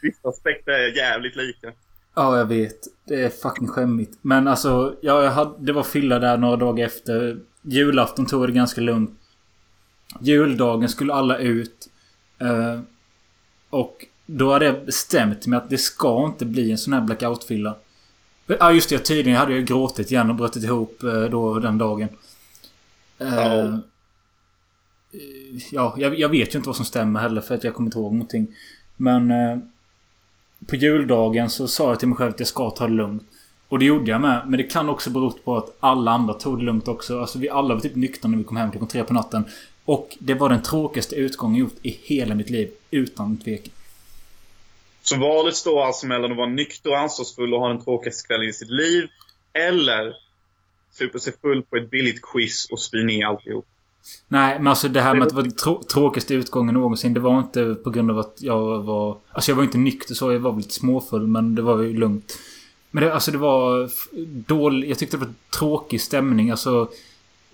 [0.01, 1.71] Vissa aspekter är jävligt lika.
[2.15, 2.79] Ja, jag vet.
[3.03, 4.17] Det är fucking skämmigt.
[4.21, 7.39] Men alltså, ja, jag hade, det var fylla där några dagar efter.
[7.63, 9.11] Julafton tog det ganska lugnt.
[10.19, 11.89] Juldagen skulle alla ut.
[12.39, 12.79] Eh,
[13.69, 17.75] och då hade jag bestämt mig att det ska inte bli en sån här blackout-fylla.
[18.47, 18.99] Ja, just det.
[18.99, 22.09] Tydligen hade jag gråtit igen och brutit ihop eh, då den dagen.
[23.19, 23.79] Eh, Ja.
[25.71, 27.99] ja, jag, jag vet ju inte vad som stämmer heller för att jag kommer inte
[27.99, 28.47] ihåg någonting.
[28.97, 29.33] Men...
[30.67, 33.23] På juldagen så sa jag till mig själv att jag ska ta det lugnt.
[33.73, 34.41] Och det gjorde jag med.
[34.47, 37.19] Men det kan också bero på att alla andra tog det lugnt också.
[37.19, 39.45] Alltså vi alla var typ nyktra när vi kom hem klockan tre på natten.
[39.85, 42.71] Och det var den tråkigaste utgången jag gjort i hela mitt liv.
[42.91, 43.73] Utan tvekan.
[45.01, 48.49] Så valet står alltså mellan att vara nykter och ansvarsfull och ha den tråkigaste kvällen
[48.49, 49.07] i sitt liv.
[49.53, 50.13] Eller
[50.91, 53.65] supa sig full på ett billigt quiz och spy ner alltihop.
[54.27, 57.13] Nej, men alltså det här med att det var trå tråkigaste utgången någonsin.
[57.13, 59.17] Det var inte på grund av att jag var...
[59.31, 60.31] Alltså jag var inte nykter så.
[60.31, 61.27] Jag var väl lite småfull.
[61.27, 62.37] Men det var ju lugnt.
[62.95, 63.89] Men det, alltså det var
[64.47, 64.89] dålig...
[64.89, 66.51] Jag tyckte det var tråkig stämning.
[66.51, 66.89] Alltså...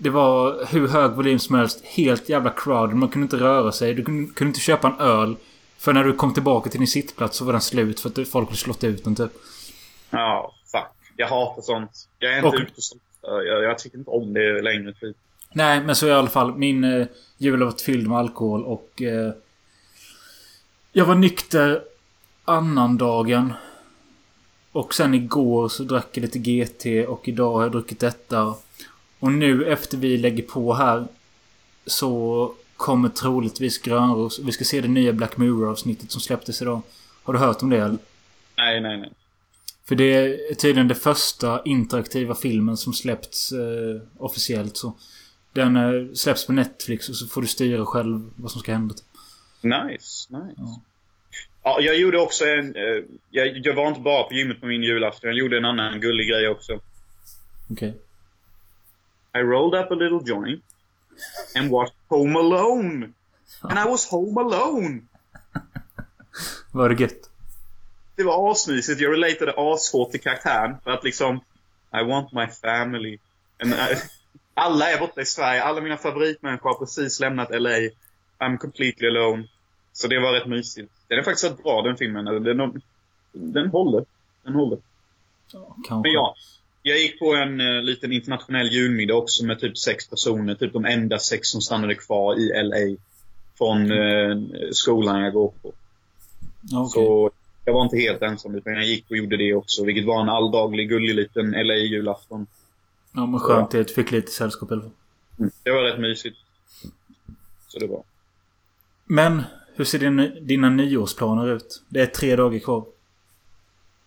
[0.02, 1.82] Det var hur hög volym som helst.
[1.86, 2.94] Helt jävla crowd.
[2.94, 3.94] Man kunde inte röra sig.
[3.94, 5.36] Du kunde, kunde inte köpa en öl.
[5.78, 7.99] För när du kom tillbaka till din sittplats så var den slut.
[7.99, 9.32] För att folk hade slått ut den typ.
[10.10, 10.82] Ja, fuck.
[11.16, 12.07] Jag hatar sånt.
[12.20, 13.02] Jag är inte Och- ute sånt.
[13.22, 15.18] Jag, jag tycker inte om det längre typ.
[15.53, 16.56] Nej, men så i alla fall.
[16.57, 17.07] Min eh,
[17.38, 19.02] jul har varit fylld med alkohol och...
[19.02, 19.32] Eh,
[20.91, 21.82] jag var nykter
[22.45, 23.53] annandagen.
[24.72, 28.56] Och sen igår så drack jag lite GT och idag har jag druckit detta.
[29.20, 31.08] Och nu efter vi lägger på här
[31.86, 34.40] så kommer troligtvis Grönros.
[34.40, 36.82] Vi ska se det nya Black Mirror-avsnittet som släpptes idag.
[37.24, 37.98] Har du hört om det eller?
[38.58, 39.12] Nej, nej, nej.
[39.88, 44.94] För det är tydligen det första interaktiva filmen som släppts eh, officiellt så.
[45.54, 48.96] Den eh, släpps på Netflix och så får du styra själv vad som ska hända.
[49.62, 50.54] Nice, nice.
[50.58, 50.82] Ja.
[51.64, 52.76] Ja, jag gjorde också en...
[52.76, 55.30] eh, jag, jag var inte bara på gymmet på min julafton.
[55.30, 56.80] Jag gjorde en annan gullig grej också.
[57.72, 57.95] Okej.
[59.35, 60.64] I rolled up a little joint
[61.56, 63.14] and watched Home Alone.
[63.61, 65.01] And I was home alone.
[66.72, 67.30] Var det gött?
[68.15, 69.01] Det var asmysigt.
[69.01, 70.76] Jag relatade ashårt till karaktären.
[70.84, 71.35] För att liksom,
[71.93, 73.18] I want my family.
[73.64, 73.95] And I,
[74.53, 75.64] alla är borta i Sverige.
[75.64, 77.77] Alla mina favoritmänniskor har precis lämnat LA.
[78.39, 79.47] I'm completely alone.
[79.93, 80.93] Så det var rätt mysigt.
[81.10, 82.26] Den är faktiskt rätt bra den filmen.
[82.26, 82.81] Den, den,
[83.31, 84.06] den håller.
[84.44, 84.77] Den håller.
[85.52, 85.94] Kanske.
[85.94, 86.36] Men ja.
[86.84, 90.56] Jag gick på en eh, liten internationell julmiddag också med typ sex personer.
[90.56, 92.98] Typ de enda sex som stannade kvar i LA.
[93.57, 94.38] Från eh,
[94.72, 95.73] skolan jag går på.
[96.61, 96.90] Ja, okej.
[96.91, 97.31] Så
[97.65, 99.86] jag var inte helt ensam utan jag gick och gjorde det också.
[99.86, 102.48] Vilket var en alldaglig gullig liten LA-julafton.
[103.14, 104.91] Ja, men skönt att du fick lite sällskap i alla fall.
[105.64, 106.38] Det var rätt mysigt.
[107.68, 108.03] Så det var.
[109.06, 109.44] Men,
[109.80, 111.84] hur ser din, dina nyårsplaner ut?
[111.89, 112.85] Det är tre dagar kvar.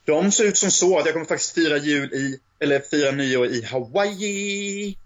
[0.05, 3.47] De ser ut som så att jag kommer faktiskt fira jul i, eller fira nyår
[3.47, 4.97] i Hawaii.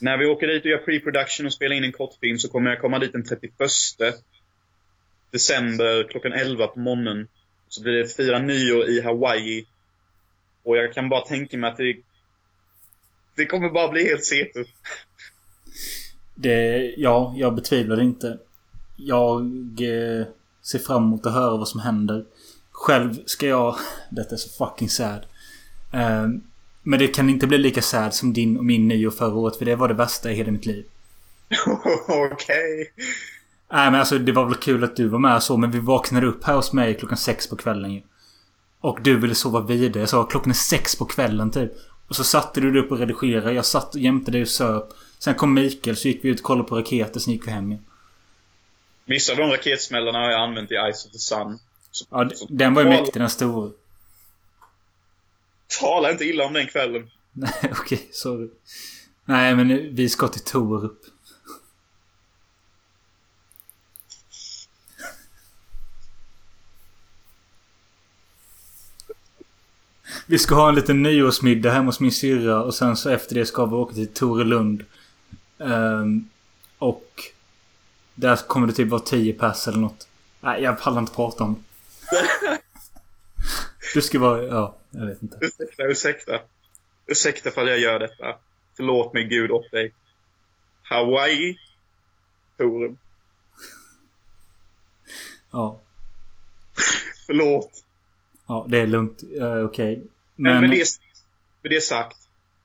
[0.00, 2.80] När vi åker dit och gör pre-production och spelar in en kortfilm så kommer jag
[2.80, 3.52] komma dit den 31
[5.30, 7.28] december klockan 11 på morgonen.
[7.68, 9.66] Så blir det fira nyår i Hawaii.
[10.62, 11.96] Och jag kan bara tänka mig att det,
[13.36, 14.64] det kommer bara bli helt CP.
[16.34, 18.38] Det, ja, jag betvivlar det inte.
[18.96, 19.42] Jag
[19.80, 20.26] eh,
[20.62, 22.24] ser fram emot att höra vad som händer.
[22.70, 23.76] Själv ska jag...
[24.10, 25.26] Detta är så fucking sad.
[25.92, 26.26] Eh,
[26.82, 29.56] men det kan inte bli lika sad som din och min nyår förra året.
[29.56, 30.84] För det var det värsta i hela mitt liv.
[32.08, 32.92] Okej.
[33.72, 35.56] Nej men alltså det var väl kul att du var med så.
[35.56, 38.02] Men vi vaknade upp här hos mig klockan sex på kvällen ju.
[38.80, 40.00] Och du ville sova vidare.
[40.00, 41.72] Jag sa klockan är sex på kvällen typ.
[42.08, 43.52] Och så satte du dig upp och redigerade.
[43.52, 44.88] Jag satt jämte dig och söp.
[45.18, 47.20] Sen kom Mikael så gick vi ut och kollade på raketer.
[47.20, 47.84] Sen gick vi hem igen.
[49.08, 51.58] Vissa av de raketsmällarna har jag använt i Ice of the Sun.
[51.90, 53.70] Så, Ja, så, den var ju mäktig den stora.
[55.80, 57.10] Tala inte illa om den kvällen.
[57.32, 58.48] Nej okej, sorry.
[59.24, 61.00] Nej men vi ska till Torup.
[70.26, 73.46] Vi ska ha en liten nyårsmiddag hemma hos min syrra och sen så efter det
[73.46, 74.84] ska vi åka till Torelund.
[75.58, 76.28] Ehm,
[76.78, 77.10] och
[78.16, 80.08] där kommer det typ vara 10 pers eller något.
[80.40, 82.58] Nej, jag pallar inte prata om det.
[83.94, 84.46] Du ska vara...
[84.46, 85.38] Ja, jag vet inte.
[85.40, 86.40] Ursäkta, ursäkta.
[87.06, 88.36] Ursäkta för att jag gör detta.
[88.76, 89.92] Förlåt mig Gud och dig.
[90.82, 91.58] Hawaii.
[92.56, 92.98] Torum.
[95.50, 95.80] Ja,
[97.26, 97.70] Förlåt.
[98.46, 99.22] ja det är lugnt.
[99.40, 100.02] Uh, Okej.
[100.36, 100.60] Men, Men...
[100.60, 100.86] med, det,
[101.62, 102.16] med det sagt.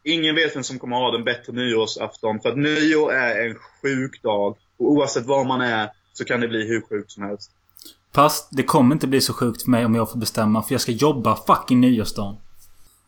[0.03, 2.40] Ingen vet vem som kommer ha den bättre nyårsafton.
[2.40, 4.57] För att nyår är en sjuk dag.
[4.81, 7.51] Och oavsett var man är så kan det bli hur sjukt som helst.
[8.13, 10.63] Fast det kommer inte bli så sjukt för mig om jag får bestämma.
[10.63, 12.35] För jag ska jobba fucking nyårsdagen.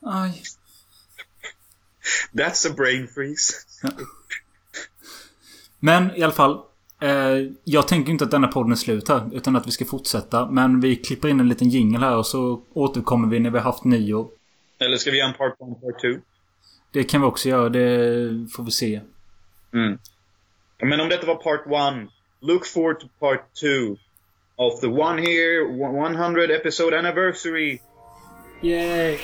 [0.06, 0.42] Aj.
[2.34, 3.54] That's a brain freeze.
[5.80, 6.60] Men i alla fall.
[7.02, 9.30] Eh, jag tänker inte att denna podden är slut här.
[9.34, 10.50] Utan att vi ska fortsätta.
[10.52, 13.66] Men vi klipper in en liten jingle här och så återkommer vi när vi har
[13.66, 14.28] haft nyår.
[14.80, 16.20] Eller ska vi göra en part one, part two?
[16.92, 17.70] Det kan vi också göra.
[17.70, 19.02] Det får vi se.
[19.74, 19.98] Mm.
[20.84, 22.08] Men om detta var part one,
[22.42, 23.98] look forward to part two
[24.58, 27.82] of the one here 100 episode anniversary.
[28.62, 29.20] Yay!